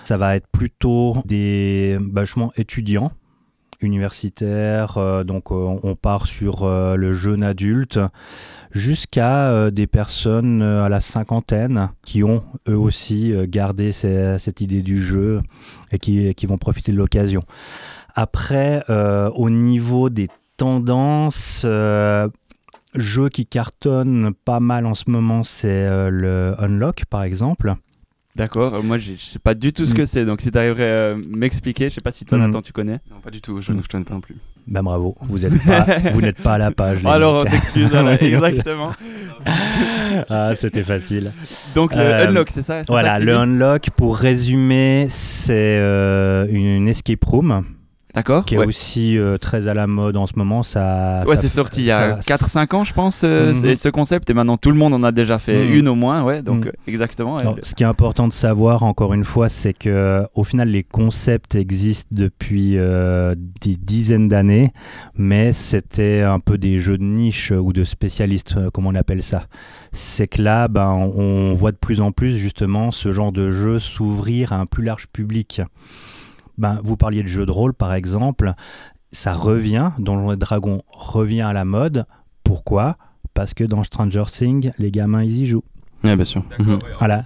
ça 0.04 0.18
va 0.18 0.36
être 0.36 0.46
plutôt 0.52 1.16
des 1.24 1.96
vachement 2.12 2.52
étudiants 2.56 3.10
universitaires, 3.80 4.98
euh, 4.98 5.24
donc 5.24 5.50
euh, 5.50 5.78
on 5.82 5.96
part 5.96 6.26
sur 6.26 6.68
le 6.68 7.12
jeune 7.14 7.42
adulte, 7.42 7.98
jusqu'à 8.70 9.70
des 9.70 9.86
personnes 9.86 10.62
à 10.62 10.88
la 10.88 11.00
cinquantaine 11.00 11.88
qui 12.04 12.22
ont 12.22 12.42
eux 12.68 12.76
aussi 12.78 13.34
gardé 13.48 13.92
cette 13.92 14.60
idée 14.60 14.82
du 14.82 15.02
jeu 15.02 15.42
et 15.90 15.98
qui, 15.98 16.34
qui 16.34 16.46
vont 16.46 16.58
profiter 16.58 16.92
de 16.92 16.96
l'occasion. 16.96 17.40
Après, 18.14 18.82
au 18.88 19.50
niveau 19.50 20.08
des 20.10 20.28
tendances, 20.56 21.62
euh, 21.64 22.28
jeux 22.94 23.28
qui 23.28 23.46
cartonnent 23.46 24.32
pas 24.44 24.60
mal 24.60 24.86
en 24.86 24.94
ce 24.94 25.04
moment, 25.08 25.42
c'est 25.44 25.68
euh, 25.68 26.10
le 26.10 26.54
Unlock 26.58 27.04
par 27.08 27.22
exemple. 27.22 27.74
D'accord. 28.34 28.74
Euh, 28.76 28.82
moi 28.82 28.96
je 28.98 29.12
sais 29.16 29.38
pas 29.38 29.54
du 29.54 29.72
tout 29.74 29.84
ce 29.86 29.92
Mm. 29.92 29.96
que 29.96 30.06
c'est 30.06 30.24
donc 30.24 30.40
si 30.40 30.50
tu 30.50 30.56
arriverais 30.58 31.12
à 31.12 31.16
m'expliquer, 31.28 31.90
je 31.90 31.94
sais 31.96 32.00
pas 32.00 32.12
si 32.12 32.24
toi 32.24 32.38
Mm. 32.38 32.46
Nathan 32.46 32.62
tu 32.62 32.72
connais. 32.72 33.00
Non, 33.10 33.20
pas 33.22 33.30
du 33.30 33.40
tout, 33.42 33.60
je 33.60 33.72
ne 33.72 33.80
connais 33.82 34.04
pas 34.04 34.14
non 34.14 34.20
plus. 34.20 34.36
Ben 34.66 34.80
bravo, 34.82 35.16
vous 35.22 35.44
êtes 35.44 35.60
pas, 35.64 35.86
vous 36.12 36.20
n'êtes 36.22 36.40
pas 36.40 36.52
à 36.54 36.58
la 36.58 36.70
page. 36.70 37.00
Alors 37.04 37.42
on 37.44 37.50
s'excuse, 37.50 37.90
exactement. 38.20 38.92
ah, 40.28 40.52
c'était 40.54 40.82
facile. 40.84 41.32
Donc 41.74 41.94
le 41.94 42.00
Euh, 42.00 42.28
unlock, 42.28 42.48
c'est 42.50 42.62
ça 42.62 42.82
Voilà, 42.88 43.18
le 43.18 43.34
Unlock, 43.36 43.90
pour 43.96 44.16
résumer, 44.16 45.06
c'est 45.10 45.78
euh, 45.80 46.46
une 46.50 46.88
escape 46.88 47.24
room 47.24 47.64
D'accord. 48.14 48.44
qui 48.44 48.54
est 48.54 48.58
ouais. 48.58 48.66
aussi 48.66 49.16
euh, 49.18 49.38
très 49.38 49.68
à 49.68 49.74
la 49.74 49.86
mode 49.86 50.16
en 50.16 50.26
ce 50.26 50.34
moment. 50.36 50.62
Ça, 50.62 51.20
Ouais, 51.26 51.36
c'est 51.36 51.48
sorti 51.48 51.80
il 51.80 51.86
y 51.86 51.90
a 51.90 52.20
ça- 52.20 52.36
4-5 52.36 52.74
ans, 52.74 52.84
je 52.84 52.92
pense, 52.92 53.22
euh, 53.24 53.54
Mhm. 53.54 53.76
ce 53.76 53.88
concept. 53.88 54.28
Et 54.30 54.34
maintenant, 54.34 54.56
tout 54.56 54.70
le 54.70 54.76
monde 54.76 54.92
en 54.94 55.02
a 55.02 55.12
déjà 55.12 55.38
fait 55.38 55.64
Mhm. 55.66 55.72
une 55.74 55.88
au 55.88 55.94
moins. 55.94 56.22
Ouais, 56.22 56.42
donc 56.42 56.64
Mhm. 56.66 56.68
euh, 56.68 56.72
exactement. 56.86 57.36
Alors, 57.38 57.56
ce 57.62 57.74
qui 57.74 57.82
est 57.82 57.86
important 57.86 58.28
de 58.28 58.32
savoir, 58.32 58.82
encore 58.82 59.14
une 59.14 59.24
fois, 59.24 59.48
c'est 59.48 59.72
que 59.72 60.24
au 60.34 60.44
final, 60.44 60.68
les 60.68 60.82
concepts 60.82 61.54
existent 61.54 62.08
depuis 62.12 62.76
euh, 62.76 63.34
des 63.60 63.76
dizaines 63.76 64.28
d'années, 64.28 64.72
mais 65.16 65.52
c'était 65.52 66.20
un 66.20 66.38
peu 66.40 66.58
des 66.58 66.78
jeux 66.78 66.98
de 66.98 67.04
niche 67.04 67.50
ou 67.50 67.72
de 67.72 67.84
spécialistes, 67.84 68.56
comme 68.72 68.86
on 68.86 68.94
appelle 68.94 69.22
ça. 69.22 69.46
C'est 69.92 70.28
que 70.28 70.42
là, 70.42 70.68
ben, 70.68 70.88
on 71.16 71.54
voit 71.54 71.72
de 71.72 71.76
plus 71.76 72.00
en 72.00 72.12
plus 72.12 72.36
justement 72.36 72.90
ce 72.90 73.12
genre 73.12 73.32
de 73.32 73.50
jeu 73.50 73.78
s'ouvrir 73.78 74.52
à 74.52 74.56
un 74.58 74.66
plus 74.66 74.84
large 74.84 75.06
public. 75.12 75.62
Ben, 76.58 76.80
vous 76.84 76.96
parliez 76.96 77.22
de 77.22 77.28
jeux 77.28 77.46
de 77.46 77.50
rôle, 77.50 77.74
par 77.74 77.94
exemple. 77.94 78.54
Ça 79.12 79.34
revient, 79.34 79.90
Donjons 79.98 80.32
et 80.32 80.36
Dragons 80.36 80.82
revient 80.88 81.42
à 81.42 81.52
la 81.52 81.64
mode. 81.64 82.06
Pourquoi? 82.44 82.96
Parce 83.34 83.54
que 83.54 83.64
dans 83.64 83.82
Stranger 83.82 84.24
Things, 84.30 84.70
les 84.78 84.90
gamins, 84.90 85.22
ils 85.22 85.40
y 85.42 85.46
jouent. 85.46 85.64
Ouais, 86.04 86.16
bien 86.16 86.24
sûr. 86.24 86.42
Mhm. 86.58 86.78
Voilà. 86.98 87.22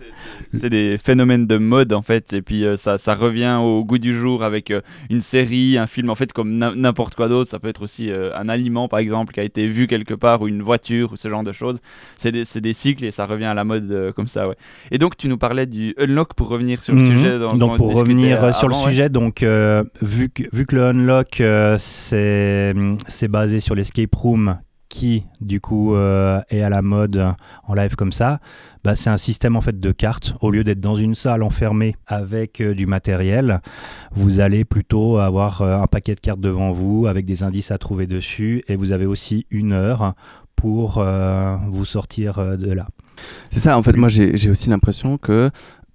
C'est 0.52 0.70
des 0.70 0.96
phénomènes 0.96 1.46
de 1.46 1.56
mode 1.58 1.92
en 1.92 2.02
fait, 2.02 2.32
et 2.32 2.40
puis 2.40 2.64
euh, 2.64 2.76
ça, 2.76 2.98
ça 2.98 3.14
revient 3.14 3.58
au 3.60 3.84
goût 3.84 3.98
du 3.98 4.14
jour 4.14 4.44
avec 4.44 4.70
euh, 4.70 4.80
une 5.10 5.20
série, 5.20 5.76
un 5.76 5.86
film 5.88 6.08
en 6.08 6.14
fait, 6.14 6.32
comme 6.32 6.54
na- 6.56 6.72
n'importe 6.74 7.14
quoi 7.16 7.28
d'autre. 7.28 7.50
Ça 7.50 7.58
peut 7.58 7.68
être 7.68 7.82
aussi 7.82 8.10
euh, 8.12 8.30
un 8.36 8.48
aliment 8.48 8.86
par 8.86 9.00
exemple 9.00 9.32
qui 9.34 9.40
a 9.40 9.42
été 9.42 9.66
vu 9.66 9.86
quelque 9.86 10.14
part, 10.14 10.42
ou 10.42 10.48
une 10.48 10.62
voiture, 10.62 11.12
ou 11.12 11.16
ce 11.16 11.28
genre 11.28 11.42
de 11.42 11.52
choses. 11.52 11.78
C'est 12.16 12.32
des, 12.32 12.44
c'est 12.44 12.60
des 12.60 12.74
cycles 12.74 13.04
et 13.04 13.10
ça 13.10 13.26
revient 13.26 13.46
à 13.46 13.54
la 13.54 13.64
mode 13.64 13.90
euh, 13.90 14.12
comme 14.12 14.28
ça, 14.28 14.48
ouais. 14.48 14.54
Et 14.92 14.98
donc 14.98 15.16
tu 15.16 15.28
nous 15.28 15.36
parlais 15.38 15.66
du 15.66 15.94
unlock 15.98 16.34
pour 16.34 16.48
revenir 16.48 16.82
sur 16.82 16.94
le 16.94 17.00
Mhm. 17.00 17.10
sujet. 17.16 17.38
dont 17.38 17.54
donc 17.54 17.72
on 17.72 17.76
pour 17.78 17.94
revenir 17.94 18.54
sur 18.54 18.68
le 18.68 18.74
ouais. 18.76 18.82
sujet, 18.84 19.08
donc 19.08 19.42
euh, 19.42 19.82
vu, 20.00 20.28
que, 20.28 20.44
vu 20.52 20.64
que 20.64 20.76
le 20.76 20.84
unlock 20.84 21.40
euh, 21.40 21.76
c'est 21.78 22.72
c'est 23.08 23.28
basé 23.28 23.60
sur 23.60 23.74
l'escape 23.74 24.14
room 24.14 24.58
qui 24.96 25.24
du 25.42 25.60
coup 25.60 25.94
euh, 25.94 26.40
est 26.48 26.62
à 26.62 26.70
la 26.70 26.80
mode 26.80 27.22
en 27.64 27.74
live 27.74 27.96
comme 27.96 28.12
ça, 28.12 28.40
bah, 28.82 28.96
c'est 28.96 29.10
un 29.10 29.18
système 29.18 29.54
en 29.54 29.60
fait 29.60 29.78
de 29.78 29.92
cartes. 29.92 30.34
Au 30.40 30.50
lieu 30.50 30.64
d'être 30.64 30.80
dans 30.80 30.94
une 30.94 31.14
salle 31.14 31.42
enfermée 31.42 31.96
avec 32.06 32.62
euh, 32.62 32.74
du 32.74 32.86
matériel, 32.86 33.60
vous 34.12 34.40
allez 34.40 34.64
plutôt 34.64 35.18
avoir 35.18 35.60
euh, 35.60 35.78
un 35.78 35.86
paquet 35.86 36.14
de 36.14 36.20
cartes 36.20 36.40
devant 36.40 36.72
vous 36.72 37.06
avec 37.06 37.26
des 37.26 37.42
indices 37.42 37.70
à 37.70 37.76
trouver 37.76 38.06
dessus 38.06 38.64
et 38.68 38.76
vous 38.76 38.92
avez 38.92 39.04
aussi 39.04 39.46
une 39.50 39.72
heure 39.72 40.14
pour 40.54 41.04
vous 41.68 41.84
sortir 41.84 42.56
de 42.56 42.72
là. 42.72 42.88
C'est 43.50 43.60
ça, 43.60 43.76
en 43.76 43.82
fait, 43.82 43.94
moi 43.94 44.08
j'ai 44.08 44.50
aussi 44.50 44.70
l'impression 44.70 45.18
que 45.18 45.50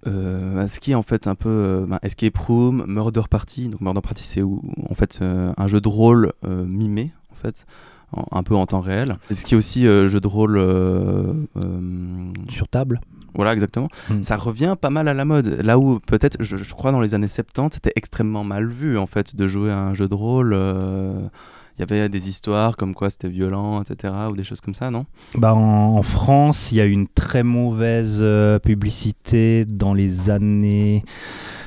euh, 0.06 0.66
ce 0.66 0.80
qui 0.80 0.92
est 0.92 0.96
en 0.96 1.02
fait 1.02 1.28
un 1.28 1.36
peu 1.36 1.48
euh, 1.48 1.86
ben, 1.86 1.98
escape 2.02 2.36
room, 2.36 2.84
murder 2.88 3.22
party. 3.30 3.68
Donc 3.68 3.80
murder 3.80 4.00
party, 4.00 4.24
c'est 4.24 4.42
en 4.42 4.94
fait 4.94 5.20
euh, 5.22 5.52
un 5.56 5.68
jeu 5.68 5.80
de 5.80 5.88
rôle 5.88 6.32
mimé, 6.42 7.12
en 7.30 7.36
fait, 7.36 7.66
en- 8.12 8.24
un 8.38 8.42
peu 8.42 8.54
en 8.54 8.66
temps 8.66 8.80
réel. 8.80 9.16
Ce 9.30 9.44
qui 9.44 9.54
est 9.54 9.56
aussi 9.56 9.86
euh, 9.86 10.06
jeu 10.08 10.20
de 10.20 10.26
rôle, 10.26 10.56
euh, 10.58 11.32
euh, 11.56 12.32
Sur 12.50 12.68
table 12.68 13.00
voilà 13.34 13.54
exactement. 13.54 13.88
Mm. 14.10 14.22
Ça 14.22 14.36
revient 14.36 14.74
pas 14.78 14.90
mal 14.90 15.08
à 15.08 15.14
la 15.14 15.24
mode. 15.24 15.46
Là 15.64 15.78
où 15.78 16.00
peut-être, 16.00 16.36
je, 16.40 16.58
je 16.58 16.74
crois 16.74 16.92
dans 16.92 17.00
les 17.00 17.14
années 17.14 17.28
70, 17.28 17.76
c'était 17.76 17.92
extrêmement 17.96 18.44
mal 18.44 18.66
vu 18.68 18.98
en 18.98 19.06
fait 19.06 19.34
de 19.34 19.46
jouer 19.48 19.70
à 19.70 19.78
un 19.78 19.94
jeu 19.94 20.06
de 20.06 20.12
rôle. 20.14 20.52
euh, 20.52 21.18
Il 21.78 21.80
y 21.80 21.82
avait 21.82 22.10
des 22.10 22.28
histoires 22.28 22.76
comme 22.76 22.92
quoi 22.94 23.08
c'était 23.08 23.30
violent, 23.30 23.80
etc. 23.80 24.12
ou 24.30 24.36
des 24.36 24.44
choses 24.44 24.60
comme 24.60 24.74
ça, 24.74 24.90
non? 24.90 25.06
Bah, 25.34 25.54
en, 25.54 25.96
en 25.96 26.02
France, 26.02 26.72
il 26.72 26.74
y 26.76 26.82
a 26.82 26.84
eu 26.84 26.90
une 26.90 27.06
très 27.08 27.42
mauvaise 27.42 28.18
euh, 28.20 28.58
publicité 28.58 29.64
dans 29.64 29.94
les 29.94 30.28
années 30.28 31.02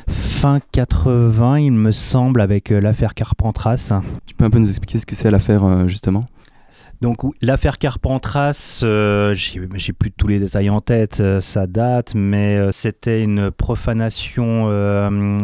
fin 0.07 0.59
80, 0.71 1.57
il 1.59 1.71
me 1.71 1.91
semble, 1.91 2.41
avec 2.41 2.71
euh, 2.71 2.79
l'affaire 2.79 3.15
Carpentras. 3.15 3.91
Tu 4.27 4.35
peux 4.35 4.45
un 4.45 4.51
peu 4.51 4.59
nous 4.59 4.69
expliquer 4.69 4.99
ce 4.99 5.07
que 5.07 5.15
c'est 5.15 5.31
l'affaire 5.31 5.63
euh, 5.63 5.87
justement? 5.87 6.25
Donc 7.01 7.17
l'affaire 7.41 7.77
Carpentras, 7.77 8.81
euh, 8.83 9.33
j'ai 9.35 9.93
plus 9.93 10.11
tous 10.11 10.27
les 10.27 10.39
détails 10.39 10.69
en 10.69 10.81
tête, 10.81 11.19
euh, 11.19 11.41
ça 11.41 11.67
date, 11.67 12.15
mais 12.15 12.57
euh, 12.57 12.71
c'était 12.71 13.23
une 13.23 13.51
profanation 13.51 14.69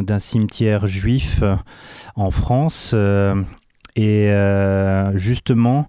d'un 0.01 0.19
cimetière 0.19 0.87
juif 0.87 1.43
en 2.15 2.31
France. 2.31 2.95
et 3.95 4.31
justement, 5.15 5.87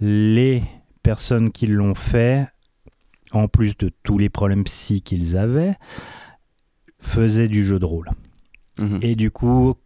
les 0.00 0.62
personnes 1.02 1.50
qui 1.50 1.66
l'ont 1.66 1.94
fait, 1.94 2.46
en 3.32 3.48
plus 3.48 3.76
de 3.76 3.90
tous 4.02 4.18
les 4.18 4.28
problèmes 4.28 4.64
psy 4.64 5.02
qu'ils 5.02 5.36
avaient, 5.36 5.74
faisaient 6.98 7.48
du 7.48 7.64
jeu 7.64 7.78
de 7.78 7.84
rôle. 7.84 8.10
Mhm. 8.78 8.98
Et 9.02 9.14
du 9.14 9.30
coup, 9.30 9.76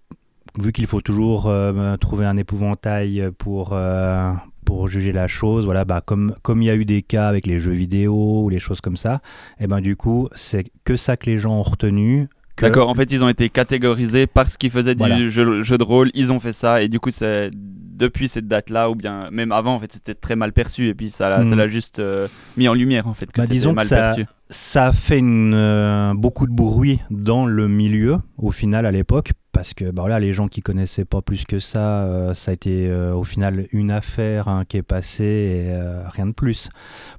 vu 0.58 0.72
qu'il 0.72 0.86
faut 0.86 1.00
toujours 1.00 1.46
euh, 1.46 1.96
trouver 1.96 2.26
un 2.26 2.36
épouvantail 2.36 3.30
pour, 3.38 3.70
euh, 3.72 4.32
pour 4.68 4.86
juger 4.86 5.12
la 5.12 5.28
chose, 5.28 5.64
voilà, 5.64 5.86
bah, 5.86 6.02
comme 6.04 6.34
comme 6.42 6.60
il 6.60 6.66
y 6.66 6.70
a 6.70 6.76
eu 6.76 6.84
des 6.84 7.00
cas 7.00 7.26
avec 7.26 7.46
les 7.46 7.58
jeux 7.58 7.72
vidéo 7.72 8.42
ou 8.44 8.48
les 8.50 8.58
choses 8.58 8.82
comme 8.82 8.98
ça, 8.98 9.22
et 9.58 9.66
ben 9.66 9.80
du 9.80 9.96
coup, 9.96 10.28
c'est 10.34 10.64
que 10.84 10.94
ça 10.96 11.16
que 11.16 11.24
les 11.30 11.38
gens 11.38 11.54
ont 11.58 11.62
retenu. 11.62 12.28
que- 12.54 12.66
D'accord, 12.66 12.88
en 12.88 12.94
fait, 12.94 13.10
ils 13.12 13.22
ont 13.24 13.28
été 13.28 13.48
catégorisés 13.48 14.26
parce 14.26 14.56
qu'ils 14.58 14.70
faisaient 14.72 14.94
du 14.96 14.98
Voilà. 14.98 15.28
jeu, 15.28 15.62
jeu 15.62 15.78
de 15.78 15.84
rôle, 15.84 16.10
ils 16.12 16.32
ont 16.32 16.40
fait 16.40 16.52
ça, 16.52 16.82
et 16.82 16.88
du 16.88 16.98
coup, 17.00 17.10
c'est 17.10 17.50
depuis 17.54 18.28
cette 18.28 18.46
date-là, 18.48 18.90
ou 18.90 18.94
bien 18.96 19.28
même 19.30 19.52
avant, 19.52 19.74
en 19.76 19.80
fait, 19.80 19.92
c'était 19.92 20.14
très 20.14 20.34
mal 20.36 20.52
perçu, 20.52 20.88
et 20.88 20.94
puis 20.94 21.08
ça 21.08 21.28
l'a 21.30 21.44
Mm. 21.44 21.54
l'a 21.54 21.68
juste 21.68 21.98
euh, 22.00 22.26
mis 22.56 22.68
en 22.68 22.74
lumière, 22.74 23.06
en 23.08 23.14
fait, 23.14 23.30
que 23.32 23.40
Bah, 23.40 23.46
disons 23.46 23.70
que 23.70 23.76
mal 23.76 23.86
ça- 23.86 23.96
perçu. 23.96 24.26
ça 24.50 24.86
a 24.88 24.92
fait 24.92 25.18
une, 25.20 25.54
euh, 25.54 26.12
beaucoup 26.14 26.46
de 26.46 26.52
bruit 26.52 26.98
dans 27.10 27.46
le 27.46 27.68
milieu 27.68 28.18
au 28.36 28.50
final 28.50 28.84
à 28.86 28.90
l'époque 28.90 29.32
parce 29.52 29.74
que 29.74 29.86
bah, 29.90 30.02
voilà, 30.02 30.20
les 30.20 30.32
gens 30.32 30.46
qui 30.48 30.60
connaissaient 30.62 31.04
pas 31.04 31.22
plus 31.22 31.44
que 31.44 31.58
ça, 31.58 32.04
euh, 32.04 32.34
ça 32.34 32.50
a 32.50 32.54
été 32.54 32.86
euh, 32.88 33.14
au 33.14 33.24
final 33.24 33.66
une 33.72 33.90
affaire 33.90 34.48
hein, 34.48 34.64
qui 34.68 34.76
est 34.76 34.82
passée 34.82 35.24
et 35.24 35.72
euh, 35.74 36.02
rien 36.08 36.26
de 36.26 36.32
plus. 36.32 36.68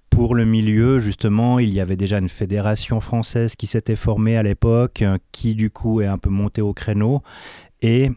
Pour 0.10 0.36
le 0.36 0.46
milieu, 0.46 1.00
justement, 1.00 1.60
il 1.60 1.70
y 1.70 1.80
avait 1.80 1.96
déjà 1.98 2.18
une 2.20 2.30
fédération 2.30 3.00
française 3.02 3.56
qui 3.56 3.68
s'était 3.68 3.96
formée 3.96 4.38
à 4.38 4.44
l'époque, 4.44 5.04
qui 5.32 5.56
du 5.56 5.70
coup 5.70 6.02
est 6.02 6.08
un 6.08 6.18
peu 6.18 6.30
montée 6.30 6.62
au 6.62 6.74
créneau. 6.74 7.22
Et 7.82 8.12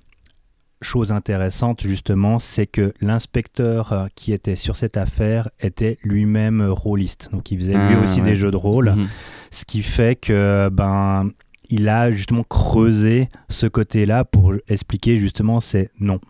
chose 0.80 1.12
intéressante, 1.12 1.82
justement, 1.86 2.38
c'est 2.40 2.66
que 2.66 2.92
l'inspecteur 3.00 4.08
qui 4.16 4.32
était 4.32 4.56
sur 4.56 4.76
cette 4.76 4.96
affaire 4.96 5.48
était 5.60 5.96
lui-même 6.02 6.60
rôliste. 6.62 7.28
Donc 7.32 7.50
il 7.50 7.58
faisait 7.58 7.72
lui 7.74 7.94
Ah, 7.96 8.00
aussi 8.02 8.20
ouais. 8.20 8.30
des 8.30 8.36
jeux 8.36 8.50
de 8.50 8.56
rôle, 8.56 8.90
Mhm. 8.96 9.06
ce 9.52 9.64
qui 9.64 9.82
fait 9.82 10.16
que 10.16 10.68
ben 10.72 11.30
il 11.72 11.88
a 11.88 12.12
justement 12.12 12.44
creusé 12.44 13.28
ce 13.48 13.66
côté-là 13.66 14.24
pour 14.24 14.52
expliquer 14.68 15.16
justement 15.16 15.60
c'est 15.60 15.90
non. 15.98 16.20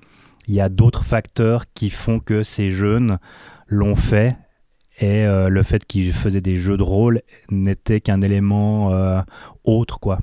Il 0.48 0.54
y 0.54 0.60
a 0.60 0.68
d'autres 0.68 1.04
facteurs 1.04 1.64
qui 1.74 1.90
font 1.90 2.20
que 2.20 2.42
ces 2.44 2.70
jeunes 2.70 3.18
l'ont 3.66 3.96
fait 3.96 4.36
et 4.98 5.26
euh, 5.26 5.48
le 5.48 5.62
fait 5.62 5.84
qu'ils 5.84 6.12
faisaient 6.12 6.40
des 6.40 6.56
jeux 6.56 6.76
de 6.76 6.82
rôle 6.82 7.22
n'était 7.50 8.00
qu'un 8.00 8.20
élément 8.22 8.92
euh, 8.92 9.20
autre 9.64 9.98
quoi 10.00 10.18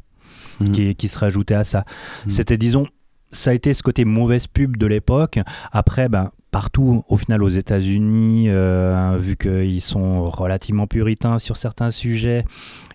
Mhm. 0.62 0.72
qui, 0.72 0.96
qui 0.96 1.08
se 1.08 1.18
rajoutait 1.18 1.54
à 1.56 1.64
ça. 1.64 1.86
Mhm. 2.26 2.32
C'était 2.32 2.58
disons 2.58 2.86
ça 3.32 3.52
a 3.52 3.54
été 3.54 3.74
ce 3.74 3.84
côté 3.84 4.06
mauvaise 4.06 4.48
pub 4.48 4.78
de 4.78 4.88
l'époque. 4.88 5.40
Après, 5.72 6.10
ben, 6.10 6.32
partout, 6.52 7.04
au 7.08 7.18
final, 7.18 7.44
aux 7.44 7.50
États-Unis, 7.50 8.46
euh, 8.50 9.18
vu 9.20 9.38
qu'ils 9.38 9.82
sont 9.82 10.30
relativement 10.30 10.88
puritains 10.88 11.40
sur 11.40 11.58
certains 11.58 11.92
sujets, 11.92 12.46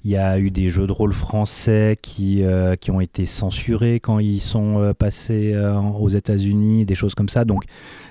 il 0.04 0.10
y 0.10 0.16
a 0.16 0.38
eu 0.38 0.50
des 0.50 0.68
jeux 0.68 0.86
de 0.86 0.92
rôle 0.92 1.14
français 1.14 1.96
qui, 2.00 2.42
euh, 2.42 2.76
qui 2.76 2.90
ont 2.90 3.00
été 3.00 3.24
censurés 3.24 4.00
quand 4.00 4.18
ils 4.18 4.40
sont 4.40 4.80
euh, 4.80 4.92
passés 4.92 5.52
euh, 5.54 5.80
aux 5.80 6.10
États-Unis, 6.10 6.84
des 6.84 6.94
choses 6.94 7.14
comme 7.14 7.30
ça. 7.30 7.46
Donc, 7.46 7.64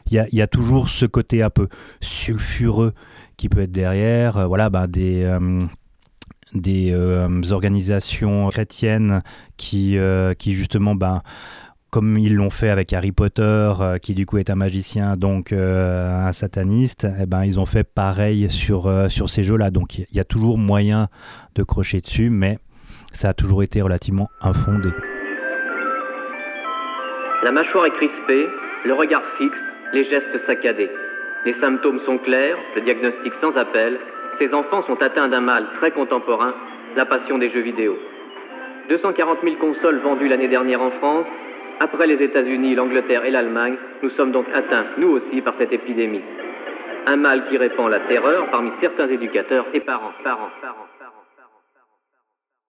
il 0.10 0.28
y 0.32 0.42
a, 0.42 0.48
toujours 0.48 0.90
ce 0.90 1.06
côté 1.06 1.44
un 1.44 1.50
peu 1.50 1.70
sulfureux 2.02 2.94
qui 3.38 3.48
peut 3.48 3.62
être 3.62 3.72
derrière. 3.72 4.48
Voilà, 4.48 4.70
ben, 4.70 4.88
des. 4.88 5.26
des 6.54 6.94
organisations 7.52 8.50
chrétiennes 8.50 9.24
qui, 9.56 9.98
qui 10.38 10.54
justement 10.54 10.94
ben, 10.94 11.22
comme 11.94 12.18
ils 12.18 12.36
l'ont 12.36 12.50
fait 12.50 12.70
avec 12.70 12.92
Harry 12.92 13.12
Potter, 13.12 13.70
euh, 13.80 14.00
qui 14.00 14.16
du 14.16 14.26
coup 14.26 14.40
est 14.40 14.50
un 14.50 14.56
magicien, 14.56 15.16
donc 15.16 15.54
euh, 15.54 16.28
un 16.28 16.32
sataniste, 16.32 17.06
eh 17.22 17.28
ben, 17.28 17.46
ils 17.46 17.60
ont 17.60 17.68
fait 17.68 17.88
pareil 17.88 18.50
sur, 18.50 18.88
euh, 18.88 19.10
sur 19.10 19.30
ces 19.30 19.44
jeux-là. 19.44 19.70
Donc 19.70 20.00
il 20.00 20.18
y 20.18 20.20
a 20.20 20.24
toujours 20.24 20.58
moyen 20.58 21.06
de 21.54 21.62
crocher 21.62 22.02
dessus, 22.02 22.32
mais 22.32 22.58
ça 23.14 23.30
a 23.30 23.34
toujours 23.36 23.62
été 23.62 23.80
relativement 23.84 24.28
infondé. 24.42 24.90
La 27.44 27.52
mâchoire 27.52 27.86
est 27.86 27.92
crispée, 27.92 28.48
le 28.86 28.94
regard 28.96 29.22
fixe, 29.38 29.54
les 29.94 30.10
gestes 30.10 30.48
saccadés. 30.48 30.90
Les 31.46 31.54
symptômes 31.62 32.00
sont 32.08 32.18
clairs, 32.18 32.58
le 32.76 32.82
diagnostic 32.82 33.34
sans 33.40 33.56
appel. 33.56 34.00
Ces 34.40 34.52
enfants 34.52 34.82
sont 34.88 35.00
atteints 35.00 35.28
d'un 35.28 35.42
mal 35.42 35.68
très 35.80 35.92
contemporain, 35.92 36.56
la 36.96 37.06
passion 37.06 37.38
des 37.38 37.52
jeux 37.52 37.62
vidéo. 37.62 37.96
240 38.90 39.38
000 39.44 39.56
consoles 39.58 40.00
vendues 40.00 40.28
l'année 40.28 40.48
dernière 40.48 40.82
en 40.82 40.90
France. 40.90 41.28
Après 41.80 42.08
les 42.08 42.24
États-Unis, 42.24 42.76
l'Angleterre 42.76 43.26
et 43.26 43.32
l'Allemagne, 43.32 43.76
nous 44.02 44.10
sommes 44.12 44.32
donc 44.32 44.46
atteints, 44.54 44.86
nous 44.98 45.10
aussi, 45.10 45.42
par 45.42 45.54
cette 45.58 45.72
épidémie. 45.72 46.22
Un 47.06 47.18
mal 47.18 47.50
qui 47.50 47.58
répand 47.58 47.90
la 47.90 48.00
terreur 48.08 48.50
parmi 48.52 48.72
certains 48.80 49.10
éducateurs 49.10 49.66
et 49.74 49.82
parents. 49.82 50.12
parents, 50.24 50.50
parents, 50.62 50.62
parents, 50.62 50.88
parents, 51.00 51.60
parents. 51.76 51.90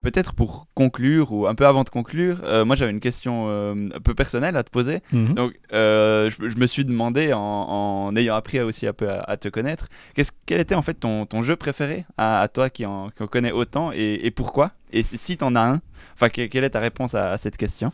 peut-être 0.03 0.35
pour 0.35 0.65
conclure 0.75 1.31
ou 1.31 1.47
un 1.47 1.55
peu 1.55 1.65
avant 1.65 1.83
de 1.83 1.89
conclure, 1.89 2.37
euh, 2.43 2.65
moi 2.65 2.75
j'avais 2.75 2.91
une 2.91 2.99
question 2.99 3.45
euh, 3.47 3.73
un 3.95 3.99
peu 4.01 4.13
personnelle 4.13 4.57
à 4.57 4.63
te 4.63 4.69
poser. 4.69 4.99
Mhm. 5.13 5.33
Donc, 5.35 5.53
euh, 5.71 6.29
je, 6.29 6.49
je 6.49 6.57
me 6.59 6.65
suis 6.65 6.83
demandé, 6.83 7.31
en, 7.31 7.39
en 7.39 8.15
ayant 8.17 8.35
appris 8.35 8.59
aussi 8.59 8.85
un 8.87 8.93
peu 8.93 9.07
à, 9.09 9.21
à 9.21 9.37
te 9.37 9.47
connaître, 9.47 9.87
qu'est-ce, 10.15 10.31
quel 10.45 10.59
était 10.59 10.75
en 10.75 10.81
fait 10.81 10.95
ton, 10.95 11.25
ton 11.25 11.41
jeu 11.41 11.55
préféré 11.55 12.03
à, 12.17 12.41
à 12.41 12.47
toi 12.49 12.69
qui 12.69 12.85
en, 12.85 13.09
qui 13.11 13.23
en 13.23 13.27
connais 13.27 13.53
autant 13.53 13.91
et, 13.93 14.25
et 14.27 14.31
pourquoi? 14.31 14.71
Et 14.91 15.01
si- 15.03 15.17
si 15.17 15.37
t'en 15.37 15.55
as 15.55 15.61
un, 15.61 15.79
enfin, 16.15 16.27
que- 16.27 16.47
quelle 16.47 16.65
est 16.65 16.71
ta 16.71 16.79
réponse 16.81 17.15
à, 17.15 17.31
à 17.31 17.37
cette 17.37 17.55
question? 17.55 17.93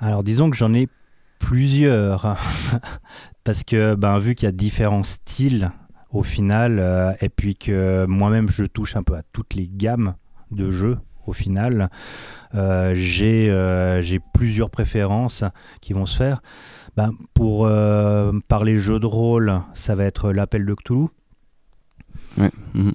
Alors 0.00 0.24
disons 0.24 0.50
que 0.50 0.56
j'en 0.56 0.72
ai 0.72 0.88
plusieurs. 1.38 2.36
Parce 3.44 3.64
que 3.64 3.94
ben, 3.94 4.18
vu 4.18 4.34
qu'il 4.34 4.46
y 4.46 4.48
a 4.48 4.52
différents 4.52 5.02
styles 5.02 5.70
au 6.12 6.22
final, 6.22 6.78
euh, 6.78 7.12
et 7.20 7.28
puis 7.28 7.54
que 7.54 8.04
moi-même 8.06 8.48
je 8.48 8.64
touche 8.64 8.96
un 8.96 9.02
peu 9.02 9.14
à 9.14 9.22
toutes 9.32 9.54
les 9.54 9.68
gammes 9.72 10.14
de 10.50 10.70
jeux 10.70 10.98
au 11.26 11.32
final, 11.32 11.90
euh, 12.54 12.94
j'ai 12.96 13.50
euh, 13.50 14.02
j'ai 14.02 14.20
plusieurs 14.34 14.70
préférences 14.70 15.44
qui 15.80 15.92
vont 15.92 16.06
se 16.06 16.16
faire. 16.16 16.42
Ben, 16.96 17.12
pour 17.34 17.70
parler 18.48 18.78
jeux 18.78 18.98
de 18.98 19.06
rôle, 19.06 19.62
ça 19.74 19.94
va 19.94 20.04
être 20.04 20.32
l'appel 20.32 20.66
de 20.66 20.74
Cthulhu. 20.74 21.06
Mhm. 22.36 22.92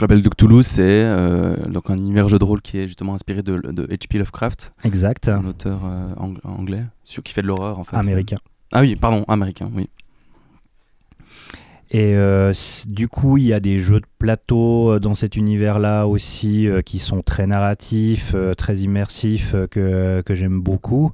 L'appel 0.00 0.22
de 0.22 0.28
Cthulhu, 0.28 0.62
c'est 0.62 0.82
euh, 0.82 1.56
donc 1.68 1.88
un 1.88 1.96
univers 1.96 2.28
jeu 2.28 2.38
de 2.38 2.44
rôle 2.44 2.60
qui 2.60 2.78
est 2.78 2.86
justement 2.86 3.14
inspiré 3.14 3.42
de, 3.42 3.56
de 3.58 3.86
H.P. 3.86 4.18
Lovecraft, 4.18 4.74
Exact. 4.84 5.28
un 5.28 5.44
auteur 5.44 5.80
euh, 5.86 6.12
ang- 6.18 6.36
anglais, 6.44 6.84
sur, 7.02 7.22
qui 7.22 7.32
fait 7.32 7.40
de 7.42 7.46
l'horreur 7.46 7.78
en 7.78 7.84
fait. 7.84 7.96
Américain. 7.96 8.36
Ah 8.72 8.82
oui, 8.82 8.94
pardon, 8.96 9.24
américain, 9.26 9.70
oui. 9.74 9.88
Et 11.92 12.16
euh, 12.16 12.52
du 12.88 13.06
coup, 13.08 13.38
il 13.38 13.44
y 13.44 13.52
a 13.52 13.60
des 13.60 13.78
jeux 13.78 14.00
de 14.00 14.06
plateau 14.18 14.98
dans 14.98 15.14
cet 15.14 15.36
univers-là 15.36 16.06
aussi 16.06 16.68
qui 16.84 16.98
sont 16.98 17.22
très 17.22 17.46
narratifs, 17.46 18.34
très 18.58 18.78
immersifs, 18.78 19.54
que, 19.70 20.20
que 20.26 20.34
j'aime 20.34 20.60
beaucoup. 20.60 21.12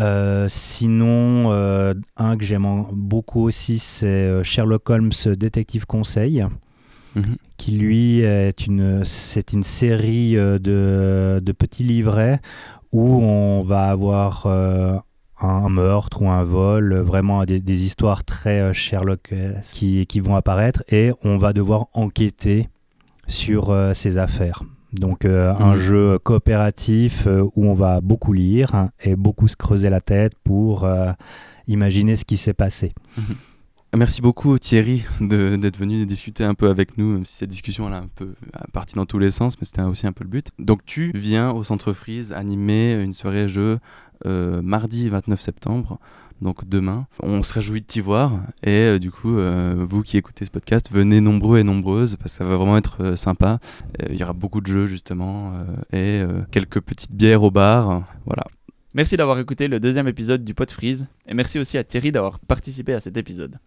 Euh, 0.00 0.46
sinon, 0.48 1.52
euh, 1.52 1.94
un 2.16 2.36
que 2.38 2.44
j'aime 2.44 2.66
beaucoup 2.92 3.42
aussi, 3.42 3.78
c'est 3.78 4.42
Sherlock 4.42 4.88
Holmes 4.88 5.12
Détective 5.36 5.84
Conseil, 5.86 6.44
Mhm. 7.14 7.36
qui 7.58 7.70
lui 7.72 8.20
est 8.20 8.66
une, 8.66 9.04
c'est 9.04 9.52
une 9.52 9.62
série 9.62 10.36
euh, 10.36 10.58
de, 10.58 11.40
de 11.40 11.52
petits 11.52 11.84
livrets 11.84 12.40
où 12.92 13.06
on 13.22 13.62
va 13.62 13.88
avoir 13.90 14.46
euh, 14.46 14.96
un 15.40 15.68
meurtre 15.68 16.22
ou 16.22 16.28
un 16.28 16.44
vol, 16.44 16.96
vraiment 16.98 17.44
des, 17.44 17.60
des 17.60 17.84
histoires 17.84 18.24
très 18.24 18.60
euh, 18.60 18.72
Sherlock 18.72 19.32
qui, 19.72 20.06
qui 20.06 20.20
vont 20.20 20.34
apparaître 20.36 20.82
et 20.92 21.12
on 21.22 21.38
va 21.38 21.52
devoir 21.52 21.86
enquêter 21.92 22.68
sur 23.26 23.70
euh, 23.70 23.94
ces 23.94 24.18
affaires. 24.18 24.62
Donc 24.92 25.24
euh, 25.24 25.52
un 25.58 25.74
Mhm. 25.74 25.80
jeu 25.80 26.18
coopératif 26.18 27.26
où 27.56 27.66
on 27.66 27.74
va 27.74 28.00
beaucoup 28.00 28.32
lire 28.32 28.90
et 29.02 29.16
beaucoup 29.16 29.48
se 29.48 29.56
creuser 29.56 29.90
la 29.90 30.00
tête 30.00 30.32
pour 30.44 30.86
imaginer 31.66 32.14
ce 32.16 32.24
qui 32.24 32.36
s'est 32.36 32.54
passé. 32.54 32.92
Merci 33.96 34.22
beaucoup 34.22 34.58
Thierry 34.58 35.04
d'être 35.20 35.78
venu 35.78 36.04
discuter 36.04 36.42
un 36.42 36.54
peu 36.54 36.68
avec 36.68 36.98
nous, 36.98 37.12
même 37.12 37.24
si 37.24 37.36
cette 37.36 37.50
discussion 37.50 37.86
elle 37.86 37.94
a 37.94 37.98
un 37.98 38.08
peu 38.12 38.34
partie 38.72 38.96
dans 38.96 39.06
tous 39.06 39.20
les 39.20 39.30
sens, 39.30 39.56
mais 39.60 39.64
c'était 39.64 39.82
aussi 39.82 40.06
un 40.08 40.12
peu 40.12 40.24
le 40.24 40.30
but. 40.30 40.48
Donc 40.58 40.84
tu 40.84 41.12
viens 41.14 41.52
au 41.52 41.62
Centre 41.62 41.92
Freeze 41.92 42.32
animer 42.32 42.94
une 42.94 43.12
soirée 43.12 43.46
jeu 43.46 43.78
euh, 44.26 44.62
mardi 44.62 45.08
29 45.08 45.40
septembre, 45.40 46.00
donc 46.42 46.68
demain. 46.68 47.06
On 47.22 47.44
se 47.44 47.52
réjouit 47.52 47.82
de 47.82 47.86
t'y 47.86 48.00
voir 48.00 48.32
et 48.64 48.70
euh, 48.70 48.98
du 48.98 49.12
coup, 49.12 49.38
euh, 49.38 49.76
vous 49.86 50.02
qui 50.02 50.16
écoutez 50.16 50.44
ce 50.44 50.50
podcast, 50.50 50.90
venez 50.90 51.20
nombreux 51.20 51.60
et 51.60 51.64
nombreuses 51.64 52.16
parce 52.16 52.32
que 52.32 52.38
ça 52.38 52.44
va 52.44 52.56
vraiment 52.56 52.76
être 52.76 53.16
sympa. 53.16 53.60
Il 54.10 54.16
y 54.16 54.24
aura 54.24 54.32
beaucoup 54.32 54.60
de 54.60 54.66
jeux 54.66 54.86
justement 54.86 55.52
et 55.92 56.22
quelques 56.50 56.80
petites 56.80 57.14
bières 57.14 57.44
au 57.44 57.52
bar. 57.52 58.02
Voilà. 58.26 58.44
Merci 58.92 59.16
d'avoir 59.16 59.38
écouté 59.38 59.68
le 59.68 59.78
deuxième 59.78 60.08
épisode 60.08 60.44
du 60.44 60.52
Pot 60.52 60.70
Freeze 60.70 61.06
et 61.28 61.34
merci 61.34 61.60
aussi 61.60 61.78
à 61.78 61.84
Thierry 61.84 62.10
d'avoir 62.10 62.40
participé 62.40 62.94
à 62.94 63.00
cet 63.00 63.16
épisode. 63.16 63.58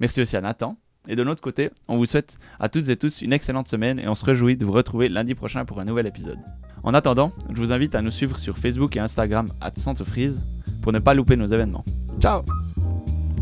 Merci 0.00 0.22
aussi 0.22 0.36
à 0.36 0.40
Nathan. 0.40 0.76
Et 1.08 1.16
de 1.16 1.24
notre 1.24 1.40
côté, 1.40 1.70
on 1.88 1.96
vous 1.96 2.06
souhaite 2.06 2.38
à 2.58 2.68
toutes 2.68 2.88
et 2.88 2.96
tous 2.96 3.22
une 3.22 3.32
excellente 3.32 3.68
semaine 3.68 3.98
et 3.98 4.08
on 4.08 4.14
se 4.14 4.24
réjouit 4.24 4.56
de 4.56 4.64
vous 4.64 4.72
retrouver 4.72 5.08
lundi 5.08 5.34
prochain 5.34 5.64
pour 5.64 5.80
un 5.80 5.84
nouvel 5.84 6.06
épisode. 6.06 6.38
En 6.82 6.94
attendant, 6.94 7.32
je 7.50 7.56
vous 7.56 7.72
invite 7.72 7.94
à 7.94 8.02
nous 8.02 8.10
suivre 8.10 8.38
sur 8.38 8.58
Facebook 8.58 8.96
et 8.96 9.00
Instagram 9.00 9.46
à 9.60 9.70
Freeze 10.04 10.46
pour 10.82 10.92
ne 10.92 10.98
pas 10.98 11.14
louper 11.14 11.36
nos 11.36 11.46
événements. 11.46 11.84
Ciao 12.20 12.42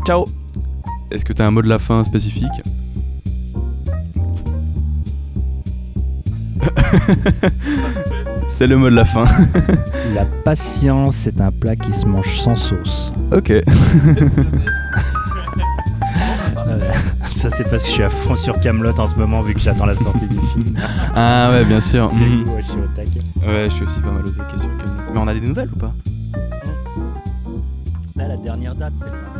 Ciao 0.05 0.25
Est-ce 1.11 1.25
que 1.25 1.33
tu 1.33 1.41
as 1.41 1.47
un 1.47 1.51
mot 1.51 1.61
de 1.61 1.69
la 1.69 1.79
fin 1.79 2.03
spécifique? 2.03 2.49
C'est 8.49 8.67
le 8.67 8.77
mot 8.77 8.89
de 8.89 8.95
la 8.95 9.05
fin. 9.05 9.25
La 10.15 10.25
patience, 10.25 11.15
c'est 11.15 11.39
un 11.39 11.51
plat 11.51 11.75
qui 11.75 11.93
se 11.93 12.05
mange 12.05 12.39
sans 12.39 12.55
sauce. 12.55 13.11
Ok. 13.31 13.53
Euh, 16.69 16.91
ça, 17.31 17.49
c'est 17.49 17.63
parce 17.69 17.83
que 17.83 17.89
je 17.89 17.93
suis 17.93 18.03
à 18.03 18.09
fond 18.09 18.35
sur 18.35 18.59
Camelot 18.59 18.97
en 18.99 19.07
ce 19.07 19.15
moment, 19.15 19.41
vu 19.41 19.53
que 19.53 19.59
j'attends 19.59 19.85
la 19.85 19.95
sortie 19.95 20.27
du 20.27 20.39
film. 20.53 20.77
Ah 21.15 21.49
ouais, 21.51 21.65
bien 21.65 21.79
sûr. 21.79 22.13
Mhm. 22.13 22.47
Ouais, 22.49 22.61
je 22.61 22.71
suis 22.71 22.79
au 22.79 22.87
taquet. 22.95 23.19
Ouais, 23.45 23.65
je 23.65 23.71
suis 23.71 23.83
aussi 23.85 24.01
pas 24.01 24.11
mal 24.11 24.25
au 24.25 24.29
taquet 24.29 24.57
sur 24.57 24.69
Kaamelott. 24.77 25.13
Mais 25.13 25.19
on 25.19 25.27
a 25.27 25.33
des 25.33 25.41
nouvelles 25.41 25.69
ou 25.73 25.79
pas? 25.79 25.93
Là, 28.15 28.27
la 28.27 28.37
dernière 28.37 28.75
date, 28.75 28.93
c'est 28.99 29.05
le 29.11 29.38